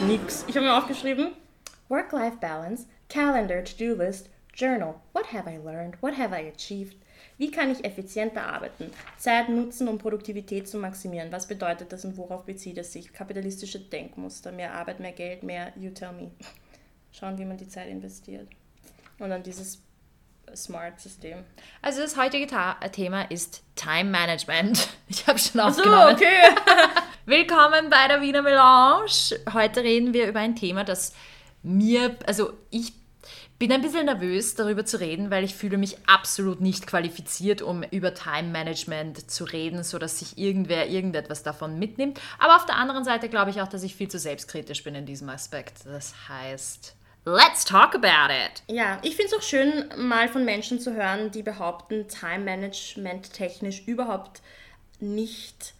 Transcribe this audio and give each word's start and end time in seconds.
nix. 0.00 0.44
Ich 0.48 0.56
habe 0.56 0.66
mir 0.66 0.76
aufgeschrieben: 0.76 1.32
Work-Life-Balance, 1.88 2.86
Calendar, 3.08 3.64
To-Do-List, 3.64 4.28
Journal. 4.54 4.94
What 5.12 5.32
have 5.32 5.48
I 5.48 5.58
learned? 5.58 6.00
What 6.02 6.16
have 6.18 6.34
I 6.34 6.48
achieved? 6.48 6.96
Wie 7.38 7.50
kann 7.50 7.70
ich 7.70 7.84
effizienter 7.84 8.46
arbeiten? 8.46 8.90
Zeit 9.18 9.48
nutzen, 9.48 9.88
um 9.88 9.98
Produktivität 9.98 10.68
zu 10.68 10.78
maximieren. 10.78 11.30
Was 11.32 11.46
bedeutet 11.46 11.92
das 11.92 12.04
und 12.04 12.16
worauf 12.16 12.44
bezieht 12.44 12.78
es 12.78 12.92
sich? 12.92 13.12
Kapitalistische 13.12 13.78
Denkmuster, 13.78 14.52
mehr 14.52 14.74
Arbeit, 14.74 15.00
mehr 15.00 15.12
Geld, 15.12 15.42
mehr 15.42 15.72
You 15.76 15.90
tell 15.90 16.12
me. 16.12 16.30
Schauen, 17.12 17.38
wie 17.38 17.44
man 17.44 17.58
die 17.58 17.68
Zeit 17.68 17.88
investiert. 17.88 18.48
Und 19.18 19.30
dann 19.30 19.42
dieses 19.42 19.82
Smart-System. 20.54 21.44
Also 21.82 22.00
das 22.00 22.16
heutige 22.16 22.46
Ta 22.46 22.74
Thema 22.88 23.22
ist 23.30 23.62
Time 23.74 24.10
Management. 24.10 24.88
Ich 25.08 25.24
habe 25.28 25.38
schon 25.38 25.60
aufgenommen. 25.60 26.16
So, 26.18 26.24
okay. 26.24 26.40
Willkommen 27.28 27.90
bei 27.90 28.06
der 28.06 28.20
Wiener 28.20 28.42
Melange. 28.42 29.10
Heute 29.52 29.82
reden 29.82 30.14
wir 30.14 30.28
über 30.28 30.38
ein 30.38 30.54
Thema, 30.54 30.84
das 30.84 31.12
mir, 31.64 32.16
also 32.24 32.52
ich 32.70 32.92
bin 33.58 33.72
ein 33.72 33.82
bisschen 33.82 34.06
nervös, 34.06 34.54
darüber 34.54 34.84
zu 34.84 35.00
reden, 35.00 35.28
weil 35.28 35.42
ich 35.42 35.56
fühle 35.56 35.76
mich 35.76 35.96
absolut 36.06 36.60
nicht 36.60 36.86
qualifiziert, 36.86 37.62
um 37.62 37.82
über 37.82 38.14
Time 38.14 38.50
Management 38.50 39.28
zu 39.28 39.42
reden, 39.42 39.82
sodass 39.82 40.20
sich 40.20 40.38
irgendwer 40.38 40.88
irgendetwas 40.88 41.42
davon 41.42 41.80
mitnimmt. 41.80 42.20
Aber 42.38 42.54
auf 42.54 42.66
der 42.66 42.76
anderen 42.76 43.02
Seite 43.02 43.28
glaube 43.28 43.50
ich 43.50 43.60
auch, 43.60 43.66
dass 43.66 43.82
ich 43.82 43.96
viel 43.96 44.08
zu 44.08 44.20
selbstkritisch 44.20 44.84
bin 44.84 44.94
in 44.94 45.04
diesem 45.04 45.28
Aspekt. 45.28 45.84
Das 45.84 46.14
heißt, 46.28 46.94
Let's 47.24 47.64
talk 47.64 47.96
about 47.96 48.32
it. 48.32 48.62
Ja, 48.68 49.00
ich 49.02 49.16
finde 49.16 49.32
es 49.32 49.34
auch 49.34 49.42
schön, 49.42 49.86
mal 49.96 50.28
von 50.28 50.44
Menschen 50.44 50.78
zu 50.78 50.94
hören, 50.94 51.32
die 51.32 51.42
behaupten, 51.42 52.06
Time 52.06 52.44
Management 52.44 53.32
technisch 53.32 53.82
überhaupt 53.88 54.42
nicht 55.00 55.74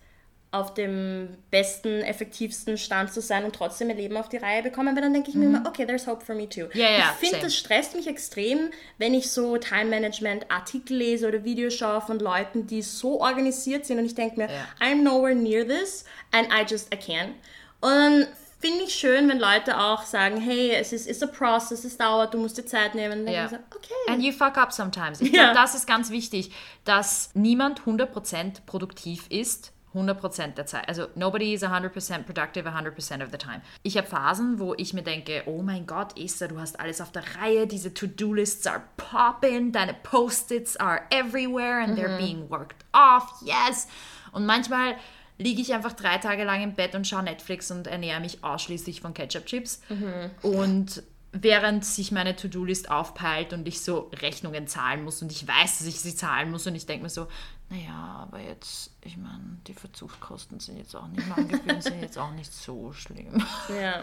auf 0.53 0.75
dem 0.75 1.37
besten, 1.51 2.03
effektivsten 2.03 2.79
Stand 2.79 3.13
zu 3.13 3.21
sein 3.21 3.45
und 3.45 3.55
trotzdem 3.55 3.91
ihr 3.91 3.97
Leben 3.97 4.17
auf 4.17 4.29
die 4.29 4.37
Reihe 4.37 4.63
bekommen, 4.63 4.95
weil 4.95 5.03
dann 5.03 5.13
denke 5.13 5.29
ich 5.29 5.35
mhm. 5.35 5.41
mir 5.53 5.59
immer, 5.59 5.69
okay, 5.69 5.87
there's 5.87 6.07
hope 6.07 6.25
for 6.25 6.35
me 6.35 6.49
too. 6.49 6.69
Yeah, 6.75 6.91
yeah, 6.91 7.17
ich 7.21 7.29
finde, 7.29 7.45
das 7.45 7.55
stresst 7.55 7.95
mich 7.95 8.07
extrem, 8.07 8.71
wenn 8.99 9.13
ich 9.13 9.31
so 9.31 9.57
Time-Management-Artikel 9.57 10.97
lese 10.97 11.29
oder 11.29 11.45
Videos 11.45 11.75
schaue 11.75 12.01
von 12.01 12.19
Leuten, 12.19 12.67
die 12.67 12.83
so 12.83 13.21
organisiert 13.21 13.87
sind 13.87 13.99
und 13.99 14.07
ich 14.07 14.15
denke 14.15 14.37
mir, 14.37 14.49
yeah. 14.49 14.67
I'm 14.81 15.03
nowhere 15.03 15.35
near 15.35 15.67
this 15.67 16.05
and 16.33 16.49
I 16.49 16.65
just, 16.69 16.95
I 16.95 16.97
can't. 16.97 17.33
Und 17.81 17.91
dann 17.91 18.27
finde 18.59 18.85
ich 18.85 18.95
schön, 18.95 19.29
wenn 19.29 19.39
Leute 19.39 19.79
auch 19.79 20.03
sagen, 20.03 20.41
hey, 20.41 20.71
es 20.71 20.93
ist 20.93 21.09
it's 21.09 21.23
a 21.23 21.27
process, 21.27 21.85
es 21.85 21.97
dauert, 21.97 22.33
du 22.33 22.39
musst 22.39 22.57
dir 22.57 22.65
Zeit 22.65 22.95
nehmen. 22.95 23.29
Ja. 23.29 23.49
So, 23.49 23.57
okay. 23.57 23.95
And 24.09 24.23
you 24.23 24.33
fuck 24.33 24.57
up 24.57 24.73
sometimes. 24.73 25.21
Ich 25.21 25.33
ja. 25.33 25.53
glaube, 25.53 25.55
das 25.57 25.75
ist 25.75 25.87
ganz 25.87 26.11
wichtig, 26.11 26.53
dass 26.85 27.31
niemand 27.35 27.83
100% 27.83 28.65
produktiv 28.65 29.27
ist 29.29 29.73
100% 29.95 30.55
der 30.55 30.67
Zeit. 30.67 30.89
Also 30.89 31.09
nobody 31.15 31.55
is 31.55 31.63
100% 31.63 32.25
productive 32.25 32.69
100% 32.69 33.23
of 33.23 33.31
the 33.31 33.39
time. 33.39 33.63
Ich 33.83 33.97
habe 33.97 34.07
Phasen, 34.07 34.59
wo 34.59 34.75
ich 34.75 34.93
mir 34.93 35.03
denke, 35.03 35.43
oh 35.47 35.63
mein 35.63 35.87
Gott, 35.87 36.19
Esther, 36.19 36.49
du 36.49 36.61
hast 36.61 36.79
alles 36.79 37.01
auf 37.01 37.13
der 37.13 37.23
Reihe, 37.41 37.67
diese 37.67 37.95
To-Do-Lists 37.95 38.67
are 38.67 38.83
popping, 38.97 39.73
deine 39.73 39.95
Post-its 39.95 40.77
are 40.77 41.03
everywhere 41.11 41.83
and 41.83 41.97
mhm. 41.97 41.99
they're 41.99 42.19
being 42.19 42.51
worked 42.51 42.85
off, 42.93 43.43
yes. 43.43 43.89
Und 44.33 44.45
manchmal 44.45 44.97
liege 45.39 45.61
ich 45.61 45.73
einfach 45.73 45.93
drei 45.93 46.19
Tage 46.19 46.45
lang 46.45 46.63
im 46.63 46.75
Bett 46.75 46.95
und 46.95 47.07
schaue 47.07 47.23
Netflix 47.23 47.71
und 47.71 47.87
ernähre 47.87 48.21
mich 48.21 48.43
ausschließlich 48.43 49.01
von 49.01 49.15
Ketchup-Chips. 49.15 49.81
Mhm. 49.89 50.31
Und 50.43 51.03
während 51.33 51.85
sich 51.85 52.13
meine 52.13 52.37
To-Do-List 52.37 52.91
aufpeilt 52.91 53.53
und 53.53 53.67
ich 53.69 53.81
so 53.81 54.11
Rechnungen 54.21 54.67
zahlen 54.67 55.05
muss 55.05 55.23
und 55.23 55.33
ich 55.33 55.47
weiß, 55.47 55.79
dass 55.79 55.87
ich 55.87 56.01
sie 56.01 56.15
zahlen 56.15 56.51
muss 56.51 56.67
und 56.67 56.75
ich 56.75 56.87
denke 56.87 57.05
mir 57.05 57.11
so, 57.11 57.29
naja, 57.69 58.21
aber 58.23 58.41
jetzt, 58.41 58.93
ich 59.03 59.17
meine, 59.17 59.59
die 59.67 59.75
Verzugskosten 59.75 60.61
sind 60.61 60.77
jetzt 60.79 60.95
auch 60.95 61.09
nicht, 61.09 61.27
Mahngebühren 61.29 61.81
sind 61.81 62.01
jetzt 62.01 62.17
auch 62.17 62.31
nicht 62.31 62.53
so 62.53 62.93
schlimm. 62.93 63.45
Ja. 63.69 64.03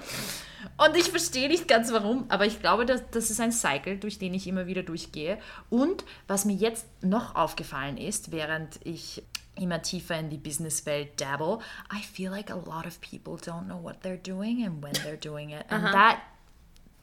Und 0.86 0.98
ich 0.98 1.10
verstehe 1.10 1.48
nicht 1.48 1.68
ganz 1.68 1.92
warum, 1.94 2.26
aber 2.28 2.46
ich 2.46 2.60
glaube, 2.60 2.86
dass, 2.86 3.10
das 3.12 3.32
ist 3.32 3.40
ein 3.40 3.54
Cycle, 3.54 3.98
durch 3.98 4.20
den 4.20 4.34
ich 4.34 4.48
immer 4.48 4.68
wieder 4.68 4.84
durchgehe. 4.84 5.40
Und 5.70 6.04
was 6.28 6.44
mir 6.44 6.56
jetzt 6.56 6.86
noch 7.02 7.36
aufgefallen 7.36 7.98
ist, 7.98 8.34
während 8.34 8.80
ich 8.84 9.24
immer 9.56 9.82
tiefer 9.82 10.20
in 10.20 10.30
die 10.30 10.38
Businesswelt 10.38 11.22
dabble, 11.22 11.60
I 11.94 12.02
feel 12.02 12.32
like 12.32 12.52
a 12.52 12.56
lot 12.56 12.86
of 12.86 13.00
people 13.00 13.36
don't 13.36 13.66
know 13.66 13.82
what 13.82 14.04
they're 14.04 14.18
doing 14.18 14.66
and 14.66 14.84
when 14.84 14.94
they're 14.94 15.18
doing 15.18 15.52
it. 15.52 15.66
And 15.70 15.86
Aha. 15.86 15.92
that 15.94 16.18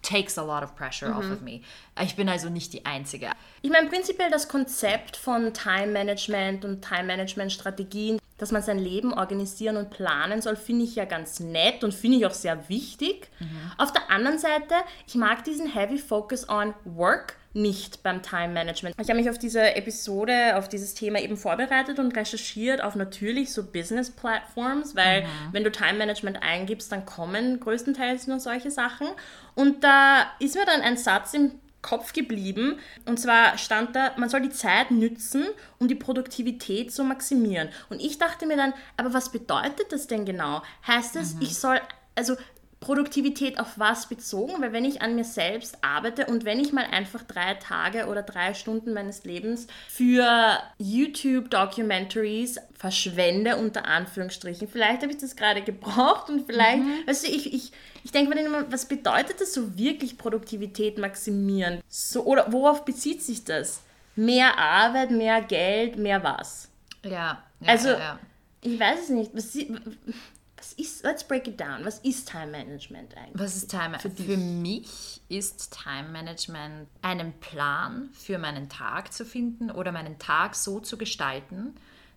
takes 0.02 0.38
a 0.38 0.42
lot 0.42 0.62
of 0.62 0.74
pressure 0.74 1.08
mhm. 1.08 1.16
off 1.16 1.30
of 1.30 1.40
me. 1.42 1.62
Ich 2.02 2.16
bin 2.16 2.28
also 2.28 2.48
nicht 2.48 2.72
die 2.72 2.86
Einzige. 2.86 3.30
Ich 3.62 3.70
meine, 3.70 3.88
prinzipiell 3.88 4.30
das 4.30 4.48
Konzept 4.48 5.16
von 5.16 5.52
Time 5.52 5.88
Management 5.88 6.64
und 6.64 6.82
Time 6.82 7.04
Management 7.04 7.52
Strategien, 7.52 8.18
dass 8.38 8.52
man 8.52 8.62
sein 8.62 8.78
Leben 8.78 9.12
organisieren 9.12 9.76
und 9.76 9.90
planen 9.90 10.40
soll, 10.40 10.56
finde 10.56 10.84
ich 10.84 10.94
ja 10.94 11.04
ganz 11.04 11.40
nett 11.40 11.84
und 11.84 11.92
finde 11.92 12.18
ich 12.18 12.26
auch 12.26 12.32
sehr 12.32 12.68
wichtig. 12.68 13.28
Mhm. 13.38 13.72
Auf 13.76 13.92
der 13.92 14.10
anderen 14.10 14.38
Seite, 14.38 14.74
ich 15.06 15.14
mag 15.14 15.44
diesen 15.44 15.66
Heavy 15.66 15.98
Focus 15.98 16.48
on 16.48 16.74
Work 16.84 17.36
nicht 17.52 18.02
beim 18.02 18.22
Time 18.22 18.48
Management. 18.48 18.94
Ich 19.00 19.08
habe 19.08 19.18
mich 19.18 19.28
auf 19.28 19.38
diese 19.38 19.74
Episode, 19.74 20.56
auf 20.56 20.68
dieses 20.68 20.94
Thema 20.94 21.20
eben 21.20 21.36
vorbereitet 21.36 21.98
und 21.98 22.16
recherchiert 22.16 22.82
auf 22.82 22.94
natürlich 22.94 23.52
so 23.52 23.64
Business 23.64 24.10
Platforms, 24.10 24.94
weil 24.94 25.22
mhm. 25.22 25.26
wenn 25.52 25.64
du 25.64 25.72
Time 25.72 25.94
Management 25.94 26.42
eingibst, 26.42 26.92
dann 26.92 27.04
kommen 27.04 27.58
größtenteils 27.58 28.28
nur 28.28 28.38
solche 28.38 28.70
Sachen. 28.70 29.08
Und 29.56 29.82
da 29.82 30.30
ist 30.38 30.54
mir 30.54 30.64
dann 30.64 30.80
ein 30.80 30.96
Satz 30.96 31.34
im 31.34 31.52
Kopf 31.82 32.12
geblieben. 32.12 32.78
Und 33.06 33.18
zwar 33.18 33.58
stand 33.58 33.96
da, 33.96 34.12
man 34.16 34.28
soll 34.28 34.42
die 34.42 34.50
Zeit 34.50 34.90
nützen, 34.90 35.46
um 35.78 35.88
die 35.88 35.94
Produktivität 35.94 36.92
zu 36.92 37.04
maximieren. 37.04 37.68
Und 37.88 38.00
ich 38.00 38.18
dachte 38.18 38.46
mir 38.46 38.56
dann, 38.56 38.74
aber 38.96 39.12
was 39.12 39.32
bedeutet 39.32 39.90
das 39.90 40.06
denn 40.06 40.24
genau? 40.24 40.62
Heißt 40.86 41.16
es, 41.16 41.34
mhm. 41.34 41.42
ich 41.42 41.58
soll, 41.58 41.80
also 42.14 42.36
Produktivität 42.80 43.60
auf 43.60 43.78
was 43.78 44.08
bezogen? 44.08 44.54
Weil 44.60 44.72
wenn 44.72 44.86
ich 44.86 45.02
an 45.02 45.14
mir 45.14 45.24
selbst 45.24 45.76
arbeite 45.82 46.26
und 46.26 46.46
wenn 46.46 46.58
ich 46.58 46.72
mal 46.72 46.86
einfach 46.86 47.22
drei 47.22 47.54
Tage 47.54 48.06
oder 48.06 48.22
drei 48.22 48.54
Stunden 48.54 48.94
meines 48.94 49.24
Lebens 49.24 49.66
für 49.86 50.58
YouTube-Documentaries 50.78 52.58
verschwende, 52.72 53.56
unter 53.56 53.84
Anführungsstrichen, 53.84 54.66
vielleicht 54.66 55.02
habe 55.02 55.12
ich 55.12 55.18
das 55.18 55.36
gerade 55.36 55.60
gebraucht 55.60 56.30
und 56.30 56.46
vielleicht, 56.46 56.82
mhm. 56.82 57.06
weißt 57.06 57.26
du, 57.26 57.30
ich, 57.30 57.52
ich, 57.52 57.72
ich 58.02 58.12
denke 58.12 58.34
mir 58.34 58.42
immer, 58.42 58.72
was 58.72 58.86
bedeutet 58.86 59.42
das 59.42 59.52
so 59.52 59.76
wirklich 59.76 60.16
Produktivität 60.16 60.96
maximieren? 60.96 61.82
So, 61.86 62.24
oder 62.24 62.50
worauf 62.50 62.86
bezieht 62.86 63.22
sich 63.22 63.44
das? 63.44 63.82
Mehr 64.16 64.58
Arbeit, 64.58 65.10
mehr 65.10 65.42
Geld, 65.42 65.96
mehr 65.96 66.24
was? 66.24 66.70
Ja. 67.04 67.42
ja 67.60 67.68
also, 67.68 67.90
ja, 67.90 67.98
ja. 67.98 68.18
ich 68.62 68.80
weiß 68.80 69.00
es 69.02 69.08
nicht. 69.10 69.34
Was, 69.34 69.56
was 70.70 70.72
ist, 70.74 71.04
let's 71.04 71.24
break 71.24 71.48
it 71.48 71.60
down. 71.60 71.84
Was 71.84 71.98
ist 72.00 72.28
Time 72.28 72.48
Management 72.48 73.16
eigentlich? 73.16 73.40
Was 73.40 73.56
ist 73.56 73.70
Time 73.70 73.90
Management? 73.90 74.16
Für, 74.16 74.24
für 74.24 74.36
mich 74.36 75.20
ist 75.28 75.72
Time 75.82 76.08
Management 76.08 76.88
einen 77.02 77.32
Plan 77.40 78.10
für 78.12 78.38
meinen 78.38 78.68
Tag 78.68 79.12
zu 79.12 79.24
finden 79.24 79.70
oder 79.70 79.92
meinen 79.92 80.18
Tag 80.18 80.54
so 80.54 80.80
zu 80.80 80.96
gestalten, 80.96 81.74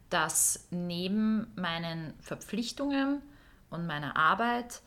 dass 0.10 0.68
neben 0.70 1.52
meinen 1.56 2.14
Verpflichtungen 2.20 3.22
und 3.70 3.88
meiner 3.88 4.16
Arbeit 4.16 4.82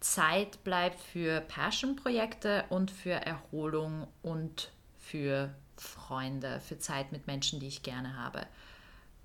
Zeit 0.00 0.64
bleibt 0.64 1.00
für 1.00 1.40
Passion-Projekte 1.40 2.64
und 2.68 2.90
für 2.90 3.12
Erholung 3.12 4.08
und 4.22 4.70
für 4.98 5.54
Freunde, 5.76 6.60
für 6.60 6.78
Zeit 6.78 7.12
mit 7.12 7.26
Menschen, 7.26 7.60
die 7.60 7.68
ich 7.68 7.82
gerne 7.82 8.16
habe. 8.16 8.46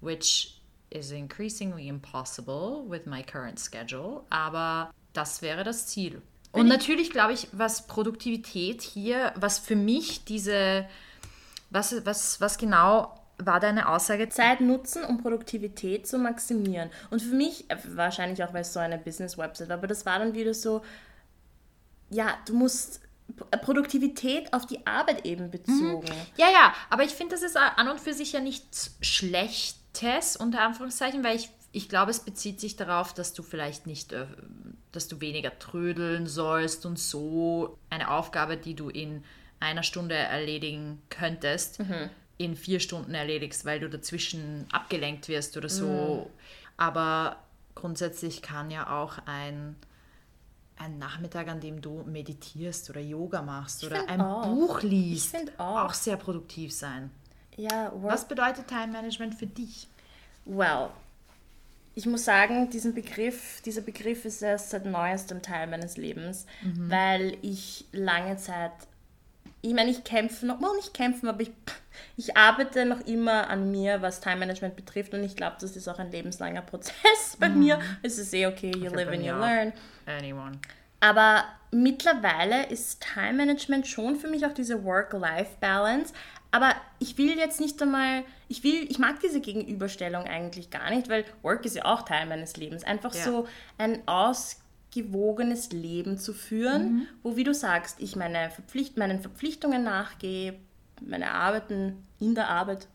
Which 0.01 0.58
is 0.89 1.11
increasingly 1.11 1.87
impossible 1.87 2.83
with 2.87 3.05
my 3.05 3.23
current 3.23 3.59
schedule, 3.59 4.23
aber 4.29 4.91
das 5.13 5.41
wäre 5.41 5.63
das 5.63 5.87
Ziel. 5.87 6.21
Und 6.51 6.67
natürlich 6.67 7.11
glaube 7.11 7.33
ich, 7.33 7.47
was 7.51 7.85
Produktivität 7.85 8.81
hier, 8.81 9.33
was 9.35 9.59
für 9.59 9.75
mich 9.75 10.25
diese, 10.25 10.87
was, 11.69 12.05
was, 12.05 12.41
was 12.41 12.57
genau 12.57 13.15
war 13.37 13.59
deine 13.59 13.87
Aussage? 13.87 14.29
Zeit 14.29 14.59
nutzen, 14.59 15.03
um 15.03 15.21
Produktivität 15.21 16.07
zu 16.07 16.17
maximieren. 16.17 16.89
Und 17.09 17.21
für 17.21 17.35
mich, 17.35 17.69
äh, 17.69 17.77
wahrscheinlich 17.95 18.43
auch, 18.43 18.53
weil 18.53 18.61
es 18.61 18.73
so 18.73 18.79
eine 18.79 18.97
Business-Website 18.97 19.69
war, 19.69 19.77
aber 19.77 19.87
das 19.87 20.05
war 20.05 20.19
dann 20.19 20.33
wieder 20.33 20.53
so, 20.53 20.81
ja, 22.09 22.35
du 22.45 22.55
musst 22.55 23.01
Produktivität 23.61 24.51
auf 24.53 24.65
die 24.65 24.85
Arbeit 24.87 25.25
eben 25.25 25.51
bezogen. 25.51 25.99
Mhm. 25.99 26.27
Ja, 26.37 26.49
ja, 26.49 26.73
aber 26.89 27.03
ich 27.03 27.11
finde, 27.11 27.35
das 27.35 27.43
ist 27.43 27.55
an 27.55 27.87
und 27.87 27.99
für 27.99 28.13
sich 28.13 28.33
ja 28.33 28.39
nichts 28.39 28.97
schlecht 29.01 29.78
Test 29.93 30.39
unter 30.39 30.61
Anführungszeichen, 30.61 31.23
weil 31.23 31.35
ich, 31.35 31.49
ich 31.71 31.89
glaube, 31.89 32.11
es 32.11 32.19
bezieht 32.19 32.59
sich 32.59 32.75
darauf, 32.75 33.13
dass 33.13 33.33
du 33.33 33.43
vielleicht 33.43 33.87
nicht, 33.87 34.13
äh, 34.13 34.25
dass 34.91 35.07
du 35.07 35.21
weniger 35.21 35.57
trödeln 35.59 36.27
sollst 36.27 36.85
und 36.85 36.99
so 36.99 37.77
eine 37.89 38.11
Aufgabe, 38.11 38.57
die 38.57 38.75
du 38.75 38.89
in 38.89 39.23
einer 39.59 39.83
Stunde 39.83 40.15
erledigen 40.15 41.01
könntest, 41.09 41.79
mhm. 41.79 42.09
in 42.37 42.55
vier 42.55 42.79
Stunden 42.79 43.13
erledigst, 43.13 43.65
weil 43.65 43.79
du 43.79 43.89
dazwischen 43.89 44.65
abgelenkt 44.71 45.27
wirst 45.27 45.57
oder 45.57 45.69
so. 45.69 46.29
Mhm. 46.29 46.39
Aber 46.77 47.37
grundsätzlich 47.75 48.41
kann 48.41 48.71
ja 48.71 48.97
auch 49.01 49.17
ein, 49.25 49.75
ein 50.77 50.97
Nachmittag, 50.97 51.49
an 51.49 51.59
dem 51.59 51.81
du 51.81 52.03
meditierst 52.03 52.89
oder 52.89 53.01
Yoga 53.01 53.41
machst 53.41 53.83
ich 53.83 53.89
oder 53.89 54.07
ein 54.07 54.21
auch. 54.21 54.45
Buch 54.45 54.81
liest, 54.81 55.35
auch. 55.57 55.85
auch 55.85 55.93
sehr 55.93 56.15
produktiv 56.17 56.73
sein. 56.73 57.11
Ja, 57.59 57.91
Was 57.93 58.25
bedeutet 58.25 58.67
Time 58.67 58.87
Management 58.87 59.35
für 59.35 59.45
dich? 59.45 59.87
Well, 60.45 60.91
ich 61.93 62.05
muss 62.05 62.23
sagen, 62.23 62.69
diesen 62.69 62.93
Begriff, 62.93 63.61
dieser 63.65 63.81
Begriff 63.81 64.23
ist 64.23 64.41
erst 64.41 64.69
seit 64.69 64.85
neuestem 64.85 65.41
Teil 65.41 65.67
meines 65.67 65.97
Lebens, 65.97 66.45
mhm. 66.61 66.89
weil 66.89 67.37
ich 67.41 67.85
lange 67.91 68.37
Zeit, 68.37 68.71
ich 69.61 69.73
meine, 69.73 69.91
ich 69.91 70.05
kämpfe 70.05 70.45
noch, 70.45 70.61
well, 70.61 70.73
nicht 70.77 70.93
kämpfen, 70.93 71.27
aber 71.27 71.41
ich, 71.41 71.51
ich 72.15 72.37
arbeite 72.37 72.85
noch 72.85 73.05
immer 73.05 73.49
an 73.49 73.71
mir, 73.71 74.01
was 74.01 74.21
Time 74.21 74.37
Management 74.37 74.77
betrifft 74.77 75.13
und 75.13 75.21
ich 75.25 75.35
glaube, 75.35 75.57
das 75.59 75.75
ist 75.75 75.89
auch 75.89 75.99
ein 75.99 76.11
lebenslanger 76.11 76.61
Prozess 76.61 77.35
bei 77.39 77.49
mhm. 77.49 77.59
mir. 77.59 77.79
Es 78.01 78.17
ist 78.17 78.33
eh 78.33 78.47
okay, 78.47 78.71
you 78.71 78.89
live 78.89 79.09
and 79.09 79.23
you 79.23 79.33
learn. 79.33 79.73
Anyone. 80.05 80.59
Aber 81.01 81.43
mittlerweile 81.71 82.67
ist 82.67 83.01
Time 83.01 83.33
Management 83.33 83.87
schon 83.87 84.15
für 84.15 84.27
mich 84.27 84.45
auch 84.45 84.53
diese 84.53 84.83
Work-Life-Balance. 84.83 86.13
Aber 86.51 86.73
ich 86.97 87.17
will 87.17 87.37
jetzt 87.37 87.59
nicht 87.59 87.81
einmal, 87.81 88.23
ich 88.47 88.63
will, 88.63 88.85
ich 88.89 88.97
mag 88.97 89.19
diese 89.19 89.39
Gegenüberstellung 89.39 90.23
eigentlich 90.23 90.69
gar 90.69 90.89
nicht, 90.89 91.09
weil 91.09 91.25
Work 91.43 91.65
ist 91.65 91.75
ja 91.75 91.85
auch 91.85 92.03
Teil 92.03 92.25
meines 92.25 92.57
Lebens. 92.57 92.83
Einfach 92.83 93.13
ja. 93.13 93.23
so 93.23 93.47
ein 93.77 94.01
ausgewogenes 94.07 95.71
Leben 95.71 96.17
zu 96.17 96.33
führen, 96.33 96.93
mhm. 96.93 97.07
wo, 97.21 97.35
wie 97.35 97.43
du 97.43 97.53
sagst, 97.53 97.99
ich 97.99 98.15
meine 98.15 98.49
Verpflicht, 98.49 98.97
meinen 98.97 99.21
Verpflichtungen 99.21 99.83
nachgehe, 99.83 100.55
meine 101.01 101.31
Arbeiten 101.31 102.05
in 102.19 102.35
der 102.35 102.49
Arbeit 102.49 102.87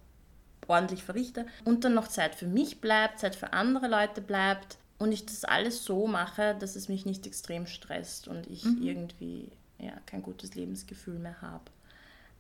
ordentlich 0.67 1.05
verrichte 1.05 1.47
und 1.65 1.85
dann 1.85 1.95
noch 1.95 2.09
Zeit 2.09 2.35
für 2.35 2.47
mich 2.47 2.81
bleibt, 2.81 3.21
Zeit 3.21 3.37
für 3.37 3.53
andere 3.53 3.87
Leute 3.87 4.21
bleibt 4.21 4.79
und 4.99 5.13
ich 5.13 5.27
das 5.27 5.45
alles 5.45 5.85
so 5.85 6.07
mache, 6.07 6.57
dass 6.59 6.77
es 6.77 6.89
mich 6.89 7.07
nicht 7.07 7.27
extrem 7.27 7.67
stresst 7.67 8.29
und 8.29 8.47
ich 8.47 8.65
mhm. 8.65 8.83
irgendwie 8.83 9.53
ja, 9.79 9.93
kein 10.07 10.23
gutes 10.23 10.55
Lebensgefühl 10.55 11.19
mehr 11.19 11.41
habe. 11.43 11.65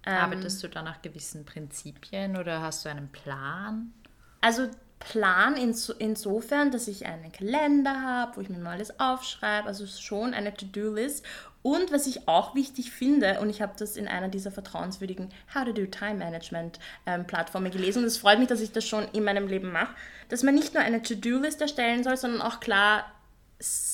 Ähm, 0.07 0.17
Arbeitest 0.17 0.63
du 0.63 0.69
da 0.69 0.83
nach 0.83 1.03
gewissen 1.03 1.45
Prinzipien 1.45 2.37
oder 2.37 2.61
hast 2.61 2.85
du 2.85 2.91
einen 2.91 3.09
Plan? 3.09 3.93
Also 4.41 4.69
Plan 4.99 5.57
ins, 5.57 5.89
insofern, 5.89 6.71
dass 6.71 6.89
ich 6.89 7.07
einen 7.07 7.33
Kalender 7.33 8.03
habe, 8.03 8.37
wo 8.37 8.41
ich 8.41 8.49
mir 8.49 8.59
mal 8.59 8.73
alles 8.73 8.99
aufschreibe, 8.99 9.67
also 9.67 9.87
schon 9.87 10.35
eine 10.35 10.55
To-Do-List. 10.55 11.25
Und 11.63 11.93
was 11.93 12.07
ich 12.07 12.29
auch 12.29 12.55
wichtig 12.55 12.91
finde, 12.91 13.41
und 13.41 13.49
ich 13.49 13.63
habe 13.63 13.73
das 13.79 13.97
in 13.97 14.07
einer 14.07 14.29
dieser 14.29 14.51
vertrauenswürdigen 14.51 15.31
How 15.55 15.65
to 15.65 15.73
Do 15.73 15.87
Time 15.87 16.17
Management 16.17 16.79
ähm, 17.07 17.27
Plattformen 17.27 17.71
gelesen, 17.71 18.01
und 18.01 18.05
es 18.05 18.19
freut 18.19 18.39
mich, 18.39 18.49
dass 18.49 18.61
ich 18.61 18.73
das 18.73 18.87
schon 18.87 19.09
in 19.13 19.25
meinem 19.25 19.47
Leben 19.47 19.73
mache, 19.73 19.95
dass 20.29 20.43
man 20.43 20.55
nicht 20.55 20.75
nur 20.75 20.83
eine 20.83 21.03
To-Do-List 21.03 21.63
erstellen 21.63 22.05
soll, 22.05 22.19
sondern 22.19 22.43
auch 22.43 22.61
klar 22.61 23.07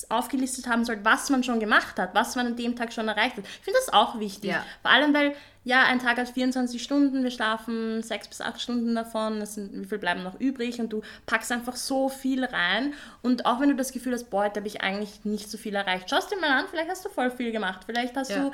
aufgelistet 0.09 0.67
haben 0.67 0.85
soll, 0.85 0.99
was 1.03 1.29
man 1.29 1.43
schon 1.43 1.59
gemacht 1.59 1.97
hat, 1.97 2.13
was 2.13 2.35
man 2.35 2.47
an 2.47 2.55
dem 2.55 2.75
Tag 2.75 2.91
schon 2.93 3.07
erreicht 3.07 3.37
hat. 3.37 3.45
Ich 3.45 3.63
finde 3.63 3.79
das 3.79 3.93
auch 3.93 4.19
wichtig. 4.19 4.51
Ja. 4.51 4.65
Vor 4.81 4.91
allem, 4.91 5.13
weil 5.13 5.33
ja, 5.63 5.83
ein 5.83 5.99
Tag 5.99 6.17
hat 6.17 6.29
24 6.29 6.81
Stunden, 6.81 7.23
wir 7.23 7.29
schlafen 7.29 8.01
sechs 8.01 8.27
bis 8.27 8.41
acht 8.41 8.59
Stunden 8.59 8.95
davon, 8.95 9.45
sind, 9.45 9.79
wie 9.79 9.85
viel 9.85 9.99
bleiben 9.99 10.23
noch 10.23 10.39
übrig 10.39 10.79
und 10.79 10.91
du 10.91 11.01
packst 11.27 11.51
einfach 11.51 11.75
so 11.75 12.09
viel 12.09 12.43
rein 12.43 12.93
und 13.21 13.45
auch 13.45 13.59
wenn 13.59 13.69
du 13.69 13.75
das 13.75 13.91
Gefühl 13.91 14.13
hast, 14.13 14.31
boah, 14.31 14.45
heute 14.45 14.59
habe 14.59 14.67
ich 14.67 14.81
eigentlich 14.81 15.23
nicht 15.23 15.51
so 15.51 15.59
viel 15.59 15.75
erreicht, 15.75 16.09
schaust 16.09 16.31
dir 16.31 16.37
mal 16.37 16.49
an, 16.49 16.65
vielleicht 16.69 16.89
hast 16.89 17.05
du 17.05 17.09
voll 17.09 17.29
viel 17.29 17.51
gemacht, 17.51 17.81
vielleicht 17.85 18.17
hast 18.17 18.31
ja. 18.31 18.45
du 18.45 18.51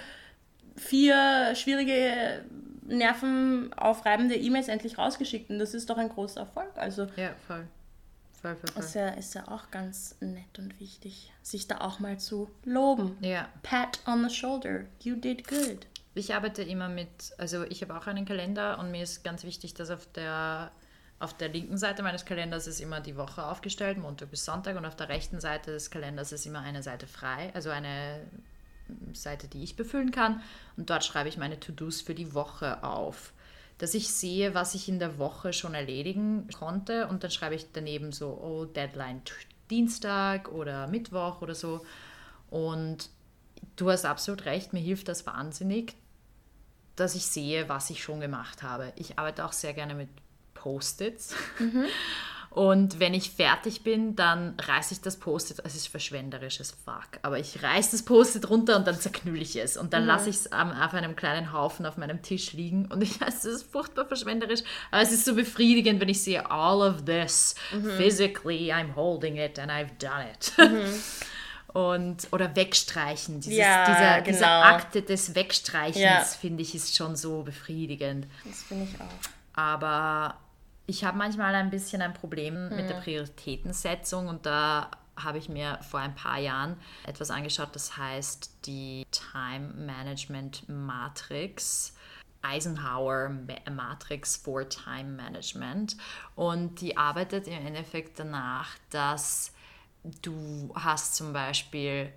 vier 0.76 1.56
schwierige, 1.56 2.44
nervenaufreibende 2.88 4.36
E-Mails 4.36 4.68
endlich 4.68 4.98
rausgeschickt 4.98 5.50
und 5.50 5.60
das 5.60 5.74
ist 5.74 5.90
doch 5.90 5.98
ein 5.98 6.10
großer 6.10 6.42
Erfolg. 6.42 6.72
Also 6.76 7.08
ja, 7.16 7.32
voll. 7.48 7.66
Voll. 8.56 8.84
Ist, 8.84 8.96
ja, 8.96 9.10
ist 9.10 9.36
ja 9.36 9.48
auch 9.48 9.72
ganz 9.72 10.16
nett 10.20 10.58
und 10.58 10.80
wichtig, 10.80 11.32
sich 11.42 11.68
da 11.68 11.82
auch 11.82 12.00
mal 12.00 12.20
zu 12.20 12.50
loben. 12.64 13.18
Ja. 13.22 13.50
Pat 13.64 14.00
on 14.08 14.28
the 14.28 14.34
shoulder, 14.34 14.86
you 15.02 15.16
did 15.16 15.48
good. 15.48 15.88
Ich 16.16 16.34
arbeite 16.34 16.64
immer 16.64 16.90
mit, 16.90 17.10
also 17.38 17.64
ich 17.64 17.82
habe 17.82 17.96
auch 17.96 18.08
einen 18.08 18.26
Kalender 18.26 18.80
und 18.80 18.92
mir 18.92 19.04
ist 19.04 19.24
ganz 19.24 19.44
wichtig, 19.44 19.76
dass 19.76 19.92
auf 19.92 20.08
der, 20.14 20.72
auf 21.20 21.36
der 21.36 21.50
linken 21.50 21.78
Seite 21.78 22.02
meines 22.02 22.26
Kalenders 22.26 22.66
ist 22.66 22.80
immer 22.80 23.02
die 23.02 23.18
Woche 23.18 23.46
aufgestellt, 23.46 24.00
Montag 24.00 24.32
bis 24.32 24.44
Sonntag, 24.44 24.78
und 24.78 24.86
auf 24.86 24.96
der 24.96 25.10
rechten 25.10 25.40
Seite 25.40 25.72
des 25.72 25.92
Kalenders 25.92 26.32
ist 26.32 26.46
immer 26.48 26.62
eine 26.62 26.82
Seite 26.82 27.06
frei, 27.06 27.52
also 27.54 27.70
eine 27.70 28.22
Seite, 29.14 29.48
die 29.48 29.64
ich 29.64 29.76
befüllen 29.76 30.12
kann. 30.12 30.42
Und 30.76 30.90
dort 30.90 31.06
schreibe 31.06 31.30
ich 31.30 31.38
meine 31.38 31.60
To-Dos 31.60 32.02
für 32.02 32.16
die 32.16 32.34
Woche 32.34 32.84
auf. 32.84 33.34
Dass 33.78 33.94
ich 33.94 34.10
sehe, 34.10 34.54
was 34.54 34.74
ich 34.74 34.90
in 34.90 35.00
der 35.00 35.20
Woche 35.20 35.54
schon 35.54 35.74
erledigen 35.74 36.48
konnte 36.58 37.08
und 37.08 37.24
dann 37.24 37.32
schreibe 37.32 37.56
ich 37.56 37.68
daneben 37.72 38.12
so, 38.12 38.30
oh, 38.30 38.66
Deadline 38.66 39.22
Dienstag 39.70 40.52
oder 40.52 40.88
Mittwoch 40.88 41.42
oder 41.42 41.54
so. 41.54 41.86
Und 42.50 43.10
du 43.76 43.92
hast 43.92 44.06
absolut 44.06 44.46
recht, 44.46 44.74
mir 44.74 44.80
hilft 44.80 45.08
das 45.08 45.26
wahnsinnig, 45.26 45.96
dass 46.96 47.16
ich 47.16 47.26
sehe, 47.26 47.70
was 47.70 47.90
ich 47.90 48.02
schon 48.02 48.20
gemacht 48.20 48.64
habe. 48.64 48.94
Ich 48.96 49.20
arbeite 49.20 49.46
auch 49.46 49.54
sehr 49.54 49.74
gerne 49.74 49.94
mit 49.94 50.10
Post-its. 50.54 51.36
Mhm. 51.60 51.86
Und 52.58 53.00
wenn 53.00 53.14
ich 53.14 53.30
fertig 53.30 53.84
bin, 53.84 54.16
dann 54.16 54.56
reiße 54.60 54.96
ich 54.96 55.02
das 55.02 55.18
Post-it, 55.18 55.62
es 55.64 55.76
ist 55.76 55.90
verschwenderisches 55.90 56.72
Fuck, 56.72 57.20
aber 57.22 57.38
ich 57.38 57.62
reiße 57.62 57.92
das 57.92 58.02
Post-it 58.02 58.50
runter 58.50 58.78
und 58.78 58.88
dann 58.88 59.00
zerknülle 59.00 59.42
ich 59.42 59.56
es 59.58 59.78
und 59.78 59.94
dann 59.94 60.02
mhm. 60.02 60.08
lasse 60.08 60.32
ich 60.32 60.38
es 60.38 60.52
auf 60.52 60.94
einem 60.96 61.16
kleinen 61.16 61.54
Haufen 61.54 61.86
auf 61.86 61.98
meinem 61.98 62.24
Tisch 62.24 62.54
liegen 62.54 62.88
und 62.88 63.04
ich 63.04 63.22
weiß, 63.22 63.46
es 63.46 63.62
ist 63.62 63.72
furchtbar 63.72 64.08
verschwenderisch, 64.08 64.62
aber 64.90 65.04
es 65.04 65.12
ist 65.12 65.26
so 65.26 65.36
befriedigend, 65.36 66.02
wenn 66.02 66.10
ich 66.10 66.24
sehe, 66.24 66.50
all 66.50 66.82
of 66.82 67.06
this, 67.06 67.54
mhm. 67.72 67.92
physically 67.92 68.74
I'm 68.74 68.96
holding 68.96 69.36
it 69.36 69.60
and 69.60 69.72
I've 69.72 69.92
done 70.00 70.26
it. 70.28 70.54
Mhm. 70.58 71.04
und 71.80 72.28
oder 72.32 72.56
wegstreichen. 72.56 73.40
Dieses, 73.40 73.60
ja, 73.60 73.86
dieser, 73.86 74.22
genau. 74.22 74.32
Diese 74.32 74.48
Akte 74.48 75.02
des 75.04 75.36
Wegstreichens, 75.36 76.02
ja. 76.02 76.24
finde 76.24 76.64
ich, 76.64 76.74
ist 76.74 76.96
schon 76.96 77.16
so 77.16 77.44
befriedigend. 77.44 78.26
Das 78.46 78.64
finde 78.64 78.88
ich 78.92 79.00
auch. 79.00 79.60
Aber 79.60 80.40
ich 80.88 81.04
habe 81.04 81.18
manchmal 81.18 81.54
ein 81.56 81.70
bisschen 81.70 82.02
ein 82.02 82.14
Problem 82.14 82.70
mhm. 82.70 82.76
mit 82.76 82.90
der 82.90 82.96
Prioritätensetzung 82.96 84.28
und 84.28 84.46
da 84.46 84.90
habe 85.16 85.38
ich 85.38 85.50
mir 85.50 85.80
vor 85.90 86.00
ein 86.00 86.16
paar 86.16 86.40
Jahren 86.40 86.78
etwas 87.06 87.30
angeschaut, 87.30 87.70
das 87.74 87.98
heißt 87.98 88.66
die 88.66 89.06
Time 89.12 89.74
Management 89.74 90.68
Matrix. 90.68 91.94
Eisenhower 92.44 93.36
Matrix 93.70 94.38
for 94.38 94.70
Time 94.70 95.06
Management 95.16 95.98
und 96.36 96.80
die 96.80 96.96
arbeitet 96.96 97.48
im 97.48 97.66
Endeffekt 97.66 98.20
danach, 98.20 98.70
dass 98.92 99.52
du 100.22 100.72
hast 100.76 101.16
zum 101.16 101.34
Beispiel 101.34 102.14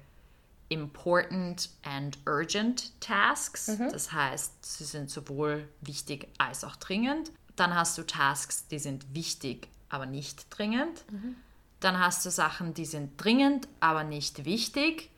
important 0.68 1.71
and 1.83 2.18
urgent 2.26 2.92
tasks. 3.00 3.68
Mhm. 3.68 3.90
Das 3.90 4.12
heißt, 4.12 4.64
sie 4.64 4.85
sind 4.85 5.11
sowohl 5.11 5.68
wichtig 5.80 6.28
als 6.38 6.64
auch 6.64 6.76
dringend. 6.76 7.33
Dann 7.61 7.75
hast 7.75 7.99
du 7.99 8.07
Tasks, 8.07 8.69
die 8.69 8.79
sind 8.79 9.14
wichtig, 9.14 9.69
aber 9.90 10.07
nicht 10.07 10.47
dringend. 10.49 11.05
Mhm. 11.12 11.37
Dann 11.81 11.99
hast 11.99 12.25
du 12.25 12.31
Sachen, 12.31 12.73
die 12.73 12.87
sind 12.87 13.23
dringend, 13.23 13.69
aber 13.81 14.02
nicht 14.02 14.47
wichtig. 14.47 15.11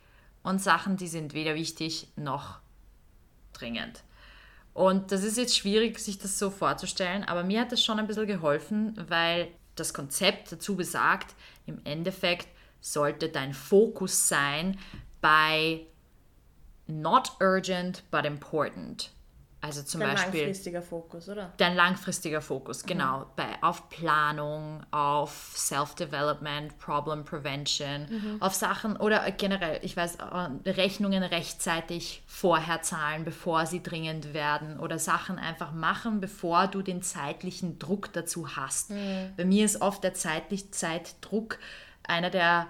Und 0.43 0.61
Sachen, 0.61 0.97
die 0.97 1.07
sind 1.07 1.33
weder 1.33 1.55
wichtig 1.55 2.09
noch 2.17 2.59
dringend. 3.53 4.03
Und 4.73 5.13
das 5.13 5.23
ist 5.23 5.37
jetzt 5.37 5.55
schwierig, 5.55 5.99
sich 5.99 6.17
das 6.17 6.37
so 6.37 6.49
vorzustellen, 6.49 7.23
aber 7.23 7.45
mir 7.45 7.61
hat 7.61 7.71
das 7.71 7.81
schon 7.81 7.97
ein 7.97 8.07
bisschen 8.07 8.27
geholfen, 8.27 8.93
weil 9.07 9.47
das 9.75 9.93
Konzept 9.93 10.51
dazu 10.51 10.75
besagt, 10.75 11.35
im 11.65 11.79
Endeffekt 11.85 12.49
sollte 12.81 13.29
dein 13.29 13.53
Fokus 13.53 14.27
sein 14.27 14.77
bei 15.21 15.87
not 16.87 17.31
urgent 17.39 18.03
but 18.11 18.25
important. 18.25 19.11
Also 19.63 19.81
zum 19.81 20.01
dein 20.01 20.15
Beispiel. 20.15 20.31
Dein 20.31 20.39
langfristiger 20.41 20.81
Fokus, 20.81 21.29
oder? 21.29 21.53
Dein 21.55 21.75
langfristiger 21.75 22.41
Fokus, 22.41 22.83
mhm. 22.83 22.87
genau. 22.87 23.19
Mhm. 23.19 23.25
Bei, 23.37 23.45
auf 23.61 23.87
Planung, 23.87 24.83
auf 24.91 25.53
Self-Development, 25.55 26.77
Problem 26.79 27.23
Prevention, 27.23 28.07
mhm. 28.09 28.41
auf 28.41 28.53
Sachen 28.53 28.97
oder 28.97 29.31
generell, 29.31 29.79
ich 29.81 29.95
weiß, 29.95 30.17
äh, 30.17 30.69
Rechnungen 30.69 31.23
rechtzeitig 31.23 32.23
vorher 32.27 32.81
zahlen, 32.81 33.23
bevor 33.23 33.65
sie 33.65 33.81
dringend 33.81 34.33
werden 34.33 34.81
oder 34.81 34.99
Sachen 34.99 35.39
einfach 35.39 35.71
machen, 35.71 36.19
bevor 36.19 36.67
du 36.67 36.81
den 36.81 37.01
zeitlichen 37.01 37.79
Druck 37.79 38.11
dazu 38.11 38.57
hast. 38.57 38.89
Mhm. 38.89 39.31
Bei 39.37 39.45
mir 39.45 39.63
ist 39.63 39.81
oft 39.81 40.03
der 40.03 40.13
zeitliche 40.13 40.71
Zeitdruck 40.71 41.57
einer 42.03 42.29
der 42.29 42.67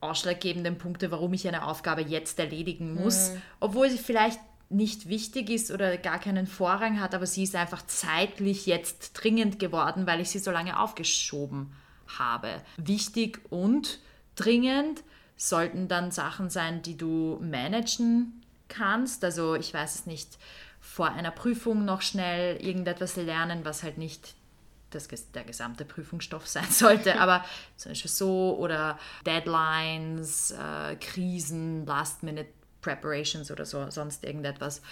ausschlaggebenden 0.00 0.78
Punkte, 0.78 1.10
warum 1.10 1.32
ich 1.32 1.48
eine 1.48 1.64
Aufgabe 1.66 2.02
jetzt 2.02 2.38
erledigen 2.38 2.94
muss, 2.94 3.30
mhm. 3.30 3.42
obwohl 3.58 3.90
sie 3.90 3.98
vielleicht 3.98 4.38
nicht 4.70 5.08
wichtig 5.08 5.50
ist 5.50 5.70
oder 5.70 5.96
gar 5.96 6.18
keinen 6.18 6.46
Vorrang 6.46 7.00
hat, 7.00 7.14
aber 7.14 7.26
sie 7.26 7.42
ist 7.42 7.56
einfach 7.56 7.86
zeitlich 7.86 8.66
jetzt 8.66 9.12
dringend 9.14 9.58
geworden, 9.58 10.06
weil 10.06 10.20
ich 10.20 10.30
sie 10.30 10.38
so 10.38 10.50
lange 10.50 10.78
aufgeschoben 10.78 11.72
habe. 12.18 12.62
Wichtig 12.76 13.40
und 13.50 14.00
dringend 14.36 15.02
sollten 15.36 15.88
dann 15.88 16.10
Sachen 16.10 16.50
sein, 16.50 16.82
die 16.82 16.96
du 16.96 17.38
managen 17.40 18.42
kannst. 18.68 19.24
Also 19.24 19.54
ich 19.54 19.72
weiß 19.72 19.94
es 19.94 20.06
nicht, 20.06 20.38
vor 20.80 21.10
einer 21.10 21.30
Prüfung 21.30 21.84
noch 21.84 22.02
schnell 22.02 22.56
irgendetwas 22.64 23.16
lernen, 23.16 23.64
was 23.64 23.82
halt 23.82 23.98
nicht 23.98 24.34
das, 24.90 25.08
der 25.32 25.44
gesamte 25.44 25.84
Prüfungsstoff 25.84 26.46
sein 26.46 26.70
sollte, 26.70 27.20
aber 27.20 27.44
zum 27.76 27.92
Beispiel 27.92 28.10
so 28.10 28.56
oder 28.58 28.98
Deadlines, 29.26 30.50
äh, 30.50 30.96
Krisen, 30.96 31.86
Last-Minute 31.86 32.48
Preparations 32.80 33.50
oder 33.50 33.64
so, 33.64 33.90
sonst 33.90 34.24
irgendetwas. 34.24 34.82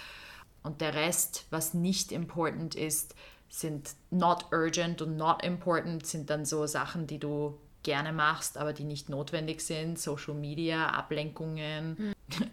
Und 0.63 0.81
der 0.81 0.93
Rest, 0.93 1.45
was 1.49 1.73
nicht 1.73 2.11
important 2.11 2.75
ist, 2.75 3.15
sind 3.49 3.91
not 4.11 4.45
urgent 4.51 5.01
und 5.01 5.15
not 5.15 5.43
important, 5.43 6.05
sind 6.05 6.29
dann 6.29 6.45
so 6.45 6.65
Sachen, 6.65 7.07
die 7.07 7.19
du 7.19 7.57
gerne 7.83 8.11
machst, 8.11 8.57
aber 8.57 8.73
die 8.73 8.83
nicht 8.83 9.07
notwendig 9.07 9.61
sind. 9.61 9.97
Social 9.97 10.33
Media, 10.33 10.89
Ablenkungen. 10.89 11.95
Mhm. 11.97 12.13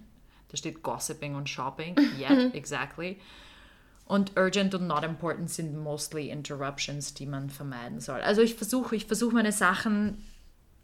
da 0.48 0.56
steht 0.56 0.82
Gossiping 0.82 1.34
und 1.34 1.48
Shopping. 1.48 1.96
Yeah, 2.18 2.50
exactly. 2.52 3.18
Und 4.06 4.36
urgent 4.36 4.74
und 4.74 4.86
not 4.86 5.02
important 5.02 5.50
sind 5.50 5.76
mostly 5.76 6.30
interruptions, 6.30 7.14
die 7.14 7.26
man 7.26 7.48
vermeiden 7.48 8.00
soll. 8.00 8.20
Also 8.20 8.42
ich 8.42 8.54
versuche, 8.54 8.94
ich 8.94 9.06
versuche 9.06 9.34
meine 9.34 9.50
Sachen 9.50 10.22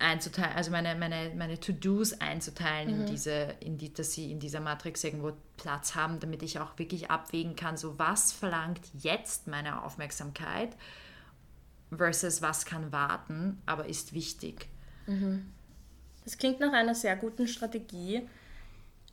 einzuteilen, 0.00 0.54
also 0.56 0.70
meine, 0.70 0.94
meine, 0.94 1.32
meine 1.36 1.60
To-Dos 1.60 2.20
einzuteilen 2.20 2.94
mhm. 2.94 3.00
in 3.00 3.06
diese, 3.06 3.54
in 3.60 3.78
die, 3.78 3.92
dass 3.92 4.12
sie 4.12 4.30
in 4.30 4.40
dieser 4.40 4.60
Matrix 4.60 5.04
irgendwo 5.04 5.32
Platz 5.56 5.94
haben, 5.94 6.20
damit 6.20 6.42
ich 6.42 6.58
auch 6.58 6.78
wirklich 6.78 7.10
abwägen 7.10 7.56
kann, 7.56 7.76
so 7.76 7.98
was 7.98 8.32
verlangt 8.32 8.80
jetzt 8.94 9.46
meine 9.46 9.84
Aufmerksamkeit 9.84 10.76
versus 11.96 12.40
was 12.42 12.64
kann 12.64 12.92
warten, 12.92 13.60
aber 13.66 13.86
ist 13.86 14.12
wichtig. 14.12 14.68
Mhm. 15.06 15.52
Das 16.24 16.38
klingt 16.38 16.60
nach 16.60 16.72
einer 16.72 16.94
sehr 16.94 17.16
guten 17.16 17.48
Strategie. 17.48 18.28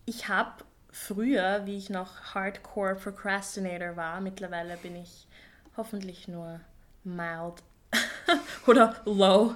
Ich 0.06 0.28
habe 0.28 0.64
früher, 0.92 1.66
wie 1.66 1.78
ich 1.78 1.90
noch 1.90 2.34
Hardcore 2.34 2.96
Procrastinator 2.96 3.96
war, 3.96 4.22
mittlerweile 4.22 4.78
bin 4.78 4.96
ich 4.96 5.28
hoffentlich 5.76 6.28
nur 6.28 6.60
mild 7.04 7.64
oder 8.68 8.96
low 9.06 9.56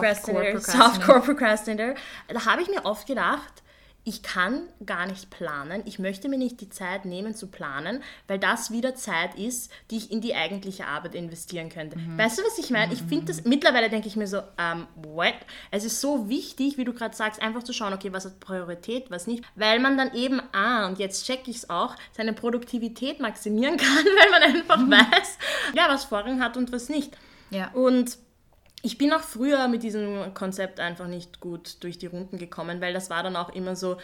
Procrastinator, 0.00 0.60
Softcore 0.60 1.20
Procrastinator. 1.20 1.94
Da 2.28 2.46
habe 2.46 2.62
ich 2.62 2.68
mir 2.68 2.84
oft 2.84 3.06
gedacht, 3.06 3.64
ich 4.06 4.22
kann 4.22 4.68
gar 4.84 5.06
nicht 5.06 5.30
planen. 5.30 5.82
Ich 5.86 5.98
möchte 5.98 6.28
mir 6.28 6.36
nicht 6.36 6.60
die 6.60 6.68
Zeit 6.68 7.06
nehmen 7.06 7.34
zu 7.34 7.46
planen, 7.46 8.02
weil 8.28 8.38
das 8.38 8.70
wieder 8.70 8.94
Zeit 8.94 9.34
ist, 9.34 9.72
die 9.90 9.96
ich 9.96 10.12
in 10.12 10.20
die 10.20 10.34
eigentliche 10.34 10.86
Arbeit 10.86 11.14
investieren 11.14 11.70
könnte. 11.70 11.98
Mhm. 11.98 12.18
Weißt 12.18 12.38
du, 12.38 12.42
was 12.42 12.58
ich 12.58 12.70
meine? 12.70 12.92
Ich 12.92 13.02
finde 13.02 13.26
das, 13.26 13.44
mittlerweile 13.44 13.88
denke 13.88 14.06
ich 14.06 14.16
mir 14.16 14.26
so, 14.26 14.38
um, 14.38 14.86
what? 14.96 15.34
Es 15.70 15.84
ist 15.84 16.02
so 16.02 16.28
wichtig, 16.28 16.76
wie 16.76 16.84
du 16.84 16.92
gerade 16.92 17.16
sagst, 17.16 17.40
einfach 17.40 17.62
zu 17.62 17.72
schauen, 17.72 17.94
okay, 17.94 18.12
was 18.12 18.26
hat 18.26 18.40
Priorität, 18.40 19.10
was 19.10 19.26
nicht. 19.26 19.42
Weil 19.54 19.80
man 19.80 19.96
dann 19.96 20.12
eben, 20.14 20.42
ah, 20.52 20.86
und 20.86 20.98
jetzt 20.98 21.24
checke 21.24 21.50
ich 21.50 21.56
es 21.56 21.70
auch, 21.70 21.96
seine 22.12 22.34
Produktivität 22.34 23.20
maximieren 23.20 23.76
kann, 23.78 24.04
weil 24.04 24.30
man 24.30 24.42
einfach 24.42 24.78
mhm. 24.78 24.90
weiß, 24.90 25.38
ja, 25.74 25.88
was 25.88 26.04
Vorrang 26.04 26.42
hat 26.42 26.58
und 26.58 26.72
was 26.72 26.90
nicht. 26.90 27.16
Ja. 27.50 27.70
Und 27.72 28.18
ich 28.84 28.98
bin 28.98 29.14
auch 29.14 29.22
früher 29.22 29.66
mit 29.66 29.82
diesem 29.82 30.34
Konzept 30.34 30.78
einfach 30.78 31.06
nicht 31.06 31.40
gut 31.40 31.82
durch 31.82 31.96
die 31.96 32.06
Runden 32.06 32.36
gekommen, 32.36 32.82
weil 32.82 32.92
das 32.92 33.08
war 33.08 33.22
dann 33.22 33.34
auch 33.34 33.48
immer 33.48 33.76
so, 33.76 33.96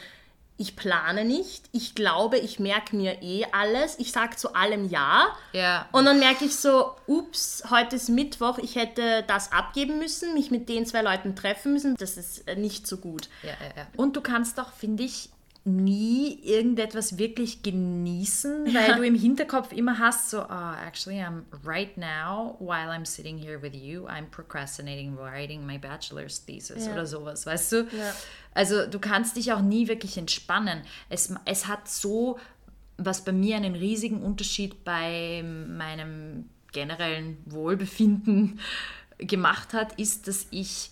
ich 0.57 0.75
plane 0.75 1.27
nicht, 1.27 1.65
ich 1.73 1.95
glaube, 1.95 2.39
ich 2.39 2.59
merke 2.59 2.97
mir 2.97 3.23
eh 3.23 3.45
alles, 3.53 3.99
ich 3.99 4.11
sage 4.11 4.37
zu 4.37 4.55
allem 4.55 4.89
Ja. 4.89 5.29
ja. 5.53 5.87
Und 5.93 6.07
dann 6.07 6.19
merke 6.19 6.47
ich 6.47 6.57
so, 6.57 6.97
ups, 7.07 7.63
heute 7.71 7.97
ist 7.97 8.09
Mittwoch, 8.09 8.57
ich 8.59 8.77
hätte 8.77 9.23
das 9.27 9.53
abgeben 9.53 9.99
müssen, 9.99 10.33
mich 10.33 10.51
mit 10.51 10.71
den 10.71 10.87
zwei 10.87 11.03
Leuten 11.03 11.37
treffen 11.37 11.75
müssen, 11.75 11.95
das 11.97 12.17
ist 12.17 12.47
nicht 12.57 12.87
so 12.87 12.97
gut. 12.97 13.29
Ja, 13.43 13.51
ja, 13.51 13.83
ja. 13.83 13.87
Und 13.97 14.17
du 14.17 14.23
kannst 14.23 14.57
doch, 14.57 14.73
finde 14.73 15.03
ich, 15.03 15.29
nie 15.65 16.41
irgendetwas 16.43 17.19
wirklich 17.19 17.63
genießen, 17.63 18.75
weil 18.75 18.97
du 18.97 19.03
im 19.03 19.15
Hinterkopf 19.15 19.73
immer 19.73 19.99
hast, 19.99 20.31
so, 20.31 20.41
oh, 20.41 20.73
actually, 20.87 21.21
I'm 21.21 21.43
right 21.65 21.97
now, 21.99 22.57
while 22.61 22.89
I'm 22.89 23.05
sitting 23.05 23.37
here 23.37 23.61
with 23.61 23.75
you, 23.75 24.07
I'm 24.07 24.31
procrastinating 24.31 25.17
writing 25.19 25.67
my 25.67 25.79
bachelor's 25.79 26.45
thesis 26.45 26.87
ja. 26.87 26.93
oder 26.93 27.07
sowas, 27.07 27.45
weißt 27.45 27.73
du? 27.73 27.77
Ja. 27.77 28.15
Also 28.55 28.87
du 28.87 28.99
kannst 28.99 29.37
dich 29.37 29.53
auch 29.53 29.61
nie 29.61 29.87
wirklich 29.89 30.17
entspannen. 30.17 30.83
Es, 31.09 31.33
es 31.45 31.67
hat 31.67 31.89
so, 31.89 32.39
was 32.97 33.25
bei 33.25 33.33
mir 33.33 33.57
einen 33.57 33.75
riesigen 33.75 34.23
Unterschied 34.23 34.83
bei 34.85 35.43
meinem 35.43 36.49
generellen 36.73 37.37
Wohlbefinden 37.45 38.61
gemacht 39.19 39.75
hat, 39.75 39.99
ist, 39.99 40.27
dass 40.27 40.47
ich 40.51 40.91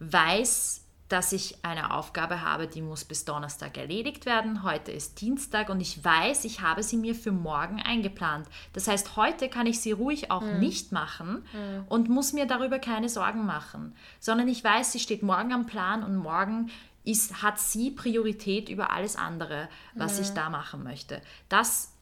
weiß, 0.00 0.82
dass 1.08 1.32
ich 1.32 1.64
eine 1.64 1.94
Aufgabe 1.94 2.42
habe, 2.42 2.66
die 2.66 2.82
muss 2.82 3.04
bis 3.04 3.24
Donnerstag 3.24 3.78
erledigt 3.78 4.26
werden. 4.26 4.62
Heute 4.62 4.92
ist 4.92 5.20
Dienstag 5.20 5.70
und 5.70 5.80
ich 5.80 6.04
weiß, 6.04 6.44
ich 6.44 6.60
habe 6.60 6.82
sie 6.82 6.98
mir 6.98 7.14
für 7.14 7.32
morgen 7.32 7.80
eingeplant. 7.80 8.46
Das 8.74 8.88
heißt, 8.88 9.16
heute 9.16 9.48
kann 9.48 9.66
ich 9.66 9.80
sie 9.80 9.92
ruhig 9.92 10.30
auch 10.30 10.42
mhm. 10.42 10.58
nicht 10.58 10.92
machen 10.92 11.46
mhm. 11.52 11.84
und 11.88 12.10
muss 12.10 12.34
mir 12.34 12.46
darüber 12.46 12.78
keine 12.78 13.08
Sorgen 13.08 13.46
machen, 13.46 13.94
sondern 14.20 14.48
ich 14.48 14.62
weiß, 14.62 14.92
sie 14.92 15.00
steht 15.00 15.22
morgen 15.22 15.52
am 15.52 15.66
Plan 15.66 16.02
und 16.02 16.16
morgen 16.16 16.70
ist, 17.04 17.42
hat 17.42 17.58
sie 17.58 17.90
Priorität 17.90 18.68
über 18.68 18.90
alles 18.90 19.16
andere, 19.16 19.68
was 19.94 20.16
mhm. 20.16 20.22
ich 20.24 20.30
da 20.30 20.50
machen 20.50 20.82
möchte. 20.82 21.22
Das 21.48 21.94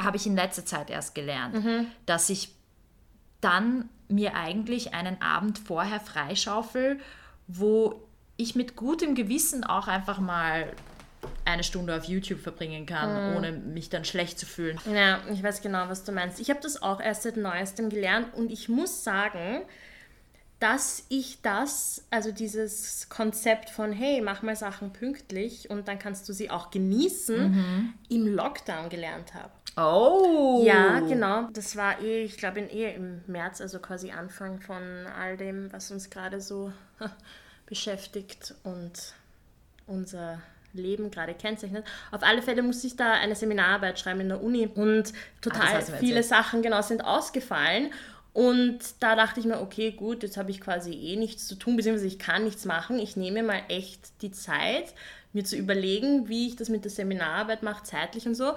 habe 0.00 0.16
ich 0.16 0.26
in 0.26 0.36
letzter 0.36 0.64
Zeit 0.64 0.90
erst 0.90 1.16
gelernt, 1.16 1.64
mhm. 1.64 1.86
dass 2.06 2.30
ich 2.30 2.54
dann 3.40 3.88
mir 4.08 4.36
eigentlich 4.36 4.94
einen 4.94 5.20
Abend 5.20 5.58
vorher 5.58 5.98
freischaufel, 5.98 7.00
wo 7.48 8.07
ich 8.38 8.54
mit 8.54 8.76
gutem 8.76 9.14
Gewissen 9.14 9.64
auch 9.64 9.88
einfach 9.88 10.20
mal 10.20 10.72
eine 11.44 11.64
Stunde 11.64 11.96
auf 11.96 12.04
YouTube 12.04 12.40
verbringen 12.40 12.86
kann, 12.86 13.32
mhm. 13.32 13.36
ohne 13.36 13.52
mich 13.52 13.90
dann 13.90 14.04
schlecht 14.04 14.38
zu 14.38 14.46
fühlen. 14.46 14.78
Ja, 14.92 15.18
ich 15.30 15.42
weiß 15.42 15.60
genau, 15.60 15.88
was 15.88 16.04
du 16.04 16.12
meinst. 16.12 16.40
Ich 16.40 16.48
habe 16.48 16.60
das 16.62 16.80
auch 16.80 17.00
erst 17.00 17.24
seit 17.24 17.36
neuestem 17.36 17.90
gelernt 17.90 18.32
und 18.34 18.52
ich 18.52 18.68
muss 18.68 19.02
sagen, 19.02 19.62
dass 20.60 21.04
ich 21.08 21.40
das, 21.42 22.04
also 22.10 22.32
dieses 22.32 23.08
Konzept 23.08 23.70
von, 23.70 23.92
hey, 23.92 24.20
mach 24.20 24.42
mal 24.42 24.56
Sachen 24.56 24.92
pünktlich 24.92 25.70
und 25.70 25.88
dann 25.88 25.98
kannst 25.98 26.28
du 26.28 26.32
sie 26.32 26.50
auch 26.50 26.70
genießen, 26.70 27.50
mhm. 27.50 27.94
im 28.08 28.26
Lockdown 28.26 28.88
gelernt 28.88 29.34
habe. 29.34 29.50
Oh! 29.76 30.62
Ja, 30.64 31.00
genau. 31.00 31.48
Das 31.52 31.76
war 31.76 32.00
eh, 32.02 32.24
ich 32.24 32.36
glaube, 32.36 32.60
eh 32.60 32.94
im 32.94 33.22
März, 33.26 33.60
also 33.60 33.78
quasi 33.78 34.10
Anfang 34.10 34.60
von 34.60 34.82
all 35.06 35.36
dem, 35.36 35.72
was 35.72 35.90
uns 35.90 36.10
gerade 36.10 36.40
so 36.40 36.72
beschäftigt 37.68 38.54
und 38.64 38.92
unser 39.86 40.40
Leben 40.72 41.10
gerade 41.10 41.34
kennzeichnet. 41.34 41.84
Auf 42.10 42.22
alle 42.22 42.42
Fälle 42.42 42.62
musste 42.62 42.86
ich 42.86 42.96
da 42.96 43.12
eine 43.12 43.34
Seminararbeit 43.34 43.98
schreiben 43.98 44.20
in 44.20 44.28
der 44.28 44.42
Uni 44.42 44.66
und 44.66 45.12
total 45.40 45.82
viele 45.82 46.22
Sachen 46.22 46.62
genau 46.62 46.82
sind 46.82 47.04
ausgefallen. 47.04 47.90
Und 48.32 48.78
da 49.00 49.16
dachte 49.16 49.40
ich 49.40 49.46
mir, 49.46 49.60
okay, 49.60 49.90
gut, 49.92 50.22
jetzt 50.22 50.36
habe 50.36 50.50
ich 50.50 50.60
quasi 50.60 50.92
eh 50.92 51.16
nichts 51.16 51.48
zu 51.48 51.56
tun, 51.56 51.76
beziehungsweise 51.76 52.06
ich 52.06 52.18
kann 52.18 52.44
nichts 52.44 52.64
machen. 52.66 52.98
Ich 52.98 53.16
nehme 53.16 53.42
mal 53.42 53.62
echt 53.68 54.22
die 54.22 54.30
Zeit, 54.30 54.94
mir 55.32 55.44
zu 55.44 55.56
überlegen, 55.56 56.28
wie 56.28 56.48
ich 56.48 56.56
das 56.56 56.68
mit 56.68 56.84
der 56.84 56.90
Seminararbeit 56.90 57.62
mache, 57.62 57.82
zeitlich 57.84 58.26
und 58.26 58.34
so. 58.34 58.52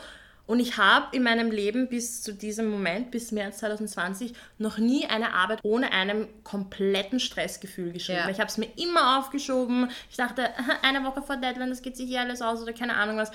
Und 0.47 0.59
ich 0.59 0.77
habe 0.77 1.15
in 1.15 1.23
meinem 1.23 1.51
Leben 1.51 1.87
bis 1.87 2.21
zu 2.21 2.33
diesem 2.33 2.69
Moment, 2.69 3.11
bis 3.11 3.31
März 3.31 3.59
2020, 3.59 4.33
noch 4.57 4.77
nie 4.77 5.05
eine 5.05 5.33
Arbeit 5.33 5.59
ohne 5.63 5.91
einem 5.91 6.27
kompletten 6.43 7.19
Stressgefühl 7.19 7.91
geschrieben. 7.91 8.19
Ja. 8.25 8.29
Ich 8.29 8.39
habe 8.39 8.49
es 8.49 8.57
mir 8.57 8.67
immer 8.75 9.19
aufgeschoben. 9.19 9.89
Ich 10.09 10.17
dachte, 10.17 10.49
eine 10.81 11.03
Woche 11.03 11.21
vor 11.21 11.37
Deadline, 11.37 11.69
das 11.69 11.81
geht 11.81 11.95
sich 11.95 12.09
hier 12.09 12.21
alles 12.21 12.41
aus 12.41 12.61
oder 12.61 12.73
keine 12.73 12.95
Ahnung 12.95 13.17
was. 13.17 13.31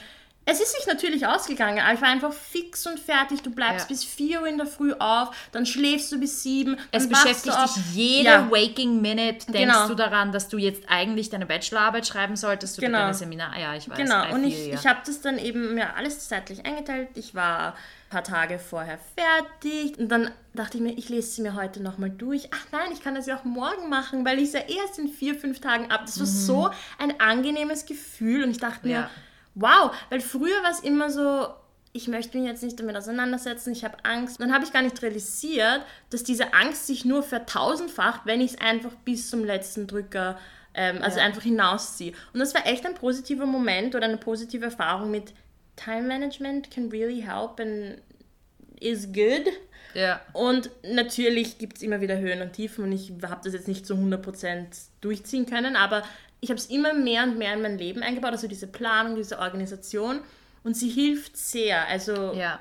Es 0.48 0.60
ist 0.60 0.76
sich 0.76 0.86
natürlich 0.86 1.26
ausgegangen, 1.26 1.80
aber 1.80 1.94
ich 1.94 2.00
war 2.00 2.08
einfach 2.08 2.32
fix 2.32 2.86
und 2.86 3.00
fertig. 3.00 3.42
Du 3.42 3.50
bleibst 3.50 3.90
ja. 3.90 3.96
bis 3.96 4.04
4 4.04 4.42
Uhr 4.42 4.46
in 4.46 4.58
der 4.58 4.68
Früh 4.68 4.92
auf, 4.92 5.34
dann 5.50 5.66
schläfst 5.66 6.12
du 6.12 6.20
bis 6.20 6.44
7. 6.44 6.78
Es 6.92 7.08
beschäftigt 7.08 7.56
dich 7.64 7.94
jede 7.94 8.30
ja. 8.30 8.48
Waking 8.48 9.02
Minute. 9.02 9.50
Denkst 9.50 9.74
genau. 9.74 9.88
du 9.88 9.96
daran, 9.96 10.30
dass 10.30 10.48
du 10.48 10.56
jetzt 10.56 10.84
eigentlich 10.88 11.30
deine 11.30 11.46
Bachelorarbeit 11.46 12.06
schreiben 12.06 12.36
solltest 12.36 12.78
oder 12.78 12.86
genau. 12.86 12.98
deine 13.00 13.14
Seminar? 13.14 13.58
Ja, 13.58 13.74
ich 13.74 13.90
weiß. 13.90 13.96
Genau, 13.96 14.32
und 14.32 14.44
ich, 14.44 14.68
ja. 14.68 14.74
ich 14.74 14.86
habe 14.86 15.00
das 15.04 15.20
dann 15.20 15.36
eben 15.38 15.74
mir 15.74 15.96
alles 15.96 16.28
zeitlich 16.28 16.64
eingeteilt. 16.64 17.08
Ich 17.16 17.34
war 17.34 17.72
ein 17.72 18.10
paar 18.10 18.22
Tage 18.22 18.60
vorher 18.60 19.00
fertig 19.16 19.98
und 19.98 20.08
dann 20.08 20.30
dachte 20.54 20.76
ich 20.76 20.82
mir, 20.82 20.96
ich 20.96 21.08
lese 21.08 21.28
sie 21.28 21.42
mir 21.42 21.54
heute 21.54 21.82
nochmal 21.82 22.10
durch. 22.10 22.50
Ach 22.54 22.66
nein, 22.70 22.92
ich 22.92 23.02
kann 23.02 23.16
das 23.16 23.26
ja 23.26 23.36
auch 23.36 23.44
morgen 23.44 23.88
machen, 23.88 24.24
weil 24.24 24.38
ich 24.38 24.44
es 24.44 24.52
ja 24.52 24.60
erst 24.60 25.00
in 25.00 25.08
vier, 25.08 25.34
fünf 25.34 25.60
Tagen 25.60 25.90
ab. 25.90 26.02
Das 26.06 26.20
war 26.20 26.26
mhm. 26.26 26.30
so 26.30 26.70
ein 26.98 27.18
angenehmes 27.20 27.84
Gefühl 27.84 28.44
und 28.44 28.52
ich 28.52 28.58
dachte 28.58 28.86
mir, 28.86 29.10
wow, 29.56 29.90
weil 30.10 30.20
früher 30.20 30.62
war 30.62 30.70
es 30.70 30.80
immer 30.80 31.10
so, 31.10 31.48
ich 31.92 32.08
möchte 32.08 32.38
mich 32.38 32.46
jetzt 32.46 32.62
nicht 32.62 32.78
damit 32.78 32.94
auseinandersetzen, 32.94 33.72
ich 33.72 33.84
habe 33.84 33.96
Angst. 34.04 34.38
Dann 34.38 34.52
habe 34.52 34.64
ich 34.64 34.72
gar 34.72 34.82
nicht 34.82 35.02
realisiert, 35.02 35.82
dass 36.10 36.22
diese 36.22 36.52
Angst 36.52 36.86
sich 36.86 37.04
nur 37.04 37.22
vertausendfacht, 37.22 38.26
wenn 38.26 38.40
ich 38.40 38.52
es 38.52 38.60
einfach 38.60 38.92
bis 39.04 39.30
zum 39.30 39.44
letzten 39.44 39.86
Drücker, 39.86 40.38
ähm, 40.74 40.98
also 41.00 41.18
ja. 41.18 41.24
einfach 41.24 41.42
hinausziehe. 41.42 42.12
Und 42.32 42.40
das 42.40 42.54
war 42.54 42.66
echt 42.66 42.86
ein 42.86 42.94
positiver 42.94 43.46
Moment 43.46 43.94
oder 43.94 44.04
eine 44.04 44.18
positive 44.18 44.66
Erfahrung 44.66 45.10
mit 45.10 45.32
Time 45.74 46.02
Management 46.02 46.70
can 46.70 46.90
really 46.90 47.22
help 47.22 47.58
and 47.58 47.98
is 48.78 49.06
good. 49.06 49.46
Ja. 49.94 50.20
Und 50.34 50.70
natürlich 50.82 51.56
gibt 51.56 51.78
es 51.78 51.82
immer 51.82 52.02
wieder 52.02 52.18
Höhen 52.18 52.42
und 52.42 52.52
Tiefen 52.52 52.84
und 52.84 52.92
ich 52.92 53.12
habe 53.22 53.40
das 53.42 53.54
jetzt 53.54 53.68
nicht 53.68 53.86
zu 53.86 53.94
100% 53.94 54.66
durchziehen 55.00 55.46
können, 55.46 55.76
aber 55.76 56.02
ich 56.46 56.50
habe 56.50 56.60
es 56.60 56.66
immer 56.66 56.94
mehr 56.94 57.24
und 57.24 57.38
mehr 57.38 57.54
in 57.54 57.62
mein 57.62 57.76
Leben 57.76 58.04
eingebaut, 58.04 58.30
also 58.30 58.46
diese 58.46 58.68
Planung, 58.68 59.16
diese 59.16 59.40
Organisation 59.40 60.20
und 60.62 60.76
sie 60.76 60.88
hilft 60.88 61.36
sehr. 61.36 61.88
Also 61.88 62.34
ja. 62.34 62.60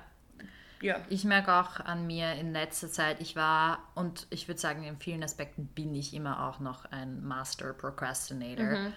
ja. 0.81 0.99
Ich 1.07 1.23
merke 1.23 1.53
auch 1.53 1.79
an 1.79 2.07
mir 2.07 2.33
in 2.33 2.51
letzter 2.51 2.89
Zeit, 2.89 3.21
ich 3.21 3.35
war 3.35 3.77
und 3.93 4.25
ich 4.31 4.47
würde 4.47 4.59
sagen, 4.59 4.83
in 4.83 4.97
vielen 4.97 5.21
Aspekten 5.21 5.67
bin 5.67 5.93
ich 5.93 6.15
immer 6.15 6.47
auch 6.47 6.59
noch 6.59 6.85
ein 6.85 7.23
Master 7.23 7.73
Procrastinator. 7.73 8.65
Mhm. 8.65 8.93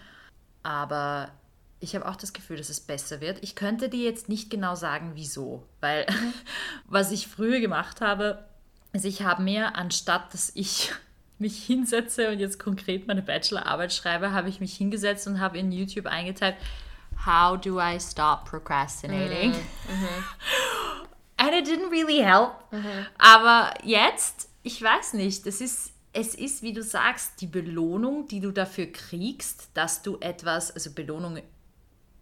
Aber 0.62 1.32
ich 1.80 1.94
habe 1.94 2.08
auch 2.08 2.16
das 2.16 2.32
Gefühl, 2.32 2.56
dass 2.56 2.70
es 2.70 2.80
besser 2.80 3.20
wird. 3.20 3.42
Ich 3.42 3.54
könnte 3.54 3.90
dir 3.90 4.04
jetzt 4.04 4.30
nicht 4.30 4.48
genau 4.48 4.74
sagen, 4.74 5.10
wieso, 5.16 5.68
weil 5.80 6.06
was 6.86 7.10
ich 7.10 7.28
früher 7.28 7.60
gemacht 7.60 8.00
habe, 8.00 8.42
ist, 8.94 9.04
ich 9.04 9.22
habe 9.22 9.42
mir, 9.42 9.76
anstatt 9.76 10.32
dass 10.32 10.50
ich 10.54 10.92
mich 11.40 11.64
hinsetze 11.64 12.30
und 12.30 12.38
jetzt 12.38 12.58
konkret 12.58 13.06
meine 13.06 13.22
Bachelorarbeit 13.22 13.92
schreibe, 13.92 14.32
habe 14.32 14.48
ich 14.48 14.60
mich 14.60 14.76
hingesetzt 14.76 15.26
und 15.26 15.40
habe 15.40 15.58
in 15.58 15.72
YouTube 15.72 16.06
eingetippt, 16.06 16.58
How 17.26 17.60
do 17.60 17.80
I 17.80 17.98
stop 17.98 18.44
procrastinating? 18.44 19.50
Mhm. 19.50 20.24
And 21.36 21.50
it 21.52 21.66
didn't 21.66 21.90
really 21.90 22.22
help. 22.22 22.52
Mhm. 22.70 23.06
Aber 23.18 23.74
jetzt, 23.82 24.48
ich 24.62 24.80
weiß 24.80 25.14
nicht, 25.14 25.46
es 25.46 25.60
ist, 25.60 25.92
es 26.12 26.34
ist, 26.34 26.62
wie 26.62 26.72
du 26.72 26.82
sagst, 26.82 27.40
die 27.40 27.46
Belohnung, 27.46 28.28
die 28.28 28.40
du 28.40 28.50
dafür 28.50 28.86
kriegst, 28.86 29.70
dass 29.74 30.02
du 30.02 30.18
etwas, 30.20 30.70
also 30.70 30.92
Belohnung 30.92 31.40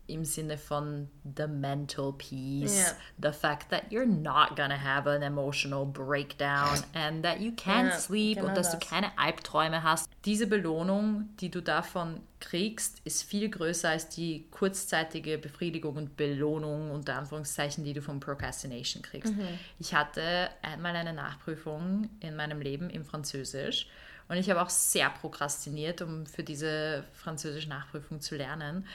im 0.07 0.25
Sinne 0.25 0.59
von 0.59 1.09
the 1.37 1.47
mental 1.47 2.13
peace, 2.13 2.77
yeah. 2.77 2.93
the 3.19 3.33
fact 3.33 3.71
that 3.71 3.91
you're 3.91 4.07
not 4.07 4.57
gonna 4.57 4.77
have 4.77 5.07
an 5.09 5.23
emotional 5.23 5.85
breakdown 5.85 6.79
and 6.95 7.25
that 7.25 7.41
you 7.41 7.53
can't 7.53 7.89
yeah, 7.89 7.99
sleep 7.99 8.39
genau 8.39 8.49
und 8.49 8.57
dass 8.57 8.71
das. 8.71 8.81
du 8.81 8.87
keine 8.87 9.17
Albträume 9.19 9.83
hast. 9.83 10.09
Diese 10.25 10.47
Belohnung, 10.47 11.29
die 11.41 11.51
du 11.51 11.61
davon 11.61 12.21
kriegst, 12.41 13.01
ist 13.05 13.23
viel 13.23 13.49
größer 13.49 13.91
als 13.91 14.09
die 14.09 14.47
kurzzeitige 14.51 15.39
Befriedigung 15.39 15.97
und 15.97 16.17
Belohnung 16.17 16.91
unter 16.91 17.17
Anführungszeichen, 17.17 17.85
die 17.85 17.93
du 17.93 18.03
von 18.03 18.21
Procrastination 18.21 19.03
kriegst. 19.03 19.35
Mhm. 19.35 19.59
Ich 19.79 19.95
hatte 19.95 20.51
einmal 20.63 20.95
eine 20.95 21.13
Nachprüfung 21.13 22.11
in 22.21 22.37
meinem 22.37 22.61
Leben 22.61 22.91
im 22.91 23.05
Französisch 23.05 23.89
und 24.29 24.37
ich 24.37 24.51
habe 24.51 24.61
auch 24.61 24.71
sehr 24.71 25.09
prokrastiniert, 25.11 26.03
um 26.03 26.27
für 26.27 26.43
diese 26.43 27.05
französische 27.13 27.69
Nachprüfung 27.69 28.21
zu 28.21 28.37
lernen 28.37 28.87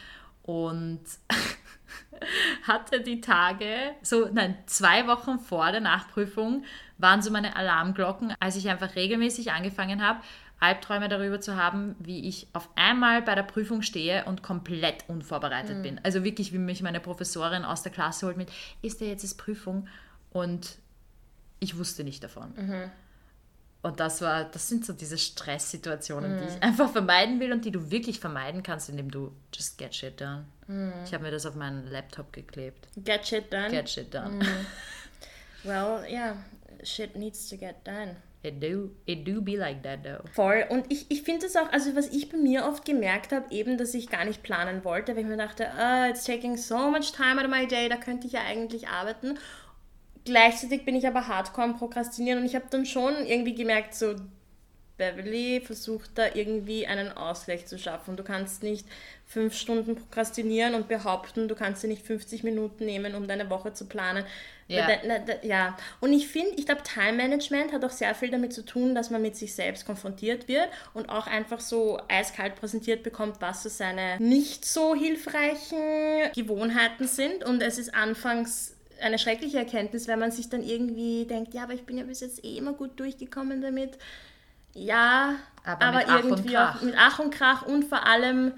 und 0.43 1.01
hatte 2.63 3.01
die 3.01 3.21
Tage, 3.21 3.95
so 4.01 4.29
nein, 4.31 4.57
zwei 4.65 5.07
Wochen 5.07 5.39
vor 5.39 5.71
der 5.71 5.81
Nachprüfung 5.81 6.63
waren 6.97 7.21
so 7.21 7.31
meine 7.31 7.55
Alarmglocken, 7.55 8.33
als 8.39 8.55
ich 8.55 8.69
einfach 8.69 8.95
regelmäßig 8.95 9.51
angefangen 9.51 10.05
habe, 10.05 10.21
Albträume 10.59 11.09
darüber 11.09 11.41
zu 11.41 11.55
haben, 11.55 11.95
wie 11.97 12.27
ich 12.27 12.47
auf 12.53 12.69
einmal 12.75 13.23
bei 13.23 13.33
der 13.33 13.43
Prüfung 13.43 13.81
stehe 13.81 14.25
und 14.25 14.43
komplett 14.43 15.03
unvorbereitet 15.07 15.79
mhm. 15.79 15.81
bin. 15.81 16.01
Also 16.03 16.23
wirklich, 16.23 16.53
wie 16.53 16.59
mich 16.59 16.83
meine 16.83 16.99
Professorin 16.99 17.65
aus 17.65 17.81
der 17.81 17.91
Klasse 17.91 18.27
holt 18.27 18.37
mit, 18.37 18.51
ist 18.83 19.01
der 19.01 19.07
jetzt 19.07 19.23
ist 19.23 19.39
Prüfung? 19.39 19.87
Und 20.31 20.77
ich 21.59 21.77
wusste 21.79 22.03
nicht 22.03 22.23
davon. 22.23 22.53
Mhm. 22.55 22.91
Und 23.83 23.99
das 23.99 24.21
war, 24.21 24.45
das 24.45 24.67
sind 24.67 24.85
so 24.85 24.93
diese 24.93 25.17
Stresssituationen, 25.17 26.35
mm. 26.35 26.39
die 26.39 26.43
ich 26.45 26.55
mhm. 26.55 26.61
einfach 26.61 26.91
vermeiden 26.91 27.39
will 27.39 27.51
und 27.51 27.65
die 27.65 27.71
du 27.71 27.89
wirklich 27.89 28.19
vermeiden 28.19 28.61
kannst, 28.61 28.89
indem 28.89 29.09
du 29.09 29.31
just 29.53 29.77
get 29.77 29.95
shit 29.95 30.21
done. 30.21 30.45
Mm. 30.67 30.91
Ich 31.03 31.13
habe 31.13 31.23
mir 31.23 31.31
das 31.31 31.47
auf 31.47 31.55
meinen 31.55 31.87
Laptop 31.87 32.31
geklebt. 32.31 32.87
Get 33.03 33.27
shit 33.27 33.51
done? 33.51 33.71
Get 33.71 33.89
shit 33.89 34.13
done. 34.13 34.37
Mm. 34.37 34.45
Well, 35.63 36.03
yeah, 36.09 36.37
shit 36.83 37.15
needs 37.15 37.47
to 37.49 37.57
get 37.57 37.83
done. 37.83 38.15
It 38.43 38.59
do, 38.59 38.89
it 39.05 39.23
do 39.23 39.39
be 39.39 39.55
like 39.55 39.83
that 39.83 40.03
though. 40.03 40.23
Voll. 40.33 40.65
Und 40.69 40.91
ich, 40.91 41.05
ich 41.09 41.21
finde 41.21 41.45
es 41.45 41.55
auch, 41.55 41.71
also 41.71 41.95
was 41.95 42.07
ich 42.07 42.29
bei 42.29 42.37
mir 42.37 42.65
oft 42.65 42.85
gemerkt 42.85 43.31
habe, 43.31 43.45
eben, 43.51 43.77
dass 43.77 43.93
ich 43.93 44.09
gar 44.09 44.25
nicht 44.25 44.41
planen 44.41 44.83
wollte, 44.83 45.15
weil 45.15 45.21
ich 45.21 45.29
mir 45.29 45.37
dachte, 45.37 45.67
oh, 45.77 46.09
it's 46.09 46.23
taking 46.23 46.57
so 46.57 46.89
much 46.89 47.11
time 47.11 47.39
out 47.39 47.45
of 47.45 47.51
my 47.51 47.67
day, 47.67 47.87
da 47.87 47.97
könnte 47.97 48.25
ich 48.25 48.33
ja 48.33 48.41
eigentlich 48.41 48.87
arbeiten. 48.87 49.37
Gleichzeitig 50.25 50.85
bin 50.85 50.95
ich 50.95 51.07
aber 51.07 51.27
hardcore 51.27 51.67
am 51.67 51.77
Prokrastinieren 51.77 52.39
und 52.39 52.45
ich 52.45 52.55
habe 52.55 52.65
dann 52.69 52.85
schon 52.85 53.25
irgendwie 53.25 53.55
gemerkt, 53.55 53.95
so 53.95 54.15
Beverly 55.01 55.61
versucht 55.61 56.11
da 56.15 56.27
irgendwie 56.35 56.85
einen 56.85 57.11
Ausgleich 57.17 57.65
zu 57.65 57.79
schaffen. 57.79 58.17
Du 58.17 58.23
kannst 58.23 58.61
nicht 58.61 58.85
fünf 59.25 59.55
Stunden 59.55 59.95
prokrastinieren 59.95 60.75
und 60.75 60.87
behaupten, 60.87 61.47
du 61.47 61.55
kannst 61.55 61.81
dir 61.81 61.87
nicht 61.87 62.05
50 62.05 62.43
Minuten 62.43 62.85
nehmen, 62.85 63.15
um 63.15 63.27
deine 63.27 63.49
Woche 63.49 63.73
zu 63.73 63.87
planen. 63.87 64.25
Ja. 64.67 64.87
ja. 65.41 65.77
Und 66.01 66.13
ich 66.13 66.27
finde, 66.27 66.51
ich 66.55 66.67
glaube, 66.67 66.83
Time 66.83 67.13
Management 67.13 67.73
hat 67.73 67.83
auch 67.83 67.89
sehr 67.89 68.13
viel 68.13 68.29
damit 68.29 68.53
zu 68.53 68.63
tun, 68.63 68.93
dass 68.93 69.09
man 69.09 69.21
mit 69.23 69.35
sich 69.35 69.55
selbst 69.55 69.87
konfrontiert 69.87 70.47
wird 70.47 70.69
und 70.93 71.09
auch 71.09 71.25
einfach 71.25 71.59
so 71.59 71.99
eiskalt 72.07 72.55
präsentiert 72.55 73.01
bekommt, 73.01 73.41
was 73.41 73.63
so 73.63 73.69
seine 73.69 74.17
nicht 74.19 74.65
so 74.65 74.93
hilfreichen 74.93 76.31
Gewohnheiten 76.35 77.07
sind. 77.07 77.43
Und 77.43 77.63
es 77.63 77.79
ist 77.79 77.93
anfangs 77.95 78.77
eine 79.01 79.19
schreckliche 79.19 79.57
Erkenntnis, 79.57 80.07
wenn 80.07 80.19
man 80.19 80.31
sich 80.31 80.49
dann 80.49 80.63
irgendwie 80.63 81.25
denkt, 81.25 81.53
ja, 81.53 81.63
aber 81.63 81.73
ich 81.73 81.85
bin 81.85 81.97
ja 81.97 82.03
bis 82.03 82.21
jetzt 82.21 82.43
eh 82.43 82.57
immer 82.57 82.73
gut 82.73 82.99
durchgekommen 82.99 83.61
damit. 83.61 83.97
Ja, 84.73 85.35
aber, 85.65 85.85
aber 85.85 86.07
irgendwie 86.07 86.57
auch 86.57 86.81
mit 86.81 86.95
Ach 86.97 87.19
und 87.19 87.33
Krach 87.33 87.65
und 87.65 87.83
vor 87.85 88.05
allem 88.05 88.53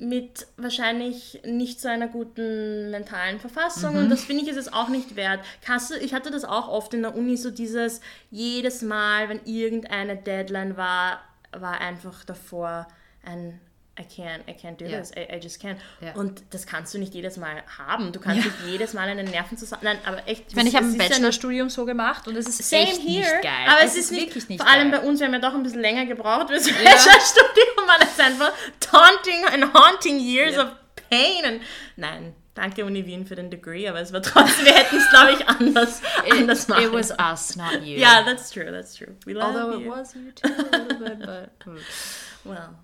mit 0.00 0.46
wahrscheinlich 0.56 1.40
nicht 1.44 1.80
so 1.80 1.88
einer 1.88 2.06
guten 2.06 2.90
mentalen 2.90 3.40
Verfassung 3.40 3.94
mhm. 3.94 3.98
und 3.98 4.10
das 4.10 4.24
finde 4.24 4.44
ich 4.44 4.48
ist 4.48 4.56
es 4.56 4.72
auch 4.72 4.88
nicht 4.88 5.16
wert. 5.16 5.40
Kasse, 5.60 5.98
ich 5.98 6.14
hatte 6.14 6.30
das 6.30 6.44
auch 6.44 6.68
oft 6.68 6.94
in 6.94 7.02
der 7.02 7.16
Uni, 7.16 7.36
so 7.36 7.50
dieses 7.50 8.00
jedes 8.30 8.82
Mal, 8.82 9.28
wenn 9.28 9.40
irgendeine 9.44 10.16
Deadline 10.16 10.76
war, 10.76 11.20
war 11.52 11.80
einfach 11.80 12.24
davor 12.24 12.86
ein 13.24 13.60
I 13.98 14.04
can't, 14.04 14.42
I 14.48 14.52
can't 14.52 14.76
do 14.76 14.84
yeah. 14.84 15.00
this, 15.00 15.12
I, 15.16 15.26
I, 15.34 15.40
just 15.40 15.60
can't. 15.60 15.76
Yeah. 16.00 16.14
Und 16.14 16.42
das 16.50 16.66
kannst 16.66 16.94
du 16.94 16.98
nicht 16.98 17.14
jedes 17.14 17.36
Mal 17.36 17.62
haben. 17.78 18.12
Du 18.12 18.20
kannst 18.20 18.44
ja. 18.44 18.50
nicht 18.50 18.56
jedes 18.70 18.92
Mal 18.92 19.08
einen 19.08 19.28
Nervenzusammenhang. 19.28 19.98
Nein, 20.04 20.06
aber 20.06 20.28
echt. 20.28 20.44
Ich 20.48 20.54
meine, 20.54 20.68
ich 20.68 20.76
habe 20.76 20.86
ein 20.86 20.96
Bachelorstudium 20.96 21.68
so 21.68 21.84
gemacht 21.84 22.28
und 22.28 22.36
es 22.36 22.46
ist 22.46 22.68
Same 22.68 22.82
echt 22.82 23.02
here, 23.02 23.18
nicht 23.18 23.42
geil. 23.42 23.66
Aber 23.66 23.80
es, 23.82 23.92
es 23.92 23.98
ist, 23.98 24.12
nicht, 24.12 24.26
wirklich 24.26 24.48
nicht 24.48 24.62
Vor 24.62 24.70
allem 24.70 24.92
bei 24.92 25.00
uns, 25.00 25.18
wir 25.18 25.26
haben 25.26 25.34
ja 25.34 25.40
doch 25.40 25.54
ein 25.54 25.64
bisschen 25.64 25.80
länger 25.80 26.06
gebraucht 26.06 26.48
fürs 26.48 26.68
ja. 26.68 26.74
Bachelorstudium, 26.74 27.86
weil 27.86 28.08
es 28.08 28.20
einfach 28.20 28.52
taunting 28.78 29.44
and 29.52 29.74
haunting 29.74 30.20
years 30.20 30.56
of 30.56 30.68
pain. 31.10 31.44
And, 31.44 31.60
nein, 31.96 32.34
Danke 32.58 32.84
Uni 32.84 33.06
Wien 33.06 33.24
für 33.24 33.36
den 33.36 33.50
Degree, 33.50 33.88
aber 33.88 34.00
es 34.00 34.12
war 34.12 34.20
trotzdem, 34.20 34.66
wir 34.66 34.74
hätten 34.74 34.96
es, 34.96 35.08
glaube 35.10 35.30
ich, 35.32 35.48
anders, 35.48 36.02
it, 36.26 36.32
anders 36.32 36.66
machen. 36.66 36.82
It 36.82 36.92
was 36.92 37.12
us, 37.12 37.54
not 37.54 37.84
you. 37.84 37.96
Yeah, 37.96 38.24
that's 38.24 38.50
true, 38.50 38.72
that's 38.72 38.96
true. 38.96 39.14
We 39.26 39.32
love 39.32 39.54
Although 39.54 39.78
you. 39.78 39.84
it 39.84 39.96
was 39.96 40.14
you 40.16 40.32
too 40.32 40.48
a 40.48 40.76
little 40.76 40.98
bit, 40.98 41.18
but... 41.24 41.50
Well... 42.44 42.74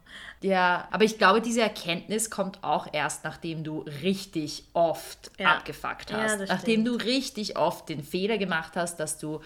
Ja, 0.45 0.89
aber 0.91 1.05
ich 1.05 1.17
glaube, 1.17 1.41
diese 1.41 1.63
Erkenntnis 1.63 2.29
kommt 2.29 2.63
auch 2.63 2.87
erst, 2.93 3.25
nachdem 3.25 3.65
du 3.65 3.79
richtig 4.03 4.65
oft 4.75 5.31
ja. 5.39 5.55
abgefuckt 5.55 6.13
hast. 6.13 6.39
Ja, 6.39 6.47
nachdem 6.47 6.83
stimmt. 6.83 7.01
du 7.01 7.07
richtig 7.07 7.57
oft 7.57 7.89
den 7.89 8.05
Fehler 8.05 8.37
gemacht 8.37 8.73
hast, 8.77 9.01
dass 9.01 9.17
du 9.17 9.41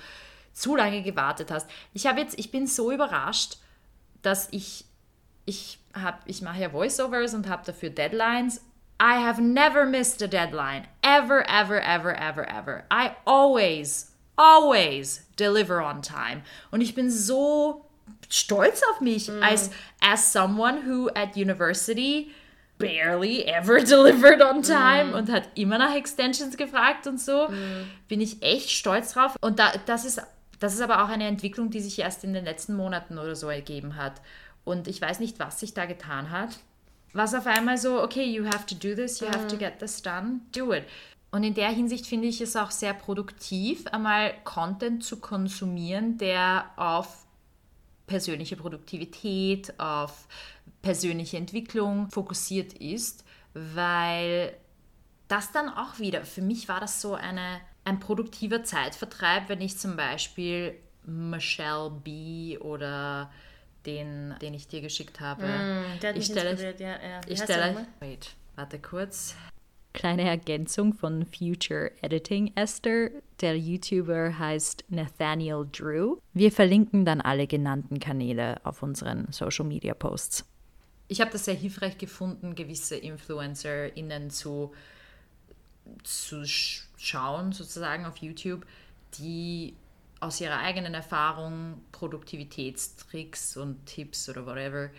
zu 0.52 0.74
lange 0.74 1.04
gewartet 1.04 1.52
hast. 1.52 1.70
Ich 1.94 2.08
habe 2.08 2.20
jetzt, 2.20 2.36
ich 2.36 2.50
bin 2.50 2.66
so 2.66 2.90
überrascht, 2.90 3.58
dass 4.22 4.48
ich, 4.50 4.86
ich 5.44 5.78
habe, 5.94 6.18
ich 6.26 6.42
mache 6.42 6.62
ja 6.62 6.72
Voiceovers 6.72 7.32
und 7.32 7.48
habe 7.48 7.64
dafür 7.64 7.90
Deadlines. 7.90 8.60
I 9.00 9.22
have 9.24 9.40
never 9.40 9.86
missed 9.86 10.20
a 10.20 10.26
deadline. 10.26 10.88
Ever, 11.02 11.48
ever, 11.48 11.80
ever, 11.80 12.20
ever, 12.20 12.44
ever. 12.48 12.82
I 12.90 13.12
always, 13.24 14.16
always 14.34 15.24
deliver 15.38 15.80
on 15.80 16.02
time. 16.02 16.42
Und 16.72 16.80
ich 16.80 16.96
bin 16.96 17.08
so 17.08 17.87
stolz 18.28 18.82
auf 18.92 19.00
mich 19.00 19.28
mm. 19.28 19.42
als 19.42 19.70
as 20.00 20.32
someone 20.32 20.86
who 20.86 21.08
at 21.14 21.36
university 21.36 22.30
barely 22.78 23.42
ever 23.44 23.80
delivered 23.84 24.40
on 24.40 24.62
time 24.62 25.12
mm. 25.12 25.14
und 25.14 25.30
hat 25.30 25.48
immer 25.54 25.78
nach 25.78 25.94
Extensions 25.94 26.56
gefragt 26.56 27.06
und 27.06 27.20
so. 27.20 27.48
Mm. 27.48 27.88
Bin 28.08 28.20
ich 28.20 28.42
echt 28.42 28.70
stolz 28.70 29.12
drauf. 29.12 29.36
Und 29.40 29.58
da, 29.58 29.72
das, 29.86 30.04
ist, 30.04 30.22
das 30.60 30.74
ist 30.74 30.80
aber 30.80 31.04
auch 31.04 31.08
eine 31.08 31.26
Entwicklung, 31.26 31.70
die 31.70 31.80
sich 31.80 31.98
erst 31.98 32.24
in 32.24 32.32
den 32.32 32.44
letzten 32.44 32.74
Monaten 32.74 33.18
oder 33.18 33.36
so 33.36 33.48
ergeben 33.48 33.96
hat. 33.96 34.20
Und 34.64 34.88
ich 34.88 35.00
weiß 35.00 35.20
nicht, 35.20 35.38
was 35.38 35.60
sich 35.60 35.74
da 35.74 35.86
getan 35.86 36.30
hat. 36.30 36.58
Was 37.12 37.34
auf 37.34 37.46
einmal 37.46 37.78
so, 37.78 38.02
okay, 38.02 38.24
you 38.24 38.44
have 38.46 38.66
to 38.66 38.74
do 38.74 38.94
this, 38.94 39.20
you 39.20 39.28
have 39.28 39.46
to 39.48 39.56
mm. 39.56 39.58
get 39.58 39.78
this 39.78 40.02
done, 40.02 40.40
do 40.54 40.72
it. 40.72 40.84
Und 41.30 41.44
in 41.44 41.54
der 41.54 41.68
Hinsicht 41.68 42.06
finde 42.06 42.28
ich 42.28 42.40
es 42.40 42.56
auch 42.56 42.70
sehr 42.70 42.94
produktiv, 42.94 43.86
einmal 43.88 44.32
Content 44.44 45.04
zu 45.04 45.18
konsumieren, 45.18 46.16
der 46.16 46.66
auf 46.76 47.26
persönliche 48.08 48.56
Produktivität, 48.56 49.78
auf 49.78 50.26
persönliche 50.82 51.36
Entwicklung 51.36 52.10
fokussiert 52.10 52.72
ist, 52.72 53.24
weil 53.54 54.56
das 55.28 55.52
dann 55.52 55.68
auch 55.68 55.98
wieder, 55.98 56.24
für 56.24 56.42
mich 56.42 56.68
war 56.68 56.80
das 56.80 57.00
so 57.00 57.14
eine, 57.14 57.60
ein 57.84 58.00
produktiver 58.00 58.64
Zeitvertreib, 58.64 59.48
wenn 59.48 59.60
ich 59.60 59.78
zum 59.78 59.96
Beispiel 59.96 60.74
Michelle 61.04 61.90
B. 61.90 62.58
oder 62.58 63.30
den, 63.86 64.34
den 64.42 64.54
ich 64.54 64.68
dir 64.68 64.80
geschickt 64.80 65.20
habe. 65.20 65.46
Mm, 65.46 66.16
ich 66.16 66.26
stelle, 66.26 66.74
ja, 66.78 67.02
ja. 67.02 67.20
Ich 67.26 67.40
stelle, 67.40 67.86
wait, 68.00 68.30
warte 68.56 68.78
kurz. 68.78 69.36
Kleine 69.98 70.22
Ergänzung 70.22 70.94
von 70.94 71.26
Future 71.26 71.90
Editing 72.02 72.52
Esther. 72.54 73.10
Der 73.40 73.58
YouTuber 73.58 74.38
heißt 74.38 74.84
Nathaniel 74.90 75.66
Drew. 75.72 76.18
Wir 76.34 76.52
verlinken 76.52 77.04
dann 77.04 77.20
alle 77.20 77.48
genannten 77.48 77.98
Kanäle 77.98 78.64
auf 78.64 78.84
unseren 78.84 79.32
Social 79.32 79.64
Media 79.64 79.94
Posts. 79.94 80.44
Ich 81.08 81.20
habe 81.20 81.32
das 81.32 81.46
sehr 81.46 81.54
hilfreich 81.54 81.98
gefunden, 81.98 82.54
gewisse 82.54 82.94
InfluencerInnen 82.94 84.30
zu, 84.30 84.72
zu 86.04 86.44
schauen, 86.46 87.50
sozusagen 87.50 88.06
auf 88.06 88.18
YouTube, 88.18 88.66
die 89.18 89.74
aus 90.20 90.40
ihrer 90.40 90.60
eigenen 90.60 90.94
Erfahrung 90.94 91.82
Produktivitätstricks 91.90 93.56
und 93.56 93.84
Tipps 93.86 94.28
oder 94.28 94.46
whatever 94.46 94.90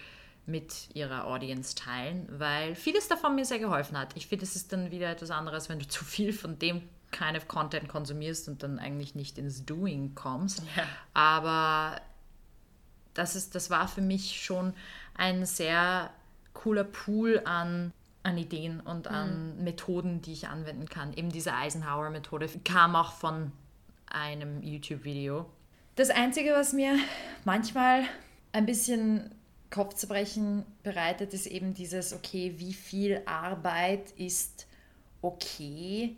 mit 0.49 0.89
ihrer 0.93 1.27
Audience 1.27 1.75
teilen, 1.75 2.27
weil 2.29 2.75
vieles 2.75 3.07
davon 3.07 3.35
mir 3.35 3.45
sehr 3.45 3.59
geholfen 3.59 3.97
hat. 3.97 4.15
Ich 4.15 4.27
finde, 4.27 4.45
es 4.45 4.55
ist 4.55 4.73
dann 4.73 4.91
wieder 4.91 5.09
etwas 5.09 5.31
anderes, 5.31 5.69
wenn 5.69 5.79
du 5.79 5.87
zu 5.87 6.03
viel 6.03 6.33
von 6.33 6.59
dem 6.59 6.81
kind 7.11 7.37
of 7.37 7.47
Content 7.47 7.87
konsumierst 7.87 8.47
und 8.47 8.63
dann 8.63 8.79
eigentlich 8.79 9.15
nicht 9.15 9.37
ins 9.37 9.65
Doing 9.65 10.15
kommst. 10.15 10.61
Ja. 10.75 10.83
Aber 11.13 12.01
das, 13.13 13.35
ist, 13.35 13.55
das 13.55 13.69
war 13.69 13.87
für 13.87 14.01
mich 14.01 14.41
schon 14.41 14.73
ein 15.15 15.45
sehr 15.45 16.11
cooler 16.53 16.83
Pool 16.83 17.41
an, 17.45 17.91
an 18.23 18.37
Ideen 18.37 18.79
und 18.79 19.07
an 19.07 19.57
mhm. 19.57 19.63
Methoden, 19.63 20.21
die 20.21 20.33
ich 20.33 20.47
anwenden 20.47 20.87
kann. 20.87 21.13
Eben 21.13 21.29
diese 21.29 21.53
Eisenhower-Methode 21.53 22.47
kam 22.63 22.95
auch 22.95 23.13
von 23.13 23.51
einem 24.07 24.61
YouTube-Video. 24.61 25.45
Das 25.95 26.09
Einzige, 26.09 26.53
was 26.53 26.73
mir 26.73 26.97
manchmal 27.45 28.03
ein 28.51 28.65
bisschen 28.65 29.35
Kopfzerbrechen 29.71 30.65
bereitet, 30.83 31.33
ist 31.33 31.45
eben 31.45 31.73
dieses, 31.73 32.13
okay, 32.13 32.53
wie 32.57 32.73
viel 32.73 33.21
Arbeit 33.25 34.11
ist 34.11 34.67
okay? 35.21 36.15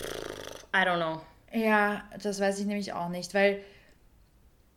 I 0.00 0.78
don't 0.78 0.96
know. 0.96 1.22
Ja, 1.52 2.04
das 2.22 2.40
weiß 2.40 2.58
ich 2.60 2.66
nämlich 2.66 2.92
auch 2.92 3.08
nicht, 3.08 3.34
weil 3.34 3.60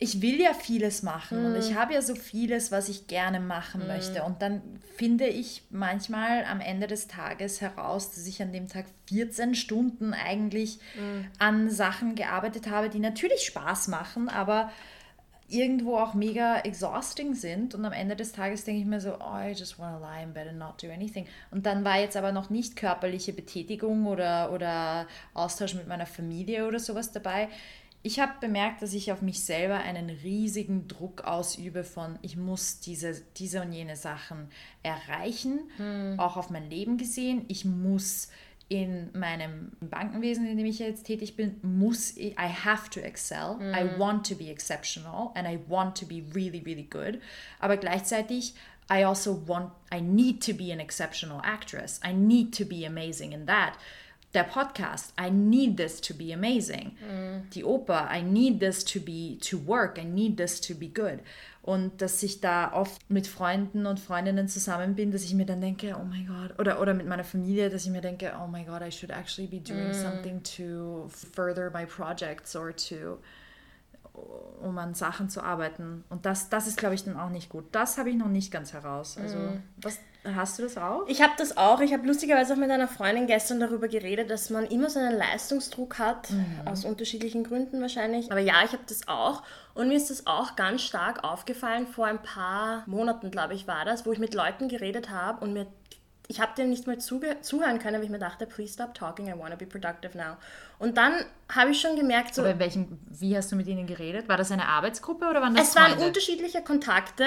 ich 0.02 0.22
will 0.22 0.40
ja 0.40 0.54
vieles 0.54 1.02
machen 1.02 1.42
mm. 1.42 1.46
und 1.46 1.56
ich 1.56 1.70
mhm. 1.72 1.74
habe 1.74 1.92
ja 1.92 2.00
so 2.00 2.14
vieles, 2.14 2.72
was 2.72 2.88
ich 2.88 3.06
gerne 3.06 3.38
machen 3.38 3.84
mm. 3.84 3.86
möchte. 3.86 4.22
Und 4.24 4.40
dann 4.40 4.62
finde 4.96 5.26
ich 5.26 5.62
manchmal 5.68 6.44
am 6.46 6.60
Ende 6.60 6.86
des 6.86 7.06
Tages 7.06 7.60
heraus, 7.60 8.10
dass 8.10 8.26
ich 8.26 8.40
an 8.40 8.50
dem 8.50 8.66
Tag 8.66 8.86
14 9.08 9.54
Stunden 9.54 10.14
eigentlich 10.14 10.78
mm. 10.96 11.26
an 11.38 11.68
Sachen 11.68 12.14
gearbeitet 12.14 12.70
habe, 12.70 12.88
die 12.88 12.98
natürlich 12.98 13.42
Spaß 13.42 13.88
machen, 13.88 14.30
aber 14.30 14.70
irgendwo 15.50 15.96
auch 15.96 16.14
mega 16.14 16.60
exhausting 16.60 17.34
sind. 17.34 17.74
Und 17.74 17.84
am 17.84 17.92
Ende 17.92 18.16
des 18.16 18.32
Tages 18.32 18.64
denke 18.64 18.80
ich 18.80 18.86
mir 18.86 19.00
so, 19.00 19.14
oh, 19.14 19.38
I 19.38 19.52
just 19.52 19.78
want 19.78 19.98
to 19.98 20.02
lie 20.02 20.22
in 20.22 20.32
bed 20.32 20.48
and 20.48 20.58
not 20.58 20.82
do 20.82 20.90
anything. 20.90 21.26
Und 21.50 21.66
dann 21.66 21.84
war 21.84 21.98
jetzt 21.98 22.16
aber 22.16 22.32
noch 22.32 22.50
nicht 22.50 22.76
körperliche 22.76 23.32
Betätigung 23.32 24.06
oder, 24.06 24.52
oder 24.52 25.06
Austausch 25.34 25.74
mit 25.74 25.88
meiner 25.88 26.06
Familie 26.06 26.66
oder 26.66 26.78
sowas 26.78 27.12
dabei 27.12 27.48
ich 28.02 28.18
habe 28.18 28.32
bemerkt, 28.40 28.80
dass 28.80 28.94
ich 28.94 29.12
auf 29.12 29.20
mich 29.20 29.44
selber 29.44 29.76
einen 29.76 30.08
riesigen 30.08 30.88
Druck 30.88 31.24
ausübe 31.24 31.84
von, 31.84 32.18
ich 32.22 32.36
muss 32.36 32.80
diese, 32.80 33.20
diese 33.36 33.60
und 33.60 33.72
jene 33.72 33.96
Sachen 33.96 34.48
erreichen, 34.82 35.70
hm. 35.76 36.18
auch 36.18 36.38
auf 36.38 36.48
mein 36.48 36.70
Leben 36.70 36.96
gesehen. 36.96 37.44
Ich 37.48 37.66
muss 37.66 38.28
in 38.70 39.10
meinem 39.12 39.72
Bankenwesen, 39.80 40.46
in 40.46 40.56
dem 40.56 40.64
ich 40.64 40.78
jetzt 40.78 41.04
tätig 41.04 41.34
bin, 41.34 41.56
muss 41.62 42.16
ich, 42.16 42.32
I 42.38 42.46
have 42.46 42.88
to 42.90 43.00
excel. 43.00 43.56
Mm. 43.58 43.74
I 43.74 43.98
want 43.98 44.26
to 44.28 44.36
be 44.36 44.48
exceptional 44.48 45.32
and 45.34 45.46
I 45.46 45.58
want 45.68 45.98
to 45.98 46.06
be 46.06 46.22
really, 46.34 46.62
really 46.64 46.86
good. 46.88 47.20
Aber 47.58 47.76
gleichzeitig, 47.76 48.54
I 48.88 49.04
also 49.04 49.42
want, 49.46 49.72
I 49.92 50.00
need 50.00 50.40
to 50.46 50.52
be 50.52 50.72
an 50.72 50.78
exceptional 50.78 51.40
actress. 51.42 52.00
I 52.04 52.12
need 52.12 52.56
to 52.58 52.64
be 52.64 52.86
amazing 52.86 53.32
in 53.32 53.46
that 53.46 53.74
der 54.32 54.44
Podcast, 54.44 55.12
I 55.18 55.30
need 55.30 55.76
this 55.76 56.00
to 56.02 56.14
be 56.14 56.32
amazing. 56.32 56.96
Mm. 57.04 57.50
Die 57.50 57.64
Oper, 57.64 58.08
I 58.08 58.22
need 58.22 58.60
this 58.60 58.84
to 58.84 59.00
be 59.00 59.38
to 59.40 59.58
work, 59.58 59.98
I 59.98 60.04
need 60.04 60.36
this 60.36 60.60
to 60.60 60.74
be 60.74 60.86
good. 60.86 61.20
Und 61.62 62.00
dass 62.00 62.22
ich 62.22 62.40
da 62.40 62.72
oft 62.72 63.10
mit 63.10 63.26
Freunden 63.26 63.84
und 63.84 64.00
Freundinnen 64.00 64.48
zusammen 64.48 64.94
bin, 64.94 65.12
dass 65.12 65.24
ich 65.24 65.34
mir 65.34 65.44
dann 65.44 65.60
denke, 65.60 65.94
oh 66.00 66.04
mein 66.04 66.26
Gott, 66.26 66.58
oder, 66.58 66.80
oder 66.80 66.94
mit 66.94 67.06
meiner 67.06 67.24
Familie, 67.24 67.68
dass 67.68 67.84
ich 67.84 67.90
mir 67.90 68.00
denke, 68.00 68.32
oh 68.42 68.46
mein 68.46 68.66
Gott, 68.66 68.80
I 68.80 68.90
should 68.90 69.10
actually 69.10 69.46
be 69.46 69.60
doing 69.60 69.90
mm. 69.90 69.94
something 69.94 70.42
to 70.42 71.08
further 71.08 71.70
my 71.70 71.84
projects 71.84 72.56
or 72.56 72.74
to 72.74 73.18
um 74.60 74.76
an 74.78 74.94
Sachen 74.94 75.30
zu 75.30 75.42
arbeiten. 75.42 76.04
Und 76.08 76.26
das, 76.26 76.48
das 76.48 76.66
ist, 76.66 76.76
glaube 76.76 76.94
ich, 76.94 77.04
dann 77.04 77.16
auch 77.16 77.30
nicht 77.30 77.48
gut. 77.48 77.64
Das 77.72 77.98
habe 77.98 78.10
ich 78.10 78.16
noch 78.16 78.28
nicht 78.28 78.50
ganz 78.50 78.72
heraus. 78.72 79.16
Also, 79.18 79.38
mm. 79.38 79.62
was, 79.82 79.98
hast 80.24 80.58
du 80.58 80.62
das 80.62 80.76
auch? 80.76 81.06
Ich 81.08 81.22
habe 81.22 81.32
das 81.38 81.56
auch. 81.56 81.80
Ich 81.80 81.92
habe 81.92 82.06
lustigerweise 82.06 82.52
auch 82.52 82.58
mit 82.58 82.70
einer 82.70 82.88
Freundin 82.88 83.26
gestern 83.26 83.60
darüber 83.60 83.88
geredet, 83.88 84.30
dass 84.30 84.50
man 84.50 84.66
immer 84.66 84.90
so 84.90 84.98
einen 84.98 85.16
Leistungsdruck 85.16 85.98
hat, 85.98 86.30
mhm. 86.30 86.60
aus 86.66 86.84
unterschiedlichen 86.84 87.44
Gründen 87.44 87.80
wahrscheinlich. 87.80 88.30
Aber 88.30 88.40
ja, 88.40 88.62
ich 88.64 88.72
habe 88.72 88.82
das 88.86 89.08
auch. 89.08 89.42
Und 89.74 89.88
mir 89.88 89.96
ist 89.96 90.10
das 90.10 90.26
auch 90.26 90.56
ganz 90.56 90.82
stark 90.82 91.24
aufgefallen, 91.24 91.86
vor 91.86 92.06
ein 92.06 92.22
paar 92.22 92.82
Monaten, 92.86 93.30
glaube 93.30 93.54
ich, 93.54 93.66
war 93.66 93.84
das, 93.84 94.04
wo 94.04 94.12
ich 94.12 94.18
mit 94.18 94.34
Leuten 94.34 94.68
geredet 94.68 95.10
habe 95.10 95.42
und 95.44 95.52
mir 95.52 95.66
ich 96.30 96.40
habe 96.40 96.52
dir 96.56 96.64
nicht 96.64 96.86
mal 96.86 96.98
zuhören 96.98 97.80
können, 97.80 97.96
weil 97.96 98.04
ich 98.04 98.08
mir 98.08 98.20
dachte, 98.20 98.46
please 98.46 98.72
stop 98.72 98.94
talking, 98.94 99.26
I 99.26 99.36
want 99.36 99.50
to 99.50 99.56
be 99.56 99.66
productive 99.66 100.16
now. 100.16 100.36
Und 100.78 100.96
dann 100.96 101.12
habe 101.52 101.72
ich 101.72 101.80
schon 101.80 101.96
gemerkt, 101.96 102.36
so. 102.36 102.42
Aber 102.42 102.58
welchen, 102.60 103.00
wie 103.08 103.36
hast 103.36 103.50
du 103.50 103.56
mit 103.56 103.66
ihnen 103.66 103.88
geredet? 103.88 104.28
War 104.28 104.36
das 104.36 104.52
eine 104.52 104.68
Arbeitsgruppe 104.68 105.28
oder 105.28 105.42
waren 105.42 105.56
das 105.56 105.68
Es 105.68 105.74
Freunde? 105.74 105.98
waren 105.98 106.06
unterschiedliche 106.06 106.62
Kontakte. 106.62 107.24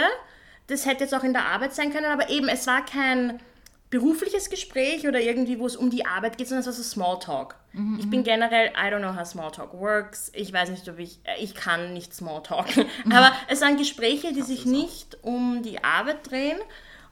Das 0.68 0.86
hätte 0.86 1.04
jetzt 1.04 1.14
auch 1.14 1.26
in 1.26 1.34
der 1.34 1.46
Arbeit 1.46 1.74
sein 1.74 1.92
können, 1.92 2.06
aber 2.06 2.30
eben, 2.30 2.48
es 2.48 2.66
war 2.66 2.86
kein 2.86 3.42
berufliches 3.90 4.50
Gespräch 4.50 5.06
oder 5.06 5.20
irgendwie, 5.20 5.60
wo 5.60 5.66
es 5.68 5.76
um 5.76 5.90
die 5.90 6.06
Arbeit 6.06 6.38
geht, 6.38 6.48
sondern 6.48 6.62
es 6.62 6.68
war 6.68 6.74
so 6.74 6.82
Smalltalk. 6.82 7.56
Mhm, 7.74 7.98
ich 8.00 8.10
bin 8.10 8.22
mhm. 8.22 8.24
generell, 8.24 8.68
I 8.70 8.90
don't 8.90 9.00
know 9.00 9.16
how 9.16 9.28
Smalltalk 9.28 9.74
works. 9.74 10.32
Ich 10.34 10.54
weiß 10.54 10.70
nicht, 10.70 10.88
ob 10.88 10.98
ich, 10.98 11.20
ich 11.40 11.54
kann 11.54 11.94
nicht 11.94 12.14
Smalltalken. 12.14 12.86
Mhm. 13.04 13.12
Aber 13.12 13.34
es 13.50 13.60
waren 13.60 13.76
Gespräche, 13.76 14.32
die 14.32 14.44
sich 14.44 14.66
nicht 14.66 15.18
um 15.24 15.62
die 15.62 15.84
Arbeit 15.84 16.32
drehen, 16.32 16.58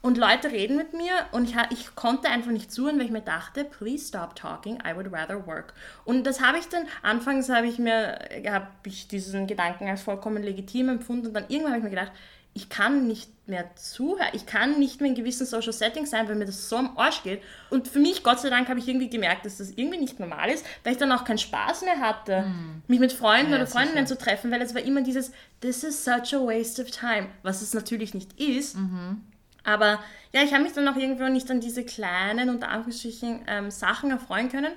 und 0.02 0.18
Leute 0.18 0.50
reden 0.50 0.76
mit 0.76 0.92
mir 0.92 1.12
und 1.30 1.48
ich, 1.48 1.56
ich 1.70 1.94
konnte 1.94 2.28
einfach 2.28 2.50
nicht 2.50 2.72
zuhören, 2.72 2.98
weil 2.98 3.06
ich 3.06 3.12
mir 3.12 3.22
dachte, 3.22 3.64
please 3.64 4.08
stop 4.08 4.34
talking, 4.34 4.78
I 4.84 4.94
would 4.96 5.12
rather 5.12 5.46
work. 5.46 5.74
Und 6.04 6.24
das 6.26 6.40
habe 6.40 6.58
ich 6.58 6.68
dann, 6.68 6.86
anfangs 7.02 7.48
habe 7.48 7.68
ich 7.68 7.78
mir, 7.78 8.18
habe 8.46 8.66
ich 8.84 9.06
diesen 9.06 9.46
Gedanken 9.46 9.88
als 9.88 10.02
vollkommen 10.02 10.42
legitim 10.42 10.88
empfunden 10.88 11.28
und 11.28 11.34
dann 11.34 11.44
irgendwann 11.48 11.72
habe 11.72 11.78
ich 11.78 11.84
mir 11.84 11.90
gedacht, 11.90 12.12
ich 12.54 12.68
kann 12.68 13.06
nicht 13.06 13.30
mehr 13.48 13.74
zuhören, 13.76 14.28
ich 14.34 14.44
kann 14.44 14.78
nicht 14.78 15.00
mehr 15.00 15.08
in 15.08 15.16
gewissen 15.16 15.46
Social 15.46 15.72
Settings 15.72 16.10
sein, 16.10 16.28
weil 16.28 16.34
mir 16.34 16.44
das 16.44 16.68
so 16.68 16.76
am 16.76 16.98
Arsch 16.98 17.22
geht. 17.22 17.40
Und 17.70 17.88
für 17.88 17.98
mich, 17.98 18.22
Gott 18.22 18.40
sei 18.40 18.50
Dank, 18.50 18.68
habe 18.68 18.78
ich 18.78 18.86
irgendwie 18.86 19.08
gemerkt, 19.08 19.46
dass 19.46 19.56
das 19.56 19.70
irgendwie 19.70 19.98
nicht 19.98 20.20
normal 20.20 20.50
ist, 20.50 20.66
weil 20.84 20.92
ich 20.92 20.98
dann 20.98 21.12
auch 21.12 21.24
keinen 21.24 21.38
Spaß 21.38 21.82
mehr 21.82 21.98
hatte, 21.98 22.42
mm. 22.42 22.82
mich 22.88 23.00
mit 23.00 23.12
Freunden 23.12 23.52
ja, 23.52 23.56
oder 23.56 23.66
Freundinnen 23.66 24.06
sicher. 24.06 24.18
zu 24.18 24.24
treffen, 24.24 24.50
weil 24.50 24.60
es 24.60 24.74
war 24.74 24.82
immer 24.82 25.00
dieses, 25.00 25.32
this 25.62 25.82
is 25.82 26.04
such 26.04 26.34
a 26.34 26.44
waste 26.44 26.82
of 26.82 26.90
time, 26.90 27.28
was 27.42 27.62
es 27.62 27.72
natürlich 27.72 28.12
nicht 28.12 28.38
ist. 28.38 28.76
Mhm. 28.76 29.22
Aber 29.64 30.00
ja, 30.32 30.42
ich 30.42 30.52
habe 30.52 30.64
mich 30.64 30.72
dann 30.72 30.88
auch 30.88 30.96
irgendwo 30.96 31.24
nicht 31.28 31.50
an 31.50 31.60
diese 31.60 31.84
kleinen, 31.84 32.50
unter 32.50 32.68
Anführungsstrichen, 32.68 33.44
ähm, 33.46 33.70
Sachen 33.70 34.10
erfreuen 34.10 34.48
können 34.48 34.72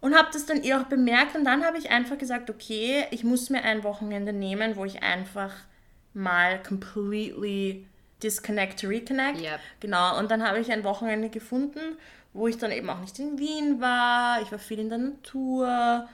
und 0.00 0.16
habe 0.16 0.28
das 0.32 0.46
dann 0.46 0.62
eh 0.62 0.74
auch 0.74 0.84
bemerkt. 0.84 1.34
Und 1.34 1.44
dann 1.44 1.64
habe 1.64 1.78
ich 1.78 1.90
einfach 1.90 2.18
gesagt, 2.18 2.50
okay, 2.50 3.04
ich 3.10 3.24
muss 3.24 3.50
mir 3.50 3.62
ein 3.62 3.84
Wochenende 3.84 4.32
nehmen, 4.32 4.76
wo 4.76 4.84
ich 4.84 5.02
einfach 5.02 5.52
mal 6.14 6.62
completely 6.62 7.86
disconnect 8.22 8.80
to 8.80 8.88
reconnect. 8.88 9.40
Yep. 9.40 9.60
Genau, 9.80 10.18
und 10.18 10.30
dann 10.30 10.46
habe 10.46 10.60
ich 10.60 10.72
ein 10.72 10.84
Wochenende 10.84 11.28
gefunden, 11.28 11.98
wo 12.32 12.48
ich 12.48 12.56
dann 12.56 12.72
eben 12.72 12.88
auch 12.88 13.00
nicht 13.00 13.18
in 13.18 13.38
Wien 13.38 13.80
war. 13.80 14.40
Ich 14.42 14.50
war 14.50 14.58
viel 14.58 14.78
in 14.78 14.88
der 14.88 14.98
Natur 14.98 16.08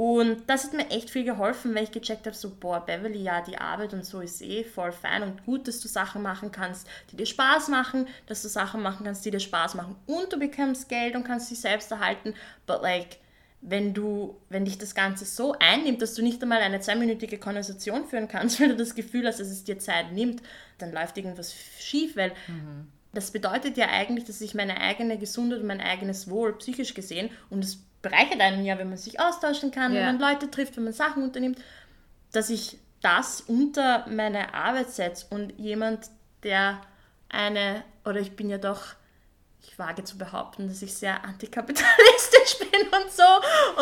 und 0.00 0.44
das 0.46 0.64
hat 0.64 0.72
mir 0.72 0.90
echt 0.90 1.10
viel 1.10 1.24
geholfen, 1.24 1.74
weil 1.74 1.84
ich 1.84 1.90
gecheckt 1.90 2.24
habe, 2.24 2.34
so, 2.34 2.48
boah, 2.48 2.80
Beverly, 2.80 3.22
ja, 3.22 3.42
die 3.42 3.58
Arbeit 3.58 3.92
und 3.92 4.02
so 4.06 4.22
ist 4.22 4.40
eh 4.40 4.64
voll 4.64 4.92
fein 4.92 5.22
und 5.22 5.44
gut, 5.44 5.68
dass 5.68 5.78
du 5.80 5.88
Sachen 5.88 6.22
machen 6.22 6.50
kannst, 6.50 6.88
die 7.10 7.16
dir 7.16 7.26
Spaß 7.26 7.68
machen, 7.68 8.08
dass 8.24 8.40
du 8.40 8.48
Sachen 8.48 8.80
machen 8.80 9.04
kannst, 9.04 9.26
die 9.26 9.30
dir 9.30 9.40
Spaß 9.40 9.74
machen 9.74 9.96
und 10.06 10.32
du 10.32 10.38
bekommst 10.38 10.88
Geld 10.88 11.16
und 11.16 11.24
kannst 11.24 11.50
dich 11.50 11.60
selbst 11.60 11.90
erhalten. 11.90 12.32
But 12.66 12.80
like, 12.80 13.18
wenn 13.60 13.92
du, 13.92 14.38
wenn 14.48 14.64
dich 14.64 14.78
das 14.78 14.94
Ganze 14.94 15.26
so 15.26 15.54
einnimmt, 15.58 16.00
dass 16.00 16.14
du 16.14 16.22
nicht 16.22 16.42
einmal 16.42 16.62
eine 16.62 16.80
zweiminütige 16.80 17.36
Konversation 17.36 18.06
führen 18.06 18.26
kannst, 18.26 18.58
weil 18.62 18.68
du 18.68 18.76
das 18.76 18.94
Gefühl 18.94 19.26
hast, 19.26 19.38
dass 19.38 19.48
es 19.48 19.64
dir 19.64 19.80
Zeit 19.80 20.12
nimmt, 20.12 20.40
dann 20.78 20.92
läuft 20.92 21.18
irgendwas 21.18 21.54
schief, 21.78 22.16
weil 22.16 22.30
mhm. 22.48 22.86
das 23.12 23.32
bedeutet 23.32 23.76
ja 23.76 23.90
eigentlich, 23.90 24.24
dass 24.24 24.40
ich 24.40 24.54
meine 24.54 24.80
eigene 24.80 25.18
Gesundheit 25.18 25.60
und 25.60 25.66
mein 25.66 25.82
eigenes 25.82 26.30
Wohl 26.30 26.56
psychisch 26.56 26.94
gesehen 26.94 27.28
und 27.50 27.62
es 27.62 27.84
bereichert 28.02 28.40
einen 28.40 28.64
ja, 28.64 28.78
wenn 28.78 28.88
man 28.88 28.98
sich 28.98 29.20
austauschen 29.20 29.70
kann, 29.70 29.92
ja. 29.92 30.00
wenn 30.00 30.18
man 30.18 30.32
Leute 30.32 30.50
trifft, 30.50 30.76
wenn 30.76 30.84
man 30.84 30.92
Sachen 30.92 31.22
unternimmt, 31.22 31.58
dass 32.32 32.50
ich 32.50 32.78
das 33.02 33.42
unter 33.42 34.06
meine 34.08 34.54
Arbeit 34.54 34.90
setze 34.90 35.26
und 35.30 35.58
jemand, 35.58 36.10
der 36.42 36.80
eine, 37.28 37.82
oder 38.04 38.20
ich 38.20 38.36
bin 38.36 38.50
ja 38.50 38.58
doch, 38.58 38.94
ich 39.62 39.78
wage 39.78 40.04
zu 40.04 40.16
behaupten, 40.16 40.68
dass 40.68 40.80
ich 40.80 40.94
sehr 40.94 41.22
antikapitalistisch 41.24 42.58
bin 42.70 42.80
und 42.88 43.10
so 43.10 43.22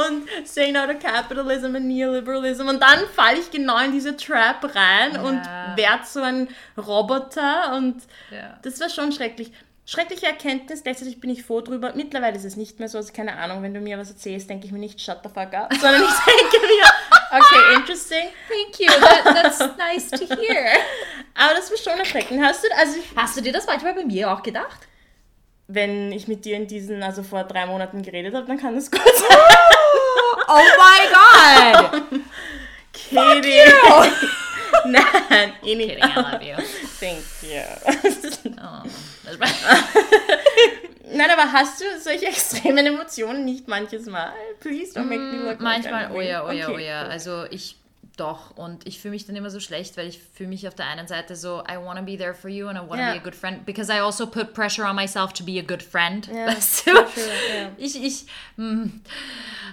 und 0.07 0.47
say 0.47 0.73
no 0.73 0.87
to 0.87 0.95
capitalism 0.99 1.77
and 1.77 1.87
neoliberalism 1.87 2.67
und 2.69 2.83
dann 2.83 3.07
falle 3.15 3.39
ich 3.39 3.51
genau 3.51 3.79
in 3.85 3.93
diese 3.93 4.17
Trap 4.17 4.65
rein 4.75 5.15
ja. 5.15 5.23
und 5.23 5.41
werde 5.77 6.05
so 6.05 6.21
ein 6.21 6.49
Roboter 6.77 7.77
und 7.77 8.03
ja. 8.31 8.59
das 8.63 8.81
war 8.81 8.89
schon 8.89 9.13
schrecklich. 9.13 9.53
Schreckliche 9.91 10.27
Erkenntnis, 10.27 10.83
gleichzeitig 10.83 11.19
bin 11.19 11.31
ich 11.31 11.45
froh 11.45 11.63
drüber. 11.63 11.95
Mittlerweile 11.95 12.37
ist 12.37 12.45
es 12.45 12.57
nicht 12.57 12.79
mehr 12.79 12.91
so, 12.91 12.99
also 12.99 13.11
keine 13.11 13.39
Ahnung, 13.39 13.63
wenn 13.63 13.73
du 13.73 13.81
mir 13.81 13.97
was 13.97 14.11
erzählst, 14.11 14.51
denke 14.51 14.67
ich 14.67 14.73
mir 14.73 14.79
nicht, 14.79 15.01
shut 15.01 15.21
the 15.23 15.31
fuck 15.31 15.55
up, 15.55 15.73
sondern 15.81 16.03
ich 16.03 16.11
denke 16.27 16.67
mir, 16.67 16.85
okay, 17.31 17.75
interesting. 17.75 18.29
Thank 18.49 18.81
you, 18.81 19.01
That, 19.01 19.25
that's 19.25 19.61
nice 19.79 20.11
to 20.11 20.27
hear. 20.37 20.67
Aber 21.35 21.55
das 21.55 21.71
war 21.71 21.79
schon 21.79 21.99
erschreckend. 21.99 22.45
Hast 22.45 22.65
du, 22.65 22.69
also 22.77 22.99
ich, 22.99 23.17
Hast 23.17 23.39
du 23.39 23.41
dir 23.41 23.51
das 23.51 23.67
manchmal 23.67 23.95
bei 23.95 24.05
mir 24.05 24.31
auch 24.31 24.43
gedacht? 24.43 24.87
Wenn 25.69 26.13
ich 26.13 26.29
mit 26.29 26.45
dir 26.45 26.57
in 26.57 26.67
diesen, 26.67 27.03
also 27.03 27.23
vor 27.23 27.45
drei 27.45 27.65
Monaten 27.65 28.03
geredet 28.03 28.35
habe, 28.35 28.47
dann 28.47 28.59
kann 28.59 28.75
das 28.75 28.91
gut 28.91 29.01
sein. 29.01 29.39
Oh, 30.49 30.53
oh 30.53 30.63
my 30.77 32.03
god! 32.03 32.21
Kidding. 32.93 33.73
Nein, 34.85 35.55
eh 35.65 35.75
nicht. 35.75 35.95
Kidding, 35.95 36.11
I 36.11 36.15
love 36.15 36.45
you. 36.45 36.57
Thank 37.01 37.25
you. 37.41 38.53
oh. 38.61 38.83
Nein, 41.13 41.31
aber 41.31 41.53
hast 41.53 41.81
du 41.81 41.85
solche 42.01 42.27
extremen 42.27 42.87
Emotionen 42.87 43.45
nicht 43.45 43.67
manches 43.67 44.07
Mal? 44.07 44.33
Please 44.61 44.93
don't 44.99 45.05
make 45.05 45.21
me 45.21 45.49
look 45.49 45.61
Manchmal, 45.61 46.11
oh 46.13 46.21
ja, 46.21 46.45
oh 46.45 46.51
ja, 46.51 46.67
okay, 46.69 46.75
oh 46.75 46.79
ja. 46.79 47.03
Also 47.03 47.45
ich 47.51 47.77
doch. 48.21 48.57
Und 48.57 48.87
ich 48.87 49.01
fühle 49.01 49.13
mich 49.13 49.27
dann 49.27 49.37
immer 49.37 49.51
so 49.51 49.61
schlecht, 49.61 49.97
weil 49.97 50.07
ich 50.09 50.19
fühle 50.23 50.49
mich 50.51 50.67
auf 50.69 50.75
der 50.75 50.87
einen 50.87 51.07
Seite 51.09 51.37
so, 51.37 51.63
I 51.71 51.77
want 51.77 51.99
to 51.99 52.05
be 52.05 52.17
there 52.19 52.35
for 52.35 52.51
you 52.51 52.67
and 52.69 52.77
I 52.79 52.81
want 52.81 52.93
to 52.93 52.99
Ja. 52.99 53.13
be 53.13 53.19
a 53.19 53.23
good 53.23 53.35
friend, 53.35 53.65
because 53.65 53.91
I 53.93 54.01
also 54.01 54.27
put 54.27 54.53
pressure 54.55 54.85
on 54.89 54.97
myself 54.97 55.33
to 55.35 55.45
be 55.45 55.59
a 55.59 55.63
good 55.63 55.83
friend. 55.83 56.27
Ja, 56.27 56.47
Weißt 56.49 56.87
du? 56.87 56.91
true, 56.93 57.05
ja. 57.55 57.71
Ich, 57.77 58.03
ich, 58.03 58.27
mm, 58.57 59.01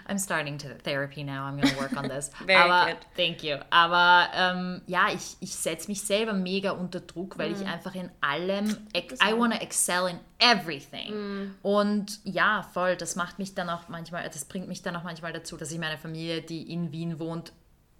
I'm 0.07 0.19
starting 0.19 0.57
to 0.59 0.67
therapy 0.83 1.23
now, 1.23 1.47
I'm 1.47 1.59
gonna 1.59 1.75
work 1.77 1.95
on 1.97 2.07
this. 2.09 2.29
Very 2.45 2.59
Aber, 2.59 2.91
good. 2.91 2.97
thank 3.17 3.43
you. 3.43 3.57
Aber 3.71 4.27
ähm, 4.35 4.81
ja, 4.87 5.07
ich, 5.13 5.35
ich 5.39 5.55
setze 5.55 5.87
mich 5.87 6.01
selber 6.03 6.33
mega 6.33 6.71
unter 6.71 6.99
Druck, 6.99 7.37
weil 7.37 7.49
Mhm. 7.49 7.61
ich 7.61 7.67
einfach 7.67 7.95
in 7.95 8.11
allem, 8.21 8.87
I 8.95 9.33
want 9.37 9.53
to 9.53 9.59
excel 9.61 10.07
in 10.07 10.19
everything. 10.39 11.13
Mhm. 11.13 11.55
Und 11.61 12.19
ja, 12.23 12.67
voll, 12.73 12.95
das 12.95 13.15
macht 13.15 13.39
mich 13.39 13.55
dann 13.55 13.69
auch 13.69 13.87
manchmal, 13.87 14.23
das 14.29 14.45
bringt 14.45 14.67
mich 14.67 14.81
dann 14.81 14.95
auch 14.95 15.03
manchmal 15.03 15.33
dazu, 15.33 15.57
dass 15.57 15.71
ich 15.71 15.79
meine 15.79 15.97
Familie, 15.97 16.41
die 16.41 16.71
in 16.71 16.91
Wien 16.91 17.19
wohnt, 17.19 17.51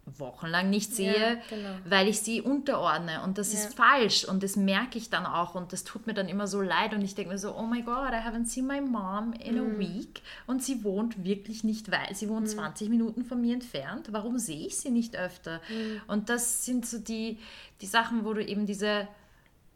wochenlang 0.05 0.69
nicht 0.69 0.93
sehe, 0.95 1.35
Ja, 1.35 1.41
genau. 1.49 1.75
weil 1.85 2.07
ich 2.07 2.21
sie 2.21 2.39
unterordne 2.41 3.23
und 3.23 3.37
das 3.39 3.53
ist 3.53 3.73
falsch 3.73 4.23
und 4.23 4.43
das 4.43 4.55
merke 4.55 4.97
ich 4.99 5.09
dann 5.09 5.25
auch 5.25 5.55
und 5.55 5.73
das 5.73 5.83
tut 5.83 6.05
mir 6.05 6.13
dann 6.13 6.29
immer 6.29 6.45
so 6.47 6.61
leid 6.61 6.93
und 6.93 7.01
ich 7.01 7.15
denke 7.15 7.31
mir 7.31 7.39
so, 7.39 7.55
oh 7.55 7.63
my 7.65 7.81
god, 7.81 8.11
I 8.11 8.17
haven't 8.17 8.45
seen 8.45 8.67
my 8.67 8.81
mom 8.81 9.33
in 9.33 9.55
Mhm. 9.55 9.75
a 9.75 9.79
week 9.79 10.21
und 10.45 10.63
sie 10.63 10.83
wohnt 10.83 11.23
wirklich 11.23 11.63
nicht 11.63 11.91
weit, 11.91 12.15
sie 12.15 12.29
wohnt 12.29 12.47
20 12.49 12.89
Minuten 12.89 13.25
von 13.25 13.41
mir 13.41 13.55
entfernt, 13.55 14.09
warum 14.11 14.37
sehe 14.37 14.67
ich 14.67 14.77
sie 14.77 14.91
nicht 14.91 15.15
öfter? 15.17 15.59
Mhm. 15.69 16.01
Und 16.07 16.29
das 16.29 16.65
sind 16.65 16.85
so 16.85 16.99
die, 16.99 17.39
die 17.81 17.87
Sachen, 17.87 18.25
wo 18.25 18.33
du 18.33 18.45
eben 18.45 18.67
diese 18.67 19.07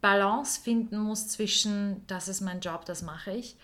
Balance 0.00 0.60
finden 0.60 0.98
musst 0.98 1.32
zwischen, 1.32 2.06
das 2.06 2.28
ist 2.28 2.40
mein 2.40 2.60
Job, 2.60 2.84
das 2.84 3.02
mache 3.02 3.32
ich, 3.32 3.56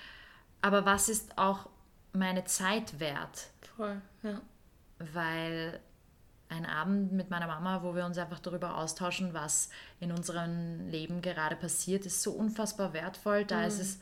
aber 0.62 0.84
was 0.84 1.08
ist 1.08 1.38
auch 1.38 1.68
meine 2.12 2.44
Zeit 2.44 2.98
wert? 2.98 3.50
Voll, 3.76 4.00
ja. 4.24 4.40
weil 5.12 5.78
ein 6.48 6.66
Abend 6.66 7.12
mit 7.12 7.30
meiner 7.30 7.46
Mama, 7.46 7.82
wo 7.82 7.94
wir 7.94 8.04
uns 8.04 8.18
einfach 8.18 8.38
darüber 8.38 8.76
austauschen, 8.76 9.34
was 9.34 9.68
in 10.00 10.12
unserem 10.12 10.88
Leben 10.88 11.20
gerade 11.22 11.56
passiert, 11.56 12.06
ist 12.06 12.22
so 12.22 12.32
unfassbar 12.32 12.92
wertvoll. 12.92 13.44
Da 13.44 13.64
ist 13.64 13.80
es, 13.80 13.98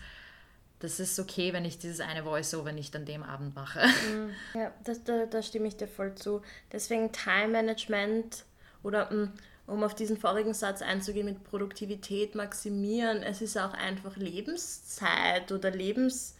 das 0.80 1.00
ist 1.00 1.18
okay, 1.18 1.52
wenn 1.52 1.64
ich 1.64 1.78
dieses 1.78 2.00
eine 2.00 2.24
Voice-Over 2.24 2.72
nicht 2.72 2.94
an 2.96 3.06
dem 3.06 3.22
Abend 3.22 3.54
mache. 3.54 3.80
Ja, 4.54 4.72
das, 4.84 5.02
da, 5.04 5.26
da 5.26 5.42
stimme 5.42 5.68
ich 5.68 5.76
dir 5.76 5.88
voll 5.88 6.14
zu. 6.14 6.42
Deswegen 6.72 7.12
Time 7.12 7.48
Management 7.48 8.44
oder 8.82 9.10
mm, 9.12 9.32
um 9.66 9.82
auf 9.82 9.94
diesen 9.94 10.16
vorigen 10.18 10.54
Satz 10.54 10.82
einzugehen 10.82 11.26
mit 11.26 11.42
Produktivität 11.44 12.34
maximieren, 12.34 13.22
es 13.22 13.40
ist 13.40 13.56
auch 13.56 13.72
einfach 13.72 14.16
Lebenszeit 14.16 15.50
oder 15.50 15.70
Lebens- 15.70 16.36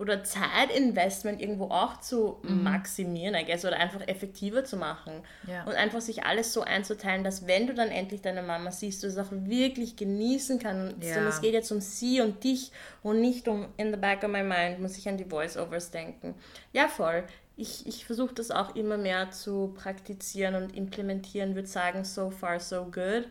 oder 0.00 0.24
Zeitinvestment 0.24 1.42
irgendwo 1.42 1.66
auch 1.66 2.00
zu 2.00 2.38
maximieren, 2.42 3.34
I 3.34 3.44
guess, 3.44 3.66
oder 3.66 3.76
einfach 3.76 4.00
effektiver 4.08 4.64
zu 4.64 4.78
machen. 4.78 5.12
Ja. 5.46 5.64
Und 5.64 5.74
einfach 5.74 6.00
sich 6.00 6.24
alles 6.24 6.54
so 6.54 6.62
einzuteilen, 6.62 7.22
dass 7.22 7.46
wenn 7.46 7.66
du 7.66 7.74
dann 7.74 7.90
endlich 7.90 8.22
deine 8.22 8.42
Mama 8.42 8.72
siehst, 8.72 9.02
du 9.02 9.08
es 9.08 9.18
auch 9.18 9.30
wirklich 9.30 9.96
genießen 9.96 10.58
kannst. 10.58 11.04
Ja. 11.04 11.18
Und 11.18 11.26
es 11.26 11.42
geht 11.42 11.52
jetzt 11.52 11.70
um 11.70 11.82
sie 11.82 12.22
und 12.22 12.42
dich 12.42 12.72
und 13.02 13.20
nicht 13.20 13.46
um 13.46 13.66
in 13.76 13.92
the 13.92 13.98
back 13.98 14.24
of 14.24 14.30
my 14.30 14.42
mind, 14.42 14.80
muss 14.80 14.96
ich 14.96 15.06
an 15.06 15.18
die 15.18 15.26
Voice-Overs 15.26 15.90
denken. 15.90 16.34
Ja, 16.72 16.88
voll. 16.88 17.24
Ich, 17.58 17.86
ich 17.86 18.06
versuche 18.06 18.32
das 18.32 18.50
auch 18.50 18.74
immer 18.74 18.96
mehr 18.96 19.30
zu 19.32 19.74
praktizieren 19.76 20.54
und 20.54 20.74
implementieren, 20.74 21.54
würde 21.54 21.68
sagen, 21.68 22.04
so 22.04 22.30
far 22.30 22.58
so 22.58 22.84
good. 22.84 23.28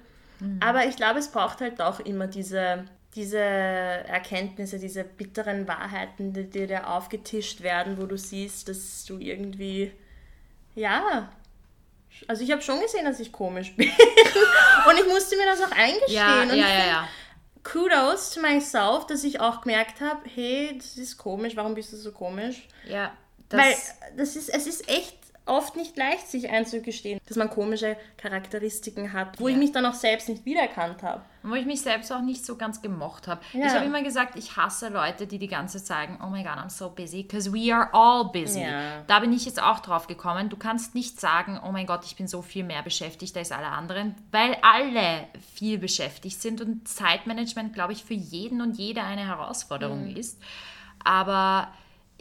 Aber 0.61 0.85
ich 0.85 0.95
glaube, 0.95 1.19
es 1.19 1.29
braucht 1.29 1.59
halt 1.59 1.81
auch 1.81 1.99
immer 1.99 2.27
diese, 2.27 2.85
diese 3.15 3.39
Erkenntnisse, 3.39 4.79
diese 4.79 5.03
bitteren 5.03 5.67
Wahrheiten, 5.67 6.33
die 6.33 6.49
dir 6.49 6.67
da 6.67 6.83
aufgetischt 6.95 7.61
werden, 7.61 7.99
wo 7.99 8.05
du 8.05 8.17
siehst, 8.17 8.69
dass 8.69 9.05
du 9.05 9.17
irgendwie, 9.17 9.91
ja, 10.75 11.31
also 12.27 12.43
ich 12.43 12.51
habe 12.51 12.61
schon 12.61 12.79
gesehen, 12.81 13.05
dass 13.05 13.19
ich 13.19 13.31
komisch 13.31 13.75
bin. 13.77 13.89
und 13.89 14.97
ich 14.97 15.07
musste 15.07 15.37
mir 15.37 15.45
das 15.45 15.61
auch 15.61 15.71
eingestehen. 15.71 16.13
ja, 16.13 16.41
und 16.43 16.49
ja, 16.49 16.67
ja, 16.67 16.85
ja. 16.85 17.09
Kudos 17.63 18.31
to 18.31 18.41
myself, 18.41 19.05
dass 19.07 19.23
ich 19.23 19.39
auch 19.39 19.61
gemerkt 19.61 20.01
habe, 20.01 20.21
hey, 20.33 20.77
das 20.77 20.97
ist 20.97 21.17
komisch, 21.17 21.55
warum 21.55 21.75
bist 21.75 21.91
du 21.91 21.97
so 21.97 22.11
komisch? 22.11 22.67
Ja, 22.87 23.11
Weil 23.49 23.71
das, 23.71 23.95
das 24.15 24.35
ist, 24.35 24.49
es 24.49 24.65
ist 24.65 24.89
echt 24.89 25.18
oft 25.49 25.75
nicht 25.75 25.97
leicht, 25.97 26.27
sich 26.27 26.49
einzugestehen, 26.49 27.19
dass 27.27 27.35
man 27.37 27.49
komische 27.49 27.97
Charakteristiken 28.17 29.11
hat, 29.13 29.39
wo 29.39 29.47
ich 29.47 29.55
Ja. 29.55 29.59
mich 29.59 29.71
dann 29.71 29.85
auch 29.85 29.93
selbst 29.93 30.29
nicht 30.29 30.45
wiedererkannt 30.45 31.03
habe. 31.03 31.21
wo 31.41 31.55
ich 31.55 31.65
mich 31.65 31.79
selbst 31.81 32.11
auch 32.11 32.21
nicht 32.21 32.45
so 32.45 32.57
ganz 32.57 32.81
gemocht 32.81 33.27
habe. 33.29 33.39
Ja. 33.53 33.67
Ich 33.67 33.73
habe 33.73 33.85
immer 33.85 34.03
gesagt, 34.03 34.35
ich 34.37 34.57
hasse 34.57 34.89
Leute, 34.89 35.25
die 35.25 35.39
die 35.39 35.47
ganze 35.47 35.77
Zeit 35.77 35.87
sagen, 36.09 36.19
oh 36.21 36.27
my 36.29 36.43
God, 36.43 36.51
I'm 36.57 36.69
so 36.69 36.89
busy, 36.89 37.23
because 37.23 37.53
we 37.53 37.73
are 37.73 37.87
all 37.93 38.25
busy. 38.25 38.61
Ja. 38.61 39.01
Da 39.07 39.19
bin 39.21 39.31
ich 39.31 39.45
jetzt 39.45 39.61
auch 39.63 39.79
drauf 39.79 40.07
gekommen. 40.07 40.49
Du 40.49 40.57
kannst 40.57 40.95
nicht 40.95 41.19
sagen, 41.19 41.57
oh 41.65 41.71
mein 41.71 41.85
Gott, 41.85 42.03
ich 42.03 42.17
bin 42.17 42.27
so 42.27 42.41
viel 42.41 42.65
mehr 42.65 42.83
beschäftigt 42.83 43.37
als 43.37 43.53
alle 43.53 43.67
anderen, 43.67 44.15
weil 44.31 44.57
alle 44.61 45.27
viel 45.55 45.77
beschäftigt 45.77 46.41
sind 46.41 46.59
und 46.59 46.87
Zeitmanagement, 46.87 47.73
glaube 47.73 47.93
ich, 47.93 48.03
für 48.03 48.13
jeden 48.15 48.61
und 48.61 48.77
jede 48.77 49.01
eine 49.03 49.25
Herausforderung 49.25 50.13
ist. 50.15 50.39
Aber 51.03 51.69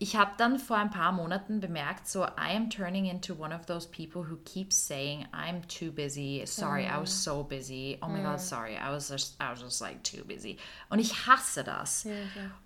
ich 0.01 0.15
habe 0.15 0.31
dann 0.39 0.61
vor 0.61 0.77
ein 0.77 0.91
paar 0.91 1.11
Monaten 1.11 1.59
bemerkt, 1.59 2.07
so 2.07 2.25
I 2.25 2.55
am 2.55 2.71
turning 2.71 3.07
into 3.07 3.35
one 3.35 3.53
of 3.53 3.67
those 3.67 3.89
people 3.89 4.23
who 4.31 4.37
keeps 4.45 4.77
saying 4.77 5.27
I'm 5.33 5.67
too 5.67 5.91
busy. 5.91 6.45
Sorry, 6.47 6.85
I 6.85 7.01
was 7.01 7.11
so 7.11 7.43
busy. 7.43 7.99
Oh 8.01 8.07
my 8.07 8.23
god, 8.23 8.41
sorry, 8.41 8.77
I 8.77 8.91
was 8.93 9.09
just 9.09 9.37
I 9.41 9.51
was 9.51 9.61
just 9.61 9.81
like 9.81 10.05
too 10.05 10.25
busy. 10.25 10.57
Und 10.89 11.01
ich 11.01 11.27
hasse 11.27 11.65
das. 11.65 12.07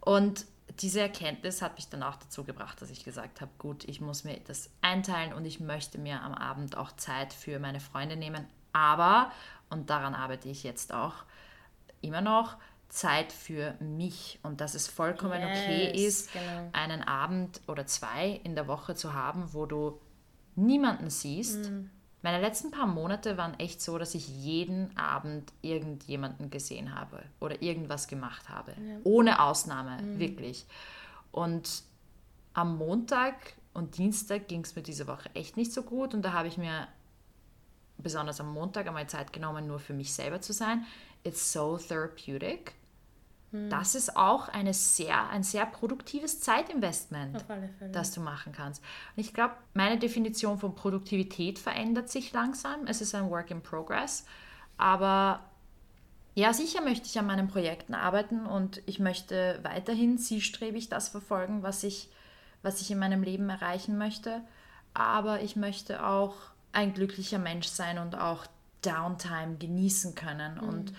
Und 0.01 0.45
diese 0.81 1.01
Erkenntnis 1.01 1.63
hat 1.63 1.77
mich 1.77 1.89
dann 1.89 2.03
auch 2.03 2.17
dazu 2.17 2.45
gebracht, 2.45 2.83
dass 2.83 2.91
ich 2.91 3.03
gesagt 3.03 3.41
habe, 3.41 3.51
gut, 3.57 3.85
ich 3.85 4.03
muss 4.03 4.25
mir 4.25 4.39
das 4.47 4.69
einteilen 4.83 5.33
und 5.33 5.47
ich 5.47 5.59
möchte 5.59 5.99
mir 5.99 6.21
am 6.23 6.35
Abend 6.35 6.77
auch 6.77 6.93
Zeit 6.93 7.33
für 7.33 7.59
meine 7.59 7.81
Freunde 7.81 8.17
nehmen. 8.17 8.47
Aber, 8.75 9.33
und 9.71 9.89
daran 9.89 10.15
arbeite 10.15 10.51
ich 10.51 10.65
jetzt 10.65 10.93
auch 10.93 11.15
immer 12.03 12.21
noch, 12.21 12.57
Zeit 12.93 13.33
für 13.33 13.75
mich 13.81 14.39
und 14.43 14.61
dass 14.61 14.75
es 14.75 14.87
vollkommen 14.87 15.43
okay 15.47 15.91
Yes, 15.95 16.21
ist, 16.27 16.33
genau. 16.35 16.69
einen 16.73 17.03
Abend 17.03 17.63
oder 17.67 17.87
zwei 17.87 18.39
in 18.45 18.55
der 18.55 18.69
Woche 18.69 18.95
zu 18.95 19.15
haben, 19.15 19.55
wo 19.55 19.65
du 19.65 19.99
niemanden 20.57 21.09
siehst. 21.09 21.71
Mhm. 21.71 21.89
Meine 22.21 22.39
letzten 22.43 22.71
paar 22.71 22.87
Monate 22.87 23.39
waren 23.39 23.59
echt 23.59 23.81
so, 23.81 23.97
dass 23.97 24.15
ich 24.15 24.29
jeden 24.29 24.95
Abend 24.97 25.55
irgendjemanden 25.63 26.51
gesehen 26.51 26.95
habe 26.95 27.23
oder 27.41 27.63
irgendwas 27.63 28.09
gemacht 28.09 28.51
habe. 28.51 28.75
Ohne 29.05 29.41
Ausnahme, 29.43 30.01
Mhm. 30.03 30.19
wirklich. 30.19 30.67
Und 31.31 31.83
am 32.53 32.77
Montag 32.77 33.55
und 33.73 33.97
Dienstag 33.97 34.49
ging 34.49 34.61
es 34.65 34.77
mir 34.77 34.83
diese 34.83 35.07
Woche 35.07 35.31
echt 35.35 35.57
nicht 35.57 35.73
so 35.73 35.83
gut 35.83 36.13
und 36.13 36.21
da 36.23 36.35
habe 36.35 36.47
ich 36.47 36.59
mir 36.59 36.87
besonders 37.97 38.39
am 38.39 38.53
Montag 38.53 38.87
einmal 38.87 39.07
Zeit 39.09 39.33
genommen, 39.33 39.67
nur 39.67 39.79
für 39.79 39.95
mich 39.95 40.13
selber 40.13 40.43
zu 40.43 40.53
sein. 40.53 40.85
It's 41.25 41.53
so 41.53 41.79
therapeutic. 41.79 42.75
Hm. 43.53 43.71
Das 43.71 43.95
ist 43.95 44.17
auch 44.17 44.49
eine 44.49 44.75
sehr, 44.75 45.29
ein 45.29 45.43
sehr 45.43 45.67
produktives 45.67 46.41
Zeitinvestment, 46.41 47.45
das 47.93 48.13
du 48.13 48.21
machen 48.21 48.53
kannst. 48.53 48.83
Und 49.17 49.21
ich 49.21 49.33
glaube, 49.33 49.55
meine 49.75 49.99
Definition 49.99 50.59
von 50.59 50.75
Produktivität 50.75 51.59
verändert 51.59 52.11
sich 52.11 52.33
langsam. 52.33 52.87
Es 52.87 53.01
ist 53.01 53.15
ein 53.15 53.31
Work 53.31 53.51
in 53.51 53.63
Progress. 53.63 54.25
Aber 54.77 55.41
ja, 56.35 56.55
sicher 56.55 56.81
möchte 56.81 57.07
ich 57.07 57.19
an 57.19 57.27
meinen 57.27 57.49
Projekten 57.49 57.95
arbeiten 57.95 58.47
und 58.47 58.83
ich 58.87 58.99
möchte 58.99 59.61
weiterhin 59.63 60.17
zielstrebig 60.17 60.89
das 60.89 61.11
verfolgen, 61.11 61.63
was 61.63 61.85
ich, 61.85 62.09
was 62.63 62.81
ich 62.81 62.91
in 62.91 62.99
meinem 62.99 63.23
Leben 63.23 63.51
erreichen 63.51 63.99
möchte. 63.99 64.41
Aber 64.95 65.43
ich 65.43 65.57
möchte 65.57 66.05
auch 66.05 66.35
ein 66.73 66.95
glücklicher 66.95 67.39
Mensch 67.39 67.67
sein 67.67 67.99
und 67.99 68.19
auch 68.19 68.47
Downtime 68.81 69.57
genießen 69.59 70.15
können 70.15 70.59
und 70.59 70.93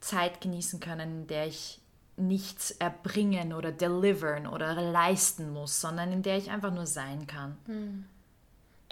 Zeit 0.00 0.40
genießen 0.40 0.80
können, 0.80 1.20
in 1.22 1.26
der 1.26 1.46
ich 1.46 1.80
nichts 2.16 2.72
erbringen 2.72 3.52
oder 3.52 3.72
delivern 3.72 4.46
oder 4.46 4.74
leisten 4.74 5.52
muss, 5.52 5.80
sondern 5.80 6.12
in 6.12 6.22
der 6.22 6.36
ich 6.36 6.50
einfach 6.50 6.72
nur 6.72 6.86
sein 6.86 7.26
kann. 7.26 7.56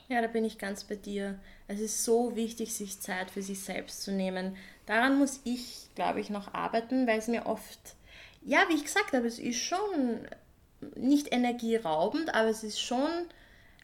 Ja, 0.09 0.23
da 0.23 0.29
bin 0.29 0.45
ich 0.45 0.59
ganz 0.59 0.85
bei 0.85 0.95
dir. 0.95 1.38
Es 1.66 1.81
ist 1.81 2.05
so 2.05 2.37
wichtig, 2.37 2.75
sich 2.75 3.01
Zeit 3.01 3.31
für 3.31 3.42
sich 3.42 3.61
selbst 3.61 4.03
zu 4.03 4.12
nehmen. 4.12 4.57
Daran 4.87 5.19
muss 5.19 5.40
ich, 5.42 5.88
glaube 5.97 6.21
ich, 6.21 6.31
noch 6.31 6.55
arbeiten, 6.55 7.07
weil 7.09 7.19
es 7.19 7.27
mir 7.27 7.47
oft, 7.47 7.97
ja, 8.45 8.61
wie 8.69 8.75
ich 8.75 8.85
gesagt 8.85 9.12
habe, 9.12 9.27
es 9.27 9.40
ist 9.40 9.59
schon 9.59 10.29
nicht 10.95 11.33
energieraubend, 11.33 12.33
aber 12.35 12.49
es 12.49 12.62
ist 12.62 12.81
schon 12.81 13.11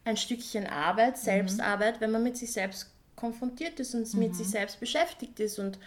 ein 0.05 0.17
Stückchen 0.17 0.67
Arbeit, 0.67 1.19
Selbstarbeit, 1.19 2.01
wenn 2.01 2.13
man 2.13 2.23
mit 2.23 2.37
sich 2.37 2.53
selbst 2.53 2.91
konfrontiert 3.17 3.81
ist 3.81 3.95
und 3.95 4.13
mit 4.15 4.37
sich 4.37 4.49
selbst 4.49 4.79
beschäftigt 4.79 5.41
ist. 5.41 5.59
Und 5.59 5.79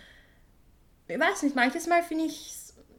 ich 1.08 1.20
weiß 1.20 1.44
nicht, 1.44 1.56
manches 1.56 1.88
Mal 1.88 2.04
finde 2.04 2.26
ich, 2.26 2.54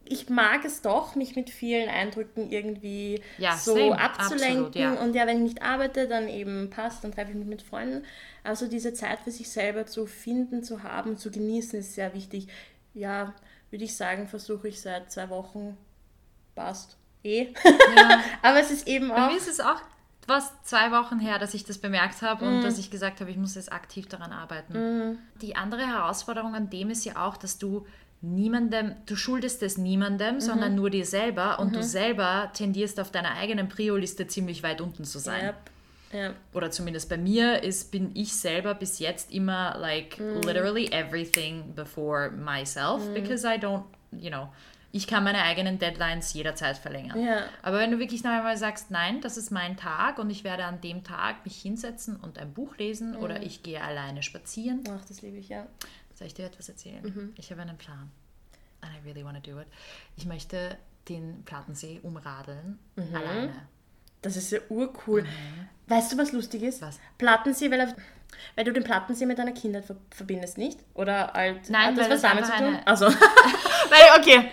ich 0.05 0.29
mag 0.29 0.63
es 0.65 0.81
doch, 0.81 1.15
mich 1.15 1.35
mit 1.35 1.49
vielen 1.49 1.89
Eindrücken 1.89 2.49
irgendwie 2.49 3.21
Ja, 3.37 3.57
so 3.57 3.75
same, 3.75 3.99
abzulenken. 3.99 4.65
absolut, 4.67 4.75
ja. 4.75 4.93
Und 4.93 5.13
ja, 5.15 5.27
wenn 5.27 5.37
ich 5.37 5.53
nicht 5.53 5.61
arbeite, 5.61 6.07
dann 6.07 6.29
eben 6.29 6.69
passt, 6.69 7.03
dann 7.03 7.11
treffe 7.11 7.31
ich 7.31 7.37
mich 7.37 7.47
mit 7.47 7.61
Freunden. 7.61 8.05
Also 8.43 8.67
diese 8.67 8.93
Zeit 8.93 9.19
für 9.19 9.31
sich 9.31 9.49
selber 9.49 9.85
zu 9.85 10.05
finden, 10.05 10.63
zu 10.63 10.83
haben, 10.83 11.17
zu 11.17 11.29
genießen, 11.31 11.79
ist 11.79 11.95
sehr 11.95 12.13
wichtig. 12.13 12.47
Ja, 12.93 13.33
würde 13.69 13.83
ich 13.83 13.95
sagen, 13.97 14.27
versuche 14.27 14.69
ich 14.69 14.79
seit 14.81 15.11
zwei 15.11 15.29
Wochen. 15.29 15.77
Passt. 16.55 16.97
Eh. 17.23 17.47
Aber 18.41 18.59
es 18.59 18.71
ist 18.71 18.87
eben 18.87 19.09
Bei 19.09 19.25
auch. 19.27 19.31
mir 19.31 19.37
ist 19.37 19.49
es 19.49 19.59
auch 19.59 19.81
was 20.27 20.51
zwei 20.63 20.91
Wochen 20.91 21.19
her, 21.19 21.39
dass 21.39 21.53
ich 21.53 21.63
das 21.63 21.77
bemerkt 21.77 22.21
habe 22.21 22.45
und 22.45 22.61
dass 22.61 22.77
ich 22.77 22.91
gesagt 22.91 23.21
habe, 23.21 23.31
ich 23.31 23.37
muss 23.37 23.55
jetzt 23.55 23.71
aktiv 23.71 24.07
daran 24.07 24.31
arbeiten. 24.31 25.17
Die 25.41 25.55
andere 25.55 25.87
Herausforderung 25.87 26.53
an 26.53 26.69
dem 26.69 26.89
ist 26.89 27.05
ja 27.05 27.25
auch, 27.25 27.37
dass 27.37 27.57
du 27.57 27.87
niemandem, 28.21 28.95
du 29.05 29.15
schuldest 29.15 29.63
es 29.63 29.77
niemandem, 29.77 30.39
sondern 30.39 30.75
nur 30.75 30.89
dir 30.89 31.05
selber 31.05 31.59
und 31.59 31.75
du 31.75 31.83
selber 31.83 32.51
tendierst 32.53 32.99
auf 32.99 33.11
deiner 33.11 33.35
eigenen 33.35 33.69
Prio-Liste 33.69 34.27
ziemlich 34.27 34.63
weit 34.63 34.81
unten 34.81 35.05
zu 35.05 35.19
sein. 35.19 35.45
Yep. 35.45 35.55
Ja. 36.13 36.33
Oder 36.53 36.71
zumindest 36.71 37.09
bei 37.09 37.17
mir 37.17 37.63
ist, 37.63 37.91
bin 37.91 38.11
ich 38.15 38.33
selber 38.33 38.73
bis 38.73 38.99
jetzt 38.99 39.31
immer 39.31 39.77
like 39.77 40.17
literally 40.17 40.87
everything 40.91 41.73
before 41.75 42.31
myself 42.31 43.13
because 43.13 43.45
I 43.45 43.57
don't, 43.57 43.83
you 44.11 44.29
know, 44.29 44.47
ich 44.97 45.05
kann 45.07 45.23
meine 45.23 45.43
eigenen 45.43 45.77
Deadlines 45.79 46.33
jederzeit 46.33 46.77
verlängern. 46.77 47.23
Ja. 47.23 47.43
Aber 47.61 47.77
wenn 47.79 47.91
du 47.91 47.99
wirklich 47.99 48.23
noch 48.23 48.31
einmal 48.31 48.57
sagst, 48.57 48.89
nein, 48.91 49.21
das 49.21 49.37
ist 49.37 49.51
mein 49.51 49.77
Tag 49.77 50.17
und 50.17 50.29
ich 50.29 50.43
werde 50.43 50.65
an 50.65 50.81
dem 50.81 51.03
Tag 51.03 51.45
mich 51.45 51.61
hinsetzen 51.61 52.15
und 52.17 52.37
ein 52.39 52.53
Buch 52.53 52.75
lesen 52.77 53.15
oder 53.15 53.41
ich 53.43 53.61
gehe 53.63 53.81
alleine 53.81 54.23
spazieren, 54.23 54.83
Ach, 54.89 55.05
das 55.07 55.21
liebe 55.21 55.37
ich, 55.37 55.49
ja. 55.49 55.67
soll 56.15 56.27
ich 56.27 56.33
dir 56.33 56.45
etwas 56.47 56.67
erzählen? 56.69 57.33
Ich 57.37 57.51
habe 57.51 57.61
einen 57.61 57.77
Plan. 57.77 58.11
And 58.81 58.91
I 58.93 59.07
really 59.07 59.23
want 59.23 59.43
to 59.43 59.51
do 59.51 59.59
it. 59.59 59.67
Ich 60.15 60.25
möchte 60.25 60.77
den 61.09 61.43
Plattensee 61.45 61.99
umradeln, 62.03 62.79
alleine. 63.13 63.53
Das 64.23 64.35
ist 64.35 64.51
ja 64.51 64.59
urcool. 64.69 65.25
Weißt 65.87 66.11
du, 66.11 66.17
was 66.17 66.31
lustig 66.31 66.63
ist? 66.63 66.81
Was? 66.81 66.99
Plattensee, 67.17 67.69
weil, 67.71 67.95
weil 68.55 68.65
du 68.65 68.73
den 68.73 68.83
Plattensee 68.83 69.25
mit 69.25 69.37
deiner 69.37 69.51
Kindheit 69.53 69.85
ver 69.85 69.95
verbindest, 70.09 70.57
nicht? 70.57 70.79
Oder 70.95 71.31
halt. 71.33 71.69
Nein, 71.69 71.89
hat 71.89 71.97
das 71.97 72.09
was 72.09 72.21
das 72.21 72.31
damit 72.31 72.45
zu 72.45 72.51
tun? 72.51 72.65
eine- 72.65 72.87
Also. 72.87 73.07
Weil, 73.89 74.19
okay. 74.19 74.49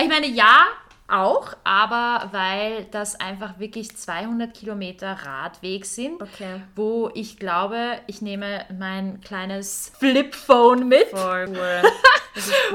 Ich 0.00 0.08
meine, 0.08 0.26
ja, 0.26 0.64
auch, 1.08 1.52
aber 1.64 2.28
weil 2.32 2.84
das 2.90 3.20
einfach 3.20 3.58
wirklich 3.58 3.94
200 3.96 4.54
Kilometer 4.54 5.12
Radweg 5.12 5.84
sind, 5.84 6.22
Okay. 6.22 6.62
wo 6.74 7.10
ich 7.14 7.36
glaube, 7.38 7.98
ich 8.06 8.22
nehme 8.22 8.64
mein 8.78 9.20
kleines 9.20 9.92
Flipphone 9.98 10.88
mit 10.88 11.06
cool. 11.12 11.82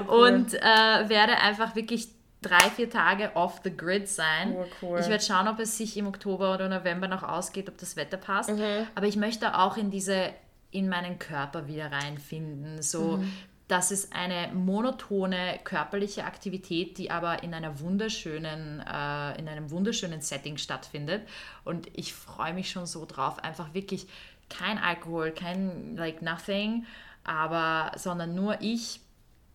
und 0.07 0.53
äh, 0.53 1.09
werde 1.09 1.37
einfach 1.37 1.75
wirklich 1.75 2.09
drei, 2.43 2.69
vier 2.75 2.89
Tage 2.89 3.31
off 3.35 3.61
the 3.63 3.75
grid 3.75 4.07
sein. 4.07 4.55
Oh, 4.55 4.65
cool. 4.83 4.99
Ich 4.99 5.09
werde 5.09 5.23
schauen, 5.23 5.47
ob 5.47 5.59
es 5.59 5.75
sich 5.77 5.97
im 5.97 6.05
Oktober 6.07 6.53
oder 6.53 6.69
November 6.69 7.07
noch 7.07 7.23
ausgeht, 7.23 7.67
ob 7.69 7.77
das 7.79 7.95
Wetter 7.95 8.17
passt. 8.17 8.51
Mhm. 8.51 8.87
Aber 8.93 9.07
ich 9.07 9.15
möchte 9.15 9.57
auch 9.57 9.77
in 9.77 9.89
diese, 9.89 10.29
in 10.69 10.87
meinen 10.89 11.17
Körper 11.17 11.67
wieder 11.67 11.91
reinfinden. 11.91 12.81
So, 12.83 13.17
Mhm. 13.17 13.33
Das 13.67 13.91
ist 13.91 14.13
eine 14.13 14.53
monotone 14.53 15.59
körperliche 15.63 16.23
Aktivität, 16.23 16.97
die 16.97 17.11
aber 17.11 17.43
in 17.43 17.53
einer 17.53 17.79
wunderschönen, 17.81 18.79
äh, 18.79 19.37
in 19.39 19.49
einem 19.49 19.71
wunderschönen 19.71 20.21
Setting 20.21 20.57
stattfindet. 20.57 21.27
Und 21.65 21.87
ich 21.93 22.13
freue 22.13 22.53
mich 22.53 22.71
schon 22.71 22.85
so 22.85 23.05
drauf. 23.05 23.43
Einfach 23.43 23.73
wirklich 23.73 24.07
kein 24.49 24.77
Alkohol, 24.77 25.31
kein 25.31 25.97
like 25.97 26.21
nothing, 26.21 26.85
aber 27.25 27.91
sondern 27.97 28.35
nur 28.35 28.61
ich, 28.61 29.01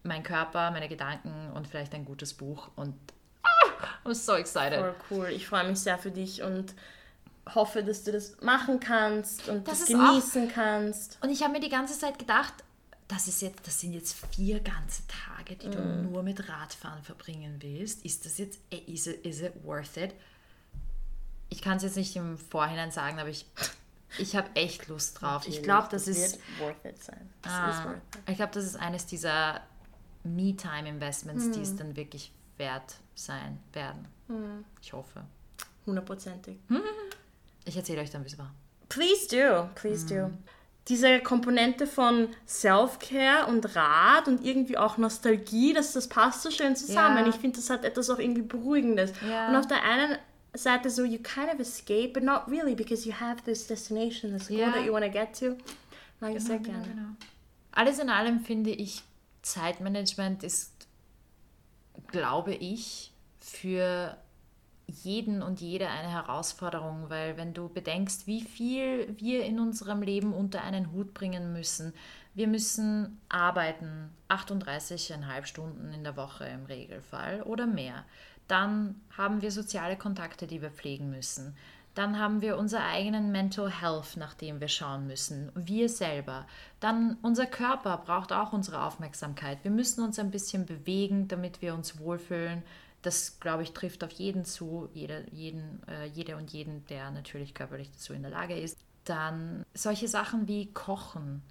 mein 0.03 0.23
Körper, 0.23 0.71
meine 0.73 0.89
Gedanken 0.89 1.51
und 1.55 1.67
vielleicht 1.67 1.95
ein 1.95 2.05
gutes 2.05 2.35
Buch. 2.35 2.69
Und 2.77 2.95
ah, 3.43 3.87
I'm 4.05 4.15
so 4.15 4.35
excited. 4.35 4.79
Voll 4.79 4.95
cool. 5.11 5.29
Ich 5.29 5.47
freue 5.47 5.67
mich 5.67 5.79
sehr 5.79 5.97
für 5.97 6.11
dich 6.11 6.43
und 6.43 6.75
hoffe, 7.55 7.83
dass 7.83 8.05
du 8.05 8.13
das 8.13 8.41
machen 8.43 8.79
kannst 8.79 9.49
und 9.49 9.67
Das 9.67 9.81
das, 9.81 9.89
genießen 9.89 10.53
kannst. 10.53 11.19
Und 11.23 11.31
ich 11.31 11.43
habe 11.43 11.53
mir 11.53 11.61
die 11.61 11.71
ganze 11.71 11.99
Zeit 11.99 12.19
gedacht, 12.19 12.53
das, 13.13 13.29
ist 13.29 13.43
jetzt, 13.43 13.67
das 13.67 13.79
sind 13.79 13.93
jetzt 13.93 14.17
vier 14.35 14.61
ganze 14.61 15.03
Tage, 15.07 15.57
die 15.57 15.69
du 15.69 15.79
nur 16.03 16.23
mit 16.23 16.49
Radfahren 16.49 17.03
verbringen 17.03 17.57
willst. 17.61 18.07
Ist 18.07 18.25
das 18.25 18.39
jetzt, 18.39 18.59
eh, 18.71 18.79
is 18.79 19.07
it, 19.07 19.25
is 19.27 19.43
it 19.43 19.53
worth 19.65 19.99
it? 19.99 20.15
Ich 21.51 21.61
kann 21.61 21.77
es 21.77 21.83
jetzt 21.83 21.97
nicht 21.97 22.17
im 22.17 22.39
Vorhinein 22.39 22.91
sagen, 22.91 23.19
aber 23.19 23.29
ich, 23.29 23.45
ich 24.19 24.35
habe 24.35 24.49
echt 24.55 24.89
Lust 24.89 25.21
drauf. 25.21 25.47
Ich 25.47 25.63
glaube, 25.63 25.89
das 25.91 26.09
ist, 26.09 26.39
wird 26.39 26.61
worth 26.61 26.85
it 26.87 27.05
sein. 27.05 27.29
Das 27.43 27.53
ah, 27.53 27.71
ist 27.71 27.85
worth 27.85 27.97
it. 27.97 28.31
ich 28.31 28.37
glaube, 28.37 28.53
das 28.55 28.65
ist 28.65 28.77
eines 28.77 29.05
dieser 29.05 29.61
Me-Time-Investments, 30.25 31.51
die 31.51 31.61
es 31.61 31.77
dann 31.77 31.95
wirklich 31.95 32.33
wert 32.57 32.97
sein 33.15 33.59
werden. 33.75 34.09
Ich 34.81 34.93
hoffe. 34.95 35.25
Hundertprozentig. 35.87 36.59
Ich 37.65 37.77
erzähle 37.77 38.01
euch 38.01 38.11
dann, 38.11 38.25
wie 38.25 38.27
es 38.27 38.37
war. 38.39 38.53
Please 38.89 39.29
do, 39.29 39.69
please 39.77 40.05
do. 40.05 40.33
Diese 40.89 41.21
Komponente 41.21 41.87
von 41.87 42.29
Self-Care 42.47 43.47
und 43.47 43.77
Rat 43.77 44.27
und 44.27 44.45
irgendwie 44.45 44.77
auch 44.77 44.97
Nostalgie, 44.99 45.73
das, 45.73 45.93
das 45.93 46.09
passt 46.09 46.43
so 46.43 46.51
schön 46.51 46.75
zusammen. 46.75 47.19
Ja. 47.19 47.29
Ich 47.29 47.37
finde, 47.37 47.57
das 47.59 47.71
hat 47.71 47.85
etwas 47.85 48.11
auch 48.11 48.19
irgendwie 48.19 48.43
Beruhigendes. 48.43 49.13
Ja. 49.29 49.49
Und 49.49 49.57
auf 49.57 49.69
der 49.69 49.83
einen 49.85 50.19
Seite 50.55 50.91
so, 50.91 51.05
you 51.05 51.19
kind 51.23 51.53
of 51.55 51.61
escape, 51.61 52.09
but 52.13 52.25
not 52.25 52.43
really, 52.49 52.75
because 52.75 53.09
you 53.09 53.15
have 53.19 53.43
this 53.45 53.67
destination, 53.67 54.33
this 54.37 54.49
goal 54.49 54.59
Ja. 54.59 54.73
that 54.73 54.85
you 54.85 54.93
want 54.93 55.05
to 55.05 55.11
get 55.11 55.39
to. 55.39 55.57
Mag 56.21 56.35
ich 56.37 56.43
sehr 56.43 56.59
Genau, 56.59 56.81
gerne. 56.81 56.89
genau. 56.95 57.09
Alles 57.71 57.99
in 58.01 58.11
allem 58.11 58.41
finde 58.41 58.71
ich, 58.71 59.03
Zeitmanagement 59.43 60.43
ist, 60.43 60.73
glaube 62.09 62.55
ich, 62.55 63.13
für 63.41 64.17
jeden 64.87 65.43
und 65.43 65.61
jede 65.61 65.89
eine 65.89 66.11
Herausforderung, 66.11 67.09
weil 67.09 67.37
wenn 67.37 67.55
du 67.55 67.69
bedenkst, 67.69 68.27
wie 68.27 68.43
viel 68.43 69.15
wir 69.19 69.45
in 69.45 69.59
unserem 69.59 70.03
Leben 70.03 70.33
unter 70.33 70.63
einen 70.63 70.93
Hut 70.93 71.15
bringen 71.15 71.53
müssen, 71.53 71.93
wir 72.35 72.49
müssen 72.49 73.21
arbeiten, 73.29 74.11
38,5 74.29 75.45
Stunden 75.45 75.93
in 75.93 76.03
der 76.03 76.17
Woche 76.17 76.45
im 76.47 76.65
Regelfall 76.65 77.43
oder 77.43 77.67
mehr. 77.67 78.05
Dann 78.49 79.01
haben 79.17 79.43
wir 79.43 79.51
soziale 79.51 79.97
Kontakte, 79.97 80.47
die 80.47 80.63
wir 80.63 80.71
pflegen 80.71 81.11
müssen. 81.11 81.55
Dann 81.95 82.19
haben 82.19 82.41
wir 82.41 82.57
unseren 82.57 82.83
eigenen 82.83 83.33
Mental 83.33 83.71
Health, 83.71 84.17
nach 84.17 84.33
dem 84.33 84.61
wir 84.61 84.69
schauen 84.69 85.07
müssen. 85.07 85.53
Wir 85.55 85.91
selber. 85.91 86.47
Dann 86.81 87.19
unser 87.21 87.45
Körper 87.45 87.99
braucht 87.99 88.33
auch 88.33 88.55
unsere 88.55 88.83
Aufmerksamkeit. 88.83 89.59
Wir 89.63 89.71
müssen 89.71 90.03
uns 90.03 90.19
ein 90.19 90.31
bisschen 90.31 90.65
bewegen, 90.65 91.29
damit 91.29 91.61
wir 91.61 91.75
uns 91.75 91.99
wohlfühlen. 91.99 92.63
Das, 93.03 93.41
glaube 93.41 93.65
ich, 93.65 93.73
trifft 93.73 94.05
auf 94.05 94.13
jeden 94.13 94.45
zu, 94.45 94.89
jede, 94.95 95.27
jeden, 95.33 95.83
äh, 95.89 96.07
jede 96.07 96.37
und 96.37 96.53
jeden, 96.53 96.87
der 96.87 97.11
natürlich 97.11 97.53
körperlich 97.55 97.91
dazu 97.91 98.13
in 98.13 98.23
der 98.23 98.31
Lage 98.31 98.57
ist. 98.59 98.79
Dann 99.05 99.65
solche 99.75 100.07
Sachen 100.07 100.47
wie 100.47 100.73
Kochen 100.73 101.43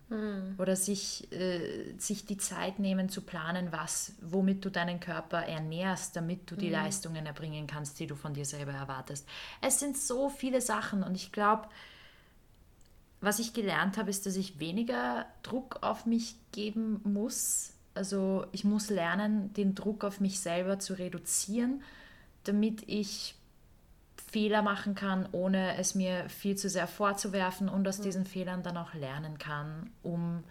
oder 0.57 0.77
sich, 0.77 1.29
äh, 1.33 1.93
sich 1.97 2.25
die 2.25 2.37
Zeit 2.37 2.79
nehmen 2.79 3.09
zu 3.09 3.21
planen, 3.21 3.73
was, 3.73 4.13
womit 4.21 4.63
du 4.63 4.71
deinen 4.71 5.01
Körper 5.01 5.39
ernährst, 5.39 6.15
damit 6.15 6.49
du 6.49 6.55
die 6.55 6.69
Leistungen 6.69 7.25
erbringen 7.25 7.67
kannst, 7.67 7.99
die 7.99 8.07
du 8.07 8.15
von 8.15 8.33
dir 8.33 8.45
selber 8.45 8.71
erwartest. 8.71 9.27
Es 9.59 9.81
sind 9.81 9.97
so 9.97 10.29
viele 10.29 10.61
Sachen 10.61 11.03
und 11.03 11.15
ich 11.15 11.33
glaube, 11.33 11.67
was 13.21 13.39
ich 13.39 13.53
gelernt 13.53 13.97
habe, 13.97 14.09
ist, 14.09 14.25
dass 14.25 14.35
ich 14.35 14.59
weniger 14.59 15.25
Druck 15.43 15.79
auf 15.81 16.05
mich 16.05 16.35
geben 16.51 17.01
muss. 17.03 17.73
Also 17.93 18.45
ich 18.51 18.63
muss 18.63 18.89
lernen, 18.89 19.53
den 19.53 19.75
Druck 19.75 20.03
auf 20.03 20.19
mich 20.19 20.39
selber 20.39 20.79
zu 20.79 20.93
reduzieren, 20.93 21.83
damit 22.43 22.83
ich 22.87 23.35
Fehler 24.31 24.61
machen 24.61 24.95
kann, 24.95 25.27
ohne 25.33 25.77
es 25.77 25.93
mir 25.93 26.29
viel 26.29 26.55
zu 26.55 26.69
sehr 26.69 26.87
vorzuwerfen 26.87 27.67
und 27.67 27.85
aus 27.87 27.99
diesen 27.99 28.25
Fehlern 28.25 28.63
dann 28.63 28.77
auch 28.77 28.93
lernen 28.93 29.37
kann, 29.37 29.89
um 30.03 30.43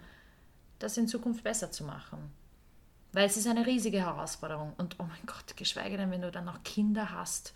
das 0.77 0.97
in 0.97 1.07
Zukunft 1.07 1.43
besser 1.43 1.71
zu 1.71 1.83
machen. 1.83 2.31
Weil 3.13 3.25
es 3.25 3.37
ist 3.37 3.47
eine 3.47 3.65
riesige 3.65 3.99
Herausforderung. 3.99 4.73
Und 4.77 4.97
oh 4.99 5.03
mein 5.03 5.25
Gott, 5.25 5.57
geschweige 5.57 5.97
denn, 5.97 6.11
wenn 6.11 6.21
du 6.21 6.31
dann 6.31 6.45
noch 6.45 6.63
Kinder 6.63 7.11
hast. 7.11 7.53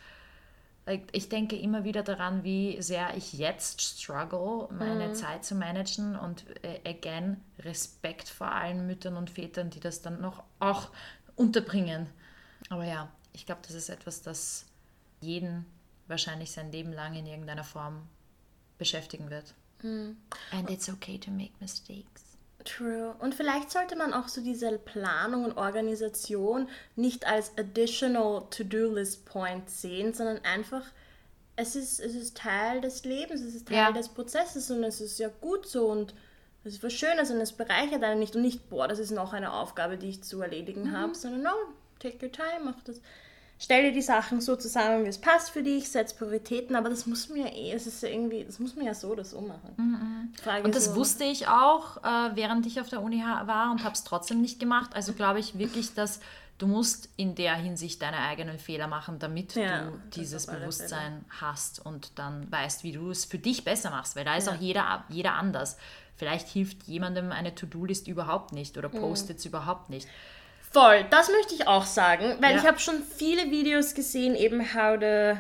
Ich 1.11 1.29
denke 1.29 1.55
immer 1.57 1.83
wieder 1.83 2.03
daran, 2.03 2.43
wie 2.43 2.79
sehr 2.81 3.17
ich 3.17 3.33
jetzt 3.33 3.81
struggle, 3.81 4.67
meine 4.71 5.13
Zeit 5.13 5.43
zu 5.43 5.55
managen. 5.55 6.15
Und 6.15 6.45
äh, 6.63 6.79
again, 6.87 7.41
Respekt 7.59 8.29
vor 8.29 8.51
allen 8.51 8.85
Müttern 8.85 9.17
und 9.17 9.31
Vätern, 9.31 9.71
die 9.71 9.79
das 9.79 10.03
dann 10.03 10.21
noch 10.21 10.43
auch 10.59 10.89
unterbringen. 11.35 12.07
Aber 12.69 12.85
ja, 12.85 13.11
ich 13.33 13.47
glaube, 13.47 13.61
das 13.65 13.73
ist 13.73 13.89
etwas, 13.89 14.21
das 14.21 14.65
jeden 15.21 15.65
wahrscheinlich 16.07 16.51
sein 16.51 16.71
Leben 16.71 16.93
lang 16.93 17.15
in 17.15 17.25
irgendeiner 17.25 17.63
Form 17.63 18.07
beschäftigen 18.77 19.31
wird. 19.31 19.55
And 20.51 20.69
it's 20.69 20.87
okay 20.87 21.17
to 21.17 21.31
make 21.31 21.51
mistakes. 21.59 22.34
True. 22.65 23.15
Und 23.19 23.35
vielleicht 23.35 23.71
sollte 23.71 23.95
man 23.95 24.11
auch 24.13 24.27
so 24.27 24.41
diese 24.41 24.77
Planung 24.79 25.45
und 25.45 25.57
Organisation 25.57 26.67
nicht 26.95 27.25
als 27.27 27.51
additional 27.57 28.43
To-Do-List 28.49 29.25
Point 29.25 29.69
sehen, 29.69 30.13
sondern 30.13 30.43
einfach, 30.43 30.83
es 31.55 31.75
ist, 31.75 31.99
es 31.99 32.15
ist 32.15 32.35
Teil 32.37 32.81
des 32.81 33.05
Lebens, 33.05 33.41
es 33.41 33.53
ist 33.55 33.67
Teil 33.67 33.77
Ja. 33.77 33.91
des 33.91 34.09
Prozesses 34.09 34.69
und 34.71 34.83
es 34.83 34.99
ist 34.99 35.19
ja 35.19 35.29
gut 35.41 35.67
so 35.67 35.87
und 35.87 36.13
es 36.63 36.73
ist 36.73 36.83
was 36.83 36.93
Schönes 36.93 37.29
und 37.29 37.39
es 37.39 37.51
bereichert 37.53 38.03
einen 38.03 38.19
nicht 38.19 38.35
und 38.35 38.41
nicht, 38.41 38.67
boah, 38.69 38.87
das 38.87 38.97
ist 38.97 39.11
noch 39.11 39.33
eine 39.33 39.53
Aufgabe, 39.53 39.97
die 39.97 40.09
ich 40.09 40.23
zu 40.23 40.41
erledigen 40.41 40.91
habe, 40.91 41.13
sondern 41.13 41.43
no, 41.43 41.51
take 41.99 42.25
your 42.25 42.31
time, 42.31 42.65
mach 42.65 42.81
das. 42.83 42.99
Stell 43.57 43.83
dir 43.83 43.91
die 43.93 44.01
Sachen 44.01 44.41
so 44.41 44.55
zusammen, 44.57 45.05
wie 45.05 45.09
es 45.09 45.17
passt 45.17 45.49
für 45.51 45.63
dich, 45.63 45.89
setz 45.89 46.13
Prioritäten, 46.13 46.75
aber 46.75 46.89
das 46.89 47.05
muss 47.05 47.29
man 47.29 47.39
ja 47.39 47.47
eh, 47.47 47.71
es 47.71 47.87
ist 47.87 48.03
ja 48.03 48.09
irgendwie, 48.09 48.43
das 48.43 48.59
muss 48.59 48.75
man 48.75 48.85
ja 48.85 48.93
so 48.93 49.09
oder 49.09 49.23
so 49.23 49.39
machen. 49.41 50.29
Frage 50.41 50.63
Und 50.63 50.75
das 50.75 50.85
so, 50.85 50.95
wusste 50.95 51.23
ich 51.23 51.47
auch, 51.47 51.97
äh, 52.03 52.35
während 52.35 52.65
ich 52.65 52.81
auf 52.81 52.89
der 52.89 53.01
Uni 53.01 53.21
war 53.23 53.71
und 53.71 53.83
habe 53.83 53.93
es 53.95 54.03
trotzdem 54.03 54.41
nicht 54.41 54.59
gemacht. 54.59 54.91
Also 54.93 55.13
glaube 55.13 55.39
ich 55.39 55.57
wirklich, 55.57 55.93
dass 55.93 56.19
du 56.57 56.67
musst 56.67 57.09
in 57.15 57.35
der 57.35 57.55
Hinsicht 57.55 58.01
deine 58.01 58.17
eigenen 58.19 58.59
Fehler 58.59 58.87
machen, 58.87 59.19
damit 59.19 59.55
Ja, 59.55 59.85
du 59.85 59.99
dieses 60.15 60.47
Bewusstsein 60.47 61.23
hast 61.29 61.85
und 61.85 62.17
dann 62.19 62.51
weißt, 62.51 62.83
wie 62.83 62.91
du 62.91 63.09
es 63.09 63.23
für 63.25 63.39
dich 63.39 63.63
besser 63.63 63.89
machst, 63.89 64.15
weil 64.17 64.25
da 64.25 64.35
ist 64.35 64.47
Ja. 64.47 64.53
auch 64.53 64.59
jeder, 64.59 65.03
jeder 65.09 65.33
anders. 65.33 65.77
Vielleicht 66.17 66.47
hilft 66.47 66.83
jemandem 66.83 67.31
eine 67.31 67.55
To-Do-List 67.55 68.07
überhaupt 68.07 68.53
nicht 68.53 68.75
Mhm. 68.75 68.79
oder 68.79 68.89
Post-its 68.89 69.45
überhaupt 69.45 69.89
nicht. 69.89 70.07
Voll, 70.75 71.05
das 71.09 71.29
möchte 71.31 71.55
ich 71.55 71.67
auch 71.67 71.85
sagen, 71.85 72.35
weil 72.41 72.51
Ja. 72.55 72.61
ich 72.61 72.67
habe 72.67 72.79
schon 72.79 73.01
viele 73.01 73.49
Videos 73.49 73.93
gesehen, 73.93 74.35
eben 74.35 74.59
how 74.73 74.99
to 74.99 75.39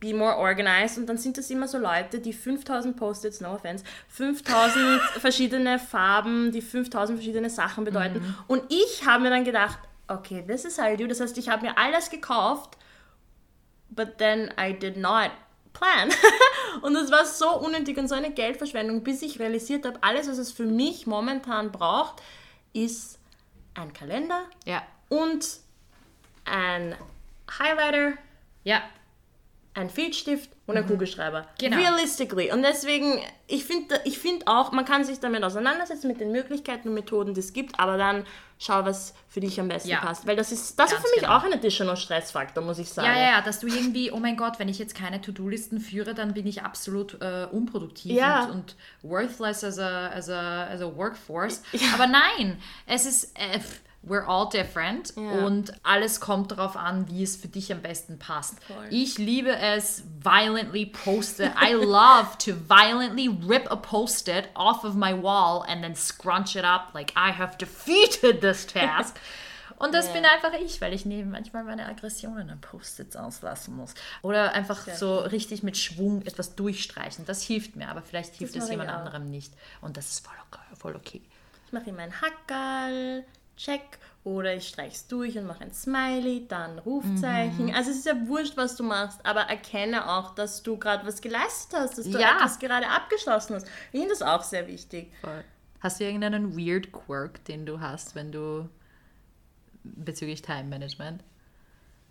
be 0.00 0.14
more 0.14 0.36
organized 0.36 0.98
und 0.98 1.06
dann 1.08 1.18
sind 1.18 1.36
das 1.36 1.50
immer 1.50 1.66
so 1.66 1.78
Leute, 1.78 2.20
die 2.20 2.32
5000 2.32 2.96
Post-its, 2.96 3.40
no 3.40 3.52
offense, 3.54 3.84
5000 4.08 5.00
verschiedene 5.18 5.80
Farben, 5.80 6.52
die 6.52 6.62
5000 6.62 7.18
verschiedene 7.18 7.50
Sachen 7.50 7.84
bedeuten 7.84 8.20
Mhm. 8.20 8.34
und 8.46 8.62
ich 8.68 9.04
habe 9.04 9.24
mir 9.24 9.30
dann 9.30 9.42
gedacht, 9.42 9.78
okay, 10.06 10.44
this 10.46 10.64
is 10.64 10.78
how 10.78 10.92
I 10.92 10.96
do, 10.96 11.08
das 11.08 11.20
heißt, 11.20 11.36
ich 11.38 11.48
habe 11.48 11.66
mir 11.66 11.76
alles 11.76 12.08
gekauft, 12.10 12.76
but 13.90 14.16
then 14.18 14.52
I 14.60 14.72
did 14.78 14.96
not 14.96 15.32
plan. 15.72 16.08
und 16.82 16.94
es 16.94 17.10
war 17.10 17.24
so 17.24 17.58
unnötig 17.58 17.98
und 17.98 18.06
so 18.06 18.14
eine 18.14 18.30
Geldverschwendung, 18.30 19.02
bis 19.02 19.22
ich 19.22 19.40
realisiert 19.40 19.84
habe, 19.84 19.98
alles, 20.02 20.28
was 20.28 20.38
es 20.38 20.52
für 20.52 20.66
mich 20.66 21.08
momentan 21.08 21.72
braucht, 21.72 22.22
ist 22.72 23.17
ein 23.80 23.92
Kalender 23.92 24.44
Ja, 24.64 24.82
und 25.08 25.46
ein 26.44 26.94
Highlighter, 27.58 28.18
ja, 28.64 28.82
ein 29.74 29.90
Filzstift 29.90 30.50
und 30.66 30.76
ein 30.76 30.86
Kugelschreiber. 30.86 31.46
Genau. 31.58 31.76
Realistically. 31.76 32.50
Und 32.52 32.62
deswegen, 32.62 33.20
ich 33.46 33.64
finde 33.64 34.00
ich 34.04 34.18
find 34.18 34.46
auch, 34.48 34.72
man 34.72 34.84
kann 34.84 35.04
sich 35.04 35.20
damit 35.20 35.44
auseinandersetzen, 35.44 36.08
mit 36.08 36.20
den 36.20 36.32
Möglichkeiten 36.32 36.88
und 36.88 36.94
Methoden, 36.94 37.32
die 37.34 37.40
es 37.40 37.52
gibt, 37.52 37.78
aber 37.78 37.96
dann 37.96 38.24
schau, 38.58 38.84
was 38.84 39.14
für 39.28 39.38
dich 39.38 39.60
am 39.60 39.68
besten 39.68 39.90
Ja. 39.90 40.00
passt. 40.00 40.26
Weil 40.26 40.34
das 40.34 40.50
ist, 40.50 40.78
das 40.80 40.90
ist 40.92 40.98
für 40.98 41.10
mich 41.14 41.20
genau. 41.20 41.36
auch 41.36 41.44
ein 41.44 41.52
additional 41.52 41.96
Stressfaktor, 41.96 42.64
muss 42.64 42.78
ich 42.80 42.88
sagen. 42.90 43.06
Ja, 43.06 43.16
ja, 43.16 43.30
ja, 43.36 43.40
dass 43.40 43.60
du 43.60 43.68
irgendwie, 43.68 44.10
oh 44.10 44.18
mein 44.18 44.36
Gott, 44.36 44.58
wenn 44.58 44.68
ich 44.68 44.78
jetzt 44.80 44.96
keine 44.96 45.20
To-Do-Listen 45.20 45.80
führe, 45.80 46.12
dann 46.14 46.34
bin 46.34 46.46
ich 46.46 46.62
absolut 46.62 47.20
äh, 47.22 47.46
unproduktiv 47.52 48.12
Ja. 48.12 48.46
und, 48.46 48.50
und 48.50 48.76
worthless 49.02 49.62
as 49.62 49.78
a, 49.78 50.08
as, 50.08 50.28
a, 50.28 50.64
as 50.66 50.80
a 50.80 50.96
workforce. 50.96 51.62
Aber 51.94 52.08
nein, 52.08 52.58
es 52.86 53.06
ist, 53.06 53.38
äh, 53.38 53.60
we're 54.02 54.24
all 54.26 54.48
different 54.48 55.12
Ja. 55.16 55.44
und 55.44 55.72
alles 55.84 56.20
kommt 56.20 56.52
darauf 56.52 56.76
an, 56.76 57.08
wie 57.08 57.22
es 57.22 57.36
für 57.36 57.48
dich 57.48 57.70
am 57.72 57.82
besten 57.82 58.18
passt. 58.18 58.62
Voll. 58.64 58.86
Ich 58.90 59.18
liebe 59.18 59.54
es, 59.56 60.02
violently 60.22 60.86
post-it. 60.86 61.50
I 61.60 61.72
love 61.72 62.38
to 62.44 62.52
violently 62.68 63.28
rip 63.46 63.70
a 63.70 63.76
post-it 63.76 64.48
off 64.54 64.84
of 64.84 64.94
my 64.94 65.12
wall 65.20 65.64
and 65.68 65.82
then 65.82 65.94
scrunch 65.96 66.54
it 66.56 66.64
up 66.64 66.90
like 66.94 67.12
I 67.16 67.32
have 67.32 67.56
defeated 67.58 68.40
this 68.40 68.66
task. 68.66 69.16
Und 69.80 69.94
das 69.94 70.06
Ja. 70.08 70.14
bin 70.14 70.24
einfach 70.24 70.54
ich, 70.54 70.80
weil 70.80 70.92
ich 70.92 71.04
neben 71.06 71.30
manchmal 71.30 71.62
meine 71.62 71.86
Aggressionen 71.86 72.50
an 72.50 72.60
Post-its 72.60 73.14
auslassen 73.14 73.76
muss. 73.76 73.94
Oder 74.22 74.52
einfach 74.52 74.88
so 74.96 75.18
richtig 75.18 75.62
mit 75.62 75.76
Schwung 75.76 76.22
etwas 76.22 76.56
durchstreichen. 76.56 77.24
Das 77.26 77.44
hilft 77.44 77.76
mir, 77.76 77.88
aber 77.88 78.02
vielleicht 78.02 78.34
hilft 78.34 78.56
es 78.56 78.68
jemand 78.70 78.90
auch. 78.90 78.94
anderem 78.94 79.30
nicht. 79.30 79.54
Und 79.80 79.96
das 79.96 80.10
ist 80.10 80.26
voll 80.26 80.34
okay. 80.50 80.64
Voll 80.76 80.96
okay. 80.96 81.22
Ich 81.66 81.72
mache 81.72 81.90
immer 81.90 82.02
ein 82.02 82.12
Hackerl, 82.20 83.24
Check 83.58 83.82
oder 84.24 84.54
ich 84.54 84.68
streich's 84.68 85.06
durch 85.06 85.36
und 85.36 85.46
mache 85.46 85.64
ein 85.64 85.72
Smiley, 85.74 86.46
dann 86.48 86.78
Rufzeichen. 86.78 87.66
Mhm. 87.66 87.74
Also 87.74 87.90
es 87.90 87.98
ist 87.98 88.06
ja 88.06 88.14
wurscht, 88.26 88.56
was 88.56 88.76
du 88.76 88.82
machst, 88.84 89.20
aber 89.26 89.42
erkenne 89.42 90.08
auch, 90.10 90.34
dass 90.34 90.62
du 90.62 90.78
gerade 90.78 91.06
was 91.06 91.20
geleistet 91.20 91.78
hast, 91.78 91.98
dass 91.98 92.06
du 92.08 92.18
Ja. 92.18 92.36
etwas 92.36 92.58
gerade 92.58 92.88
abgeschlossen 92.88 93.56
hast. 93.56 93.66
Ich 93.92 94.00
finde 94.00 94.08
das 94.08 94.22
auch 94.22 94.42
sehr 94.42 94.66
wichtig. 94.66 95.12
Voll. 95.20 95.44
Hast 95.80 96.00
du 96.00 96.04
irgendeinen 96.04 96.56
weird 96.56 96.90
Quirk, 96.92 97.44
den 97.44 97.66
du 97.66 97.80
hast, 97.80 98.14
wenn 98.14 98.32
du 98.32 98.68
bezüglich 99.84 100.42
Time 100.42 100.64
Management? 100.64 101.22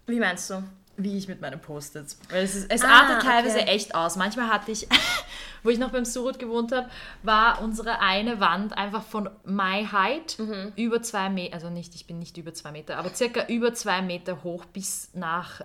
Wie 0.06 0.20
meinst 0.20 0.50
du? 0.50 0.64
Wie 0.98 1.18
ich 1.18 1.28
mit 1.28 1.42
meinen 1.42 1.62
Post-its. 1.62 2.18
Weil 2.30 2.44
es, 2.44 2.56
ist, 2.56 2.72
es 2.72 2.82
Ah, 2.84 3.02
artet 3.02 3.22
teilweise 3.22 3.60
okay. 3.60 3.68
echt 3.70 3.94
aus. 3.96 4.16
Manchmal 4.16 4.48
hatte 4.50 4.72
ich, 4.72 4.88
wo 5.64 5.70
ich 5.70 5.78
noch 5.78 5.92
beim 5.92 6.06
Surut 6.06 6.40
gewohnt 6.40 6.72
habe, 6.72 6.90
war 7.24 7.62
unsere 7.62 8.00
eine 8.00 8.40
Wand 8.40 8.76
einfach 8.78 9.04
von 9.04 9.30
My 9.46 9.86
Height 9.92 10.38
Mhm. 10.40 10.74
über 10.76 11.02
zwei 11.02 11.30
Meter, 11.30 11.54
also 11.54 11.70
nicht, 11.70 11.94
ich 11.96 12.08
bin 12.08 12.18
nicht 12.20 12.36
über 12.38 12.54
zwei 12.54 12.72
Meter, 12.72 12.98
aber 12.98 13.10
circa 13.14 13.46
über 13.48 13.74
zwei 13.74 14.02
Meter 14.02 14.44
hoch 14.44 14.66
bis 14.66 15.10
nach 15.14 15.62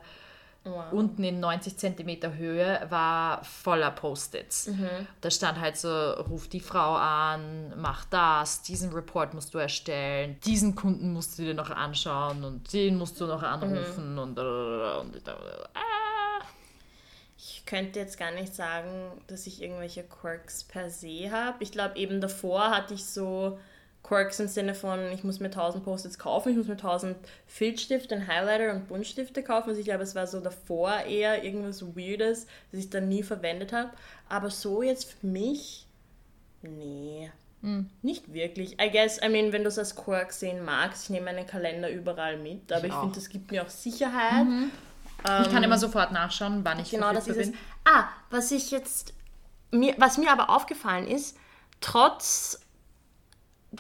Wow. 0.65 0.93
unten 0.93 1.25
in 1.25 1.41
90 1.41 1.77
Zentimeter 1.77 2.35
Höhe 2.35 2.87
war 2.89 3.43
voller 3.43 3.91
Post-its. 3.91 4.69
Mhm. 4.69 4.89
Da 5.21 5.31
stand 5.31 5.61
halt 5.61 5.77
so, 5.77 5.89
ruf 6.13 6.47
die 6.47 6.61
Frau 6.61 6.95
an, 6.95 7.75
mach 7.77 8.05
das, 8.05 8.63
diesen 8.63 8.93
Report 8.93 9.35
musst 9.35 9.55
du 9.55 9.59
erstellen, 9.59 10.39
diesen 10.45 10.77
Kunden 10.77 11.13
musst 11.13 11.37
du 11.39 11.43
dir 11.43 11.55
noch 11.55 11.71
anschauen 11.71 12.45
und 12.45 12.73
den 12.73 12.97
musst 12.97 13.21
du 13.21 13.27
noch 13.27 13.43
anrufen 13.43 14.19
und, 14.19 14.39
und 14.39 15.17
ich 15.17 15.25
dachte, 15.25 15.69
ah. 15.75 16.45
Ich 17.37 17.67
könnte 17.67 17.99
jetzt 17.99 18.17
gar 18.17 18.31
nicht 18.31 18.55
sagen, 18.55 19.21
dass 19.27 19.49
ich 19.49 19.63
irgendwelche 19.63 20.05
Quirks 20.05 20.63
per 20.63 20.91
se 20.91 21.33
habe. 21.33 21.57
Ich 21.61 21.73
glaube, 21.73 21.97
eben 21.97 22.21
davor 22.21 22.71
hatte 22.71 22.95
ich 22.95 23.05
so 23.05 23.59
Quirks 24.03 24.41
im 24.41 24.49
Sinne 24.49 24.75
von, 24.75 25.01
ich 25.13 25.23
muss 25.23 25.39
mir 25.39 25.47
1000 25.47 25.85
Post-its 25.85 26.19
kaufen, 26.19 26.51
ich 26.51 26.57
muss 26.57 26.67
mir 26.67 26.73
1000 26.73 27.17
Filzstifte, 27.47 28.17
und 28.17 28.27
Highlighter 28.27 28.73
und 28.73 28.89
Buntstifte 28.89 29.43
kaufen. 29.43 29.69
Also 29.71 29.81
ich 29.81 29.87
glaube, 29.87 30.03
es 30.03 30.15
war 30.15 30.27
so 30.27 30.41
davor 30.41 30.93
eher 31.03 31.45
irgendwas 31.45 31.83
Weirdes, 31.97 32.47
das 32.73 32.81
ich 32.81 32.91
dann 32.91 33.09
nie 33.09 33.23
verwendet 33.23 33.73
habe. 33.73 33.91
Aber 34.29 34.51
so 34.51 34.83
jetzt 34.83 35.13
für 35.13 35.27
mich, 35.27 35.87
nee. 36.63 37.31
Nicht 38.03 38.33
wirklich. 38.35 38.73
I 38.83 38.91
guess, 38.91 39.21
I 39.23 39.29
mean, 39.29 39.53
wenn 39.53 39.63
du 39.63 39.69
es 39.69 39.79
als 39.79 39.95
Quirk 39.95 40.33
sehen 40.33 40.65
magst, 40.65 41.05
ich 41.05 41.11
nehme 41.11 41.27
meinen 41.27 41.47
Kalender 41.47 41.89
überall 41.91 42.37
mit, 42.37 42.73
aber 42.73 42.87
Ich 42.87 42.93
ich, 42.93 42.99
finde, 42.99 43.15
das 43.15 43.29
gibt 43.29 43.53
mir 43.53 43.63
auch 43.63 43.69
Sicherheit. 43.69 44.47
Ich 45.43 45.49
kann 45.53 45.63
immer 45.63 45.79
sofort 45.79 46.11
nachschauen, 46.11 46.65
wann 46.65 46.81
ich 46.81 46.91
Genau, 46.91 47.13
das 47.13 47.29
ist 47.29 47.37
verfügbar 47.37 47.41
es. 47.41 47.51
bin. 47.85 47.95
Ah, 47.95 48.09
was 48.31 48.51
ich 48.51 48.73
jetzt, 48.73 49.15
mir, 49.71 49.95
was 49.99 50.19
mir 50.19 50.33
aber 50.33 50.51
aufgefallen 50.51 51.07
ist, 51.07 51.37
trotz 51.81 52.61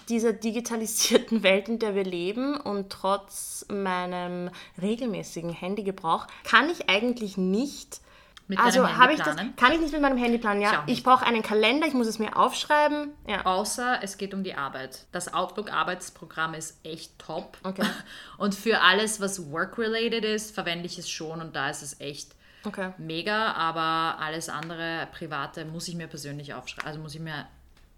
dieser 0.08 0.32
digitalisierten 0.32 1.42
Welt, 1.42 1.68
in 1.68 1.78
der 1.78 1.94
wir 1.94 2.04
leben 2.04 2.56
und 2.56 2.90
trotz 2.90 3.66
meinem 3.70 4.50
regelmäßigen 4.80 5.50
Handygebrauch, 5.50 6.26
kann 6.44 6.70
ich 6.70 6.88
eigentlich 6.88 7.36
nicht. 7.36 8.00
Mit 8.48 8.58
also 8.58 8.86
habe 8.86 9.14
ich 9.14 9.20
das, 9.20 9.36
kann 9.56 9.72
ich 9.72 9.80
nicht 9.80 9.92
mit 9.92 10.02
meinem 10.02 10.18
Handy 10.18 10.36
planen, 10.36 10.60
Ich 10.60 10.70
ja. 10.70 10.82
nicht. 10.82 10.98
Ich 10.98 11.04
brauche 11.04 11.24
einen 11.24 11.42
Kalender, 11.42 11.86
ich 11.86 11.94
muss 11.94 12.06
es 12.08 12.18
mir 12.18 12.36
aufschreiben. 12.36 13.12
Ja. 13.26 13.46
Außer 13.46 14.00
es 14.02 14.18
geht 14.18 14.34
um 14.34 14.42
die 14.44 14.54
Arbeit. 14.54 15.06
Das 15.12 15.32
Outlook-Arbeitsprogramm 15.32 16.54
ist 16.54 16.78
echt 16.84 17.18
top. 17.18 17.56
Okay. 17.62 17.86
Und 18.38 18.54
für 18.54 18.80
alles, 18.80 19.20
was 19.20 19.50
work-related 19.50 20.24
ist, 20.24 20.54
verwende 20.54 20.86
ich 20.86 20.98
es 20.98 21.08
schon 21.08 21.40
und 21.40 21.54
da 21.56 21.70
ist 21.70 21.82
es 21.82 22.00
echt 22.00 22.34
Okay. 22.64 22.92
mega, 22.98 23.52
aber 23.54 24.20
alles 24.20 24.48
andere, 24.48 25.08
private, 25.12 25.64
muss 25.64 25.88
ich 25.88 25.94
mir 25.96 26.06
persönlich 26.06 26.54
aufschreiben. 26.54 26.86
Also 26.88 27.00
muss 27.00 27.14
ich 27.14 27.20
mir, 27.20 27.46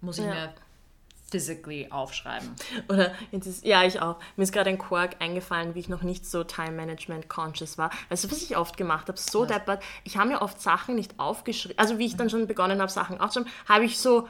muss 0.01 0.19
ich 0.19 0.25
Ja. 0.25 0.31
mir 0.31 0.55
physically 1.35 1.89
aufschreiben. 1.91 2.55
Oder 2.89 3.13
ist, 3.33 3.65
ja, 3.65 3.83
ich 3.83 4.01
auch. 4.01 4.21
Mir 4.37 4.45
ist 4.45 4.53
gerade 4.53 4.71
ein 4.71 4.79
Quark 4.79 5.17
eingefallen, 5.19 5.75
wie 5.75 5.81
ich 5.81 5.89
noch 5.89 6.03
nicht 6.03 6.25
so 6.27 6.45
Time 6.45 6.71
Management 6.71 7.29
conscious 7.29 7.77
war. 7.77 7.91
Weißt 8.09 8.23
du, 8.23 8.31
was 8.31 8.41
ich 8.41 8.57
oft 8.57 8.77
gemacht 8.77 9.09
habe? 9.09 9.19
So 9.19 9.45
deppert. 9.45 9.83
Ich 10.05 10.17
habe 10.17 10.29
mir 10.29 10.43
oft 10.43 10.61
Sachen 10.63 10.95
nicht 10.95 11.19
aufgeschrieben. 11.19 11.77
Also, 11.77 11.99
wie 11.99 12.07
ich 12.07 12.17
dann 12.17 12.31
schon 12.31 12.47
begonnen 12.47 12.81
habe, 12.81 12.93
Sachen 12.93 13.21
aufzuschreiben, 13.21 13.53
habe 13.69 13.85
ich 13.85 13.99
so 13.99 14.29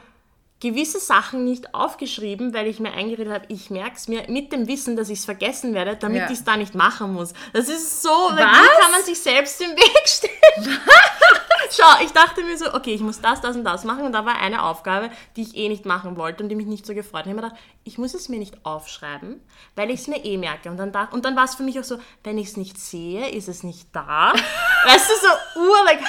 gewisse 0.59 0.99
Sachen 0.99 1.45
nicht 1.45 1.75
aufgeschrieben, 1.75 2.55
weil 2.55 2.65
ich 2.65 2.79
mir 2.79 2.93
eingeredet 2.93 3.31
habe, 3.31 3.45
ich 3.49 3.69
merke 3.69 3.97
es 3.97 4.07
mir 4.07 4.23
mit 4.29 4.51
dem 4.51 4.67
Wissen, 4.67 4.95
dass 4.95 5.09
ich 5.09 5.19
es 5.19 5.25
vergessen 5.25 5.75
werde, 5.75 5.95
damit 5.95 6.21
Ja. 6.21 6.25
ich 6.25 6.39
es 6.39 6.43
da 6.43 6.57
nicht 6.57 6.73
machen 6.73 7.13
muss. 7.13 7.33
Das 7.53 7.69
ist 7.69 8.01
so, 8.01 8.09
Was? 8.09 8.37
wie 8.37 8.81
kann 8.81 8.91
man 8.91 9.03
sich 9.03 9.19
selbst 9.19 9.61
im 9.61 9.71
Weg 9.71 10.07
stellen? 10.07 10.79
Schau, 11.71 12.03
ich 12.03 12.11
dachte 12.11 12.43
mir 12.43 12.57
so, 12.57 12.73
okay, 12.73 12.93
ich 12.93 13.01
muss 13.01 13.21
das, 13.21 13.41
das 13.41 13.55
und 13.55 13.63
das 13.63 13.83
machen 13.83 14.05
und 14.05 14.11
da 14.13 14.25
war 14.25 14.35
eine 14.39 14.63
Aufgabe, 14.63 15.09
die 15.35 15.41
ich 15.43 15.55
eh 15.55 15.67
nicht 15.69 15.85
machen 15.85 16.17
wollte 16.17 16.43
und 16.43 16.49
die 16.49 16.55
mich 16.55 16.65
nicht 16.67 16.85
so 16.85 16.93
gefreut 16.93 17.21
hat. 17.21 17.25
Ich 17.27 17.31
habe 17.31 17.41
mir 17.41 17.49
gedacht, 17.49 17.61
ich 17.83 17.97
muss 17.97 18.13
es 18.13 18.29
mir 18.29 18.39
nicht 18.39 18.65
aufschreiben, 18.65 19.41
weil 19.75 19.89
ich 19.89 20.01
es 20.01 20.07
mir 20.07 20.23
eh 20.23 20.37
merke. 20.37 20.69
Und 20.69 20.77
dann, 20.77 20.91
da, 20.91 21.05
und 21.11 21.25
dann 21.25 21.35
war 21.35 21.45
es 21.45 21.55
für 21.55 21.63
mich 21.63 21.79
auch 21.79 21.83
so, 21.83 21.97
wenn 22.23 22.37
ich 22.37 22.47
es 22.49 22.57
nicht 22.57 22.79
sehe, 22.79 23.29
ist 23.29 23.47
es 23.47 23.63
nicht 23.63 23.87
da. 23.93 24.33
weißt 24.85 25.09
du, 25.09 25.13
so 25.27 25.61
ur, 25.69 25.83
like, 25.85 25.99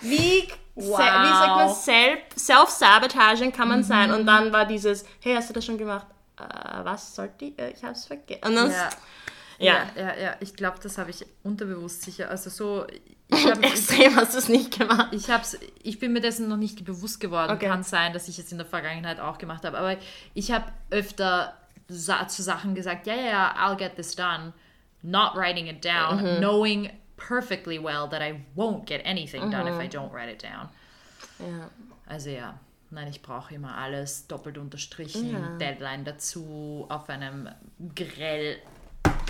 wie, 0.00 0.40
se- 0.40 0.48
wie 0.76 0.88
sagt 0.88 1.56
man, 1.56 1.68
Wow. 1.68 1.76
Self- 1.76 2.18
Self-Sabotaging 2.36 3.52
kann 3.52 3.68
man 3.68 3.84
sein. 3.84 4.10
Und 4.12 4.26
dann 4.26 4.52
war 4.52 4.64
dieses, 4.66 5.04
hey, 5.20 5.34
hast 5.34 5.48
du 5.50 5.54
das 5.54 5.64
schon 5.64 5.78
gemacht? 5.78 6.06
Äh, 6.38 6.44
was 6.84 7.14
sollte 7.14 7.44
ich? 7.46 7.58
Äh, 7.58 7.70
ich 7.70 7.82
habe 7.82 7.92
es 7.92 8.06
vergessen. 8.06 8.40
Ja. 8.72 8.90
Ja. 9.58 9.72
Ja, 9.96 10.02
ja, 10.02 10.16
ja. 10.20 10.36
Ich 10.40 10.54
glaube, 10.56 10.78
das 10.82 10.98
habe 10.98 11.10
ich 11.10 11.24
unterbewusst 11.44 12.02
sicher. 12.02 12.28
Also 12.28 12.50
so, 12.50 12.84
ich, 13.28 13.46
hab, 13.50 13.62
extrem 13.64 14.14
hast 14.16 14.34
du 14.34 14.38
es 14.38 14.48
nicht 14.48 14.78
gemacht. 14.78 15.08
ich, 15.12 15.30
hab's, 15.30 15.56
ich 15.82 15.98
bin 15.98 16.12
mir 16.12 16.20
dessen 16.20 16.48
noch 16.48 16.56
nicht 16.56 16.84
bewusst 16.84 17.20
geworden. 17.20 17.52
Okay. 17.52 17.66
Kann 17.68 17.82
sein, 17.82 18.12
dass 18.12 18.28
ich 18.28 18.38
es 18.38 18.50
in 18.52 18.58
der 18.58 18.66
Vergangenheit 18.66 19.20
auch 19.20 19.38
gemacht 19.38 19.64
habe. 19.64 19.78
Aber 19.78 19.96
ich 20.34 20.50
habe 20.52 20.66
öfter 20.90 21.54
zu 21.88 22.42
Sachen 22.42 22.74
gesagt, 22.74 23.06
ja, 23.06 23.14
ja, 23.14 23.24
ja, 23.26 23.54
I'll 23.58 23.76
get 23.76 23.96
this 23.96 24.14
done. 24.16 24.52
Not 25.02 25.34
writing 25.34 25.66
it 25.66 25.84
down, 25.84 26.16
Mhm. 26.22 26.38
knowing 26.38 26.90
perfectly 27.16 27.78
well 27.82 28.08
that 28.08 28.22
I 28.22 28.40
won't 28.56 28.86
get 28.86 29.04
anything 29.04 29.50
done 29.50 29.70
Mhm. 29.70 29.78
if 29.78 29.84
I 29.84 29.88
don't 29.88 30.10
write 30.12 30.30
it 30.32 30.42
down. 30.42 30.68
Ja. 31.38 31.68
Also 32.06 32.30
ja, 32.30 32.58
nein, 32.90 33.08
ich 33.08 33.20
brauche 33.22 33.54
immer 33.54 33.76
alles 33.76 34.26
doppelt 34.28 34.56
unterstrichen, 34.58 35.30
Ja. 35.32 35.58
Deadline 35.58 36.04
dazu, 36.04 36.86
auf 36.88 37.08
einem 37.10 37.48
grell 37.94 38.56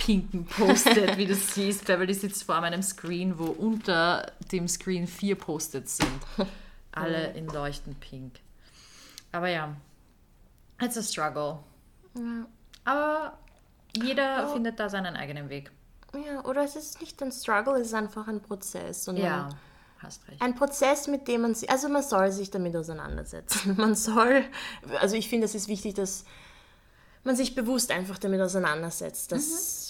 pinken 0.04 0.44
Post-it, 0.46 1.16
wie 1.16 1.26
du 1.26 1.34
siehst. 1.34 1.84
Beverly 1.86 2.14
sitzt 2.14 2.44
vor 2.44 2.60
meinem 2.60 2.82
Screen, 2.82 3.38
wo 3.38 3.44
unter 3.46 4.32
dem 4.52 4.68
Screen 4.68 5.06
vier 5.06 5.36
Post-its 5.36 5.96
sind. 5.98 6.48
Alle 6.92 7.32
in 7.32 7.46
leuchtend 7.48 7.98
pink. 8.00 8.36
Aber 9.32 9.48
ja, 9.48 9.74
it's 10.80 10.96
a 10.96 11.02
struggle. 11.02 11.58
Ja. 12.16 12.46
Aber 12.84 13.38
jeder 13.96 14.46
Oh. 14.48 14.52
findet 14.54 14.78
da 14.78 14.88
seinen 14.88 15.16
eigenen 15.16 15.48
Weg. 15.48 15.70
ja, 16.14 16.44
oder 16.44 16.62
es 16.64 16.76
ist 16.76 17.00
nicht 17.00 17.20
ein 17.22 17.32
Struggle, 17.32 17.74
es 17.80 17.88
ist 17.88 17.94
einfach 17.94 18.28
ein 18.28 18.40
Prozess. 18.40 19.08
Und 19.08 19.16
Ja, 19.16 19.48
hast 19.98 20.28
recht. 20.28 20.40
Ein 20.40 20.54
Prozess, 20.54 21.08
mit 21.08 21.26
dem 21.26 21.40
man 21.40 21.54
sich, 21.54 21.68
also 21.70 21.88
man 21.88 22.02
soll 22.02 22.30
sich 22.30 22.50
damit 22.50 22.76
auseinandersetzen. 22.76 23.74
Man 23.78 23.94
soll, 23.96 24.44
also 25.00 25.16
ich 25.16 25.28
finde, 25.28 25.46
es 25.46 25.54
ist 25.56 25.66
wichtig, 25.66 25.94
dass 25.94 26.24
man 27.24 27.34
sich 27.36 27.54
bewusst 27.54 27.90
einfach 27.90 28.18
damit 28.18 28.40
auseinandersetzt, 28.42 29.32
dass, 29.32 29.83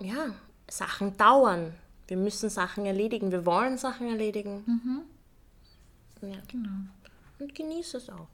ja, 0.00 0.34
Sachen 0.70 1.16
dauern. 1.16 1.74
Wir 2.06 2.16
müssen 2.16 2.48
Sachen 2.48 2.86
erledigen, 2.86 3.30
wir 3.32 3.44
wollen 3.44 3.76
Sachen 3.78 4.08
erledigen. 4.08 5.06
Ja. 6.22 6.36
Genau. 6.48 6.70
Und 7.38 7.54
genieße 7.54 7.98
es 7.98 8.08
auch. 8.10 8.28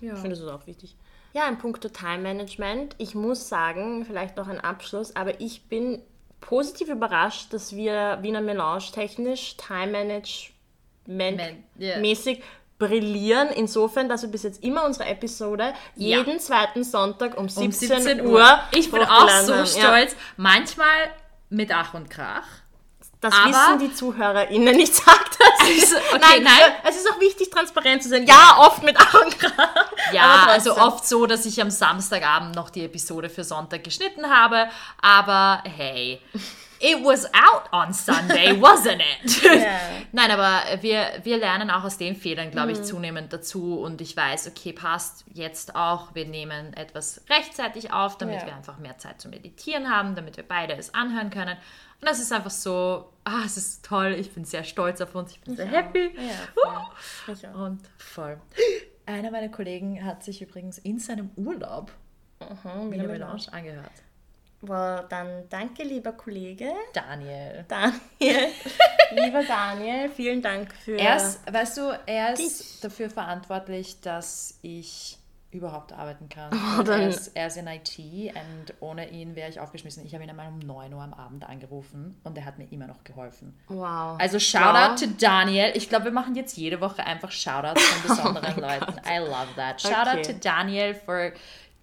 Ja. 0.00 0.14
Ich 0.14 0.18
finde, 0.20 0.30
das 0.30 0.40
ist 0.40 0.48
auch 0.48 0.66
wichtig. 0.66 0.96
Ja, 1.32 1.48
in 1.48 1.58
puncto 1.58 1.88
Time 1.88 2.18
Management, 2.18 2.94
ich 2.98 3.14
muss 3.14 3.48
sagen, 3.48 4.04
vielleicht 4.04 4.36
noch 4.36 4.48
ein 4.48 4.60
Abschluss, 4.60 5.14
aber 5.16 5.40
ich 5.40 5.64
bin 5.68 6.00
positiv 6.40 6.88
überrascht, 6.88 7.52
dass 7.52 7.74
wir 7.74 8.18
Wiener 8.22 8.40
Melange 8.40 8.84
technisch 8.92 9.56
Time 9.56 9.92
Management 9.92 10.46
Man- 11.08 11.64
ja. 11.78 11.98
mäßig 11.98 12.42
brillieren, 12.78 13.48
insofern, 13.48 14.08
dass 14.08 14.22
wir 14.22 14.28
bis 14.30 14.42
jetzt 14.42 14.62
immer 14.62 14.84
unsere 14.84 15.06
Episode 15.08 15.72
Ja. 15.96 16.18
jeden 16.18 16.38
zweiten 16.40 16.84
Sonntag 16.84 17.36
um 17.38 17.48
17, 17.48 17.66
um 17.66 17.72
17 18.02 18.20
Uhr 18.26 18.32
Uhr. 18.32 18.60
Ich 18.72 18.90
bin 18.90 19.02
auch 19.02 19.28
so 19.44 19.54
haben. 19.54 19.66
stolz. 19.66 20.14
Manchmal 20.36 20.86
mit 21.48 21.70
Ach 21.72 21.94
und 21.94 22.10
Krach. 22.10 22.44
Das 23.20 23.32
Aber- 23.34 23.48
wissen 23.48 23.78
die 23.80 23.94
ZuhörerInnen. 23.94 24.78
Ich 24.78 24.92
sag 24.94 25.24
das. 25.38 25.66
Also, 25.68 25.96
okay, 25.96 26.18
nein, 26.20 26.42
nein. 26.44 26.72
es 26.86 26.96
ist 26.96 27.10
auch 27.10 27.18
wichtig, 27.18 27.50
transparent 27.50 28.02
zu 28.02 28.08
sein. 28.10 28.26
Ja, 28.26 28.56
oft 28.58 28.82
mit 28.82 28.96
Ach 28.98 29.14
und 29.22 29.38
Krach. 29.38 29.86
Ja, 30.12 30.46
also 30.48 30.76
oft 30.76 31.06
so, 31.06 31.26
dass 31.26 31.46
ich 31.46 31.60
am 31.62 31.70
Samstagabend 31.70 32.54
noch 32.54 32.68
die 32.70 32.84
Episode 32.84 33.30
für 33.30 33.42
Sonntag 33.42 33.82
geschnitten 33.84 34.28
habe. 34.28 34.68
Aber 35.00 35.62
hey, 35.64 36.20
it 36.80 37.04
was 37.04 37.24
out 37.34 37.72
on 37.72 37.92
Sunday, 37.92 38.52
wasn't 38.60 39.00
it? 39.22 39.42
Ja. 39.42 39.78
Nein, 40.12 40.30
aber 40.30 40.82
wir, 40.82 41.06
wir 41.22 41.36
lernen 41.38 41.70
auch 41.70 41.84
aus 41.84 41.98
den 41.98 42.16
Fehlern, 42.16 42.50
glaube 42.50 42.72
ich, 42.72 42.82
zunehmend 42.82 43.32
dazu. 43.32 43.80
Und 43.80 44.00
ich 44.00 44.16
weiß, 44.16 44.48
okay, 44.48 44.72
passt 44.72 45.24
jetzt 45.32 45.74
auch. 45.76 46.14
Wir 46.14 46.26
nehmen 46.26 46.72
etwas 46.74 47.22
rechtzeitig 47.28 47.92
auf, 47.92 48.18
damit 48.18 48.40
Ja. 48.40 48.46
wir 48.46 48.56
einfach 48.56 48.78
mehr 48.78 48.98
Zeit 48.98 49.20
zum 49.20 49.30
Meditieren 49.30 49.90
haben, 49.90 50.14
damit 50.14 50.36
wir 50.36 50.44
beide 50.46 50.74
es 50.74 50.94
anhören 50.94 51.30
können. 51.30 51.56
Und 52.00 52.08
das 52.08 52.18
ist 52.18 52.32
einfach 52.32 52.50
so, 52.50 53.10
ah, 53.24 53.42
es 53.44 53.56
ist 53.56 53.84
toll. 53.84 54.14
Ich 54.18 54.32
bin 54.32 54.44
sehr 54.44 54.64
stolz 54.64 55.00
auf 55.00 55.14
uns. 55.14 55.32
Ich 55.32 55.40
bin 55.40 55.56
sehr 55.56 55.66
happy. 55.66 56.10
Ja, 56.16 56.34
voll. 57.24 57.34
Ich 57.34 57.48
auch. 57.48 57.54
Und 57.54 57.80
voll. 57.98 58.38
Einer 59.06 59.30
meiner 59.30 59.48
Kollegen 59.48 60.04
hat 60.04 60.22
sich 60.24 60.42
übrigens 60.42 60.78
in 60.78 60.98
seinem 60.98 61.30
Urlaub 61.36 61.90
Mhm, 62.38 62.90
Melange 62.90 63.50
angehört. 63.50 63.90
Well, 64.62 65.04
dann 65.08 65.44
danke, 65.48 65.82
lieber 65.84 66.12
Kollege. 66.12 66.72
Daniel. 66.92 67.64
Daniel. 67.68 67.98
lieber 69.12 69.42
Daniel, 69.44 70.08
vielen 70.10 70.42
Dank 70.42 70.72
für. 70.74 70.98
Er 70.98 71.16
ist, 71.16 71.40
weißt 71.52 71.76
du, 71.78 71.98
er 72.06 72.32
ist 72.32 72.40
Dich. 72.74 72.80
dafür 72.80 73.10
verantwortlich, 73.10 74.00
dass 74.00 74.58
ich 74.62 75.18
überhaupt 75.52 75.92
arbeiten 75.92 76.28
kann. 76.28 76.50
Oh, 76.52 76.82
er, 76.90 77.08
ist, 77.08 77.28
er 77.34 77.46
ist 77.46 77.56
in 77.56 77.66
IT 77.66 77.98
und 77.98 78.74
ohne 78.80 79.08
ihn 79.10 79.36
wäre 79.36 79.48
ich 79.48 79.58
aufgeschmissen. 79.60 80.04
Ich 80.04 80.12
habe 80.12 80.24
ihn 80.24 80.28
einmal 80.28 80.48
um 80.48 80.58
9 80.58 80.92
Uhr 80.92 81.00
am 81.02 81.14
Abend 81.14 81.48
angerufen 81.48 82.20
und 82.24 82.36
er 82.36 82.44
hat 82.44 82.58
mir 82.58 82.70
immer 82.70 82.86
noch 82.86 83.04
geholfen. 83.04 83.58
wow. 83.68 84.18
Also 84.18 84.38
Shoutout 84.38 85.04
to 85.06 85.10
Daniel. 85.18 85.70
Ich 85.74 85.88
glaube, 85.88 86.06
wir 86.06 86.12
machen 86.12 86.34
jetzt 86.34 86.56
jede 86.58 86.80
Woche 86.80 87.04
einfach 87.06 87.30
Shoutouts 87.30 87.82
von 87.82 88.02
besonderen 88.16 88.60
Leuten. 88.60 88.94
I 89.08 89.18
love 89.18 89.48
that. 89.56 89.80
Shoutout 89.80 90.18
Okay. 90.18 90.22
to 90.22 90.32
Daniel 90.34 90.94
for 90.94 91.32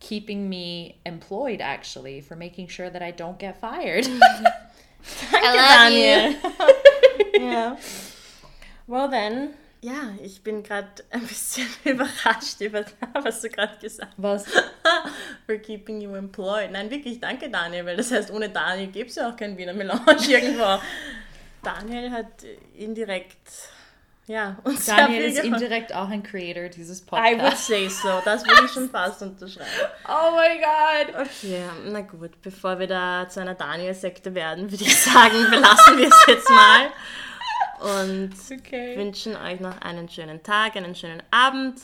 keeping 0.04 0.50
me 0.50 0.98
employed 1.06 1.62
actually, 1.62 2.22
for 2.22 2.36
making 2.36 2.68
sure 2.68 2.90
that 2.90 3.02
I 3.02 3.12
don't 3.12 3.40
get 3.40 3.60
fired. 3.60 4.06
Danke, 5.32 5.46
I 5.46 5.56
love 5.56 5.92
Daniel. 5.92 6.36
ja. 7.52 7.78
Well 8.86 9.08
then. 9.08 9.54
Ja, 9.82 10.14
ich 10.22 10.44
bin 10.44 10.62
gerade 10.62 10.88
ein 11.10 11.26
bisschen 11.26 11.68
überrascht 11.86 12.60
über 12.60 12.84
das, 12.84 13.26
was 13.26 13.42
du 13.42 13.50
gerade 13.50 13.78
gesagt 13.80 14.14
hast. 14.14 14.14
Was? 14.18 14.46
For 15.46 15.58
keeping 15.58 16.02
you 16.02 16.16
employed. 16.16 16.72
Nein, 16.72 16.90
wirklich, 16.90 17.20
danke 17.20 17.50
Daniel, 17.50 17.86
weil 17.86 17.98
das 17.98 18.12
heißt, 18.12 18.32
ohne 18.32 18.50
Daniel 18.50 18.88
gäbe 18.88 19.10
es 19.10 19.16
ja 19.16 19.30
auch 19.30 19.36
kein 19.36 19.58
Wiener 19.58 19.74
Melange 19.74 20.26
irgendwo. 20.28 20.82
Daniel 21.64 22.12
hat 22.12 22.44
indirekt, 22.78 23.50
ja, 24.26 24.56
sehr 24.76 24.96
Daniel 24.96 25.24
ist 25.24 25.40
indirekt 25.44 25.94
auch 25.94 26.10
ein 26.10 26.24
Creator 26.24 26.70
dieses 26.70 27.00
I 27.00 27.02
would 27.02 27.10
Podcasts. 27.40 27.68
say 27.68 27.88
so. 27.90 28.22
Das 28.24 28.46
würde 28.46 28.64
ich 28.66 28.72
schon 28.72 28.90
fast 28.92 29.22
unterschreiben. 29.22 29.70
Oh 30.08 30.32
mein 30.36 30.60
Gott. 30.60 31.28
Okay, 31.28 31.64
na 31.86 32.02
gut. 32.02 32.42
Bevor 32.42 32.80
wir 32.80 32.88
da 32.88 33.28
zu 33.28 33.42
einer 33.42 33.56
Daniel-Sekte 33.56 34.34
werden, 34.34 34.72
würde 34.72 34.84
ich 34.84 34.98
sagen, 35.02 35.48
belassen 35.52 35.98
wir 35.98 36.08
es 36.08 36.26
jetzt 36.28 36.50
mal. 36.50 36.90
Und 37.80 38.32
Okay. 38.52 38.96
wünschen 38.98 39.36
euch 39.36 39.60
noch 39.60 39.82
einen 39.82 40.08
schönen 40.08 40.42
Tag, 40.42 40.76
einen 40.78 40.96
schönen 40.96 41.22
Abend. 41.32 41.80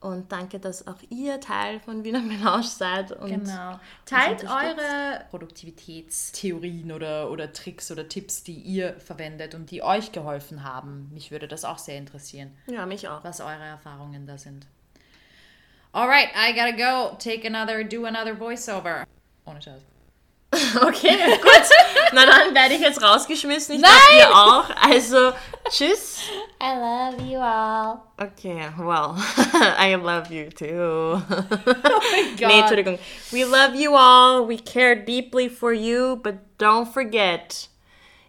Und 0.00 0.32
danke, 0.32 0.58
dass 0.58 0.86
auch 0.86 0.96
ihr 1.10 1.40
Teil 1.40 1.78
von 1.80 2.04
Wiener 2.04 2.20
Melange 2.22 2.62
seid. 2.64 3.12
Und 3.12 3.28
Genau. 3.28 3.78
Teilt 4.06 4.44
eure 4.44 5.26
Produktivitätstheorien 5.28 6.90
oder, 6.90 7.30
oder 7.30 7.52
Tricks 7.52 7.90
oder 7.90 8.08
Tipps, 8.08 8.42
die 8.42 8.54
ihr 8.54 8.94
verwendet 8.98 9.54
und 9.54 9.70
die 9.70 9.82
euch 9.82 10.10
geholfen 10.10 10.64
haben. 10.64 11.10
Mich 11.12 11.30
würde 11.30 11.48
das 11.48 11.66
auch 11.66 11.76
sehr 11.78 11.98
interessieren, 11.98 12.50
Ja, 12.66 12.86
mich 12.86 13.08
auch. 13.08 13.22
was 13.24 13.40
eure 13.42 13.62
Erfahrungen 13.64 14.26
da 14.26 14.38
sind. 14.38 14.66
Alright, 15.92 16.28
I 16.34 16.54
gotta 16.54 16.70
go. 16.70 17.16
Take 17.18 17.46
another, 17.46 17.84
do 17.84 18.04
another 18.06 18.38
voiceover. 18.38 19.04
Ohne 19.44 19.60
Scheiß. 19.60 19.82
Okay, 20.82 21.38
gut. 21.42 21.62
Na 22.12 22.26
dann 22.26 22.54
werde 22.54 22.74
ich 22.74 22.80
jetzt 22.80 23.02
rausgeschmissen. 23.02 23.76
Ich 23.76 23.82
glaube, 23.82 24.18
ihr 24.18 24.30
auch. 24.30 24.64
Also, 24.82 25.32
tschüss. 25.70 26.18
I 26.60 26.74
love 26.74 27.22
you 27.22 27.38
all. 27.38 28.02
Okay, 28.18 28.68
well, 28.78 29.16
I 29.78 29.94
love 29.94 30.32
you 30.32 30.50
too. 30.50 30.66
Oh 30.68 31.20
God. 32.36 32.48
Nee, 32.48 32.60
Entschuldigung. 32.60 32.98
We 33.30 33.44
love 33.44 33.74
you 33.74 33.94
all. 33.94 34.46
We 34.46 34.58
care 34.58 34.96
deeply 34.96 35.48
for 35.48 35.72
you, 35.72 36.16
but 36.16 36.58
don't 36.58 36.92
forget, 36.92 37.68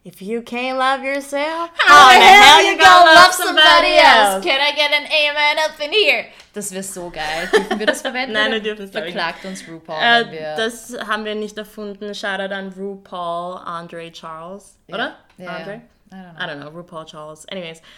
if 0.06 0.22
you 0.22 0.42
can't 0.42 0.78
love 0.78 1.04
yourself, 1.04 1.72
how, 1.78 2.10
the 2.10 2.18
oh, 2.18 2.42
hell 2.42 2.64
you 2.64 2.78
gonna 2.78 3.12
love 3.16 3.34
somebody 3.34 3.98
else? 3.98 4.44
Can 4.44 4.62
I 4.62 4.72
get 4.76 4.92
an 4.92 5.08
amen 5.08 5.58
up 5.60 5.80
in 5.80 5.92
here? 5.92 6.28
Das 6.54 6.72
wäre 6.72 6.84
so 6.84 7.10
geil. 7.10 7.50
Dürfen 7.54 7.80
wir 7.80 7.86
das 7.86 8.02
verwenden? 8.04 8.34
Nein, 8.34 8.52
wir 8.52 8.60
dürfen 8.62 8.84
es, 8.86 8.92
Verklagt 8.92 9.46
uns 9.46 9.66
RuPaul, 9.68 10.02
Äh, 10.02 10.56
das 10.58 10.94
haben 11.08 11.24
wir 11.24 11.36
nicht 11.36 11.58
erfunden. 11.58 12.14
Shoutout 12.14 12.54
an 12.54 12.74
RuPaul 12.78 13.58
Andre 13.64 14.12
Charles, 14.12 14.78
oder? 14.88 15.16
Ja, 15.38 15.50
Andre? 15.50 15.76
I 15.76 16.16
don't 16.16 16.34
know. 16.34 16.44
I 16.44 16.48
don't 16.48 16.60
know, 16.62 16.70
RuPaul 16.70 17.06
Charles. 17.06 17.46
Anyways. 17.50 17.82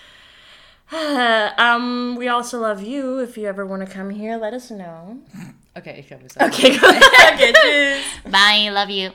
Um, 1.57 2.17
we 2.17 2.27
also 2.27 2.59
love 2.59 2.83
you. 2.83 3.19
If 3.19 3.37
you 3.37 3.47
ever 3.47 3.65
want 3.65 3.87
to 3.87 3.91
come 3.91 4.11
here, 4.11 4.37
let 4.37 4.53
us 4.53 4.69
know. 4.69 5.17
Okay, 5.75 5.95
ich 5.99 6.07
glaube, 6.07 6.23
wir 6.23 6.29
sagen 6.29 6.51
Okay, 6.53 6.71
okay, 7.33 7.53
tschüss. 7.53 8.31
Bye, 8.31 8.69
love 8.69 8.91
you. 8.91 9.09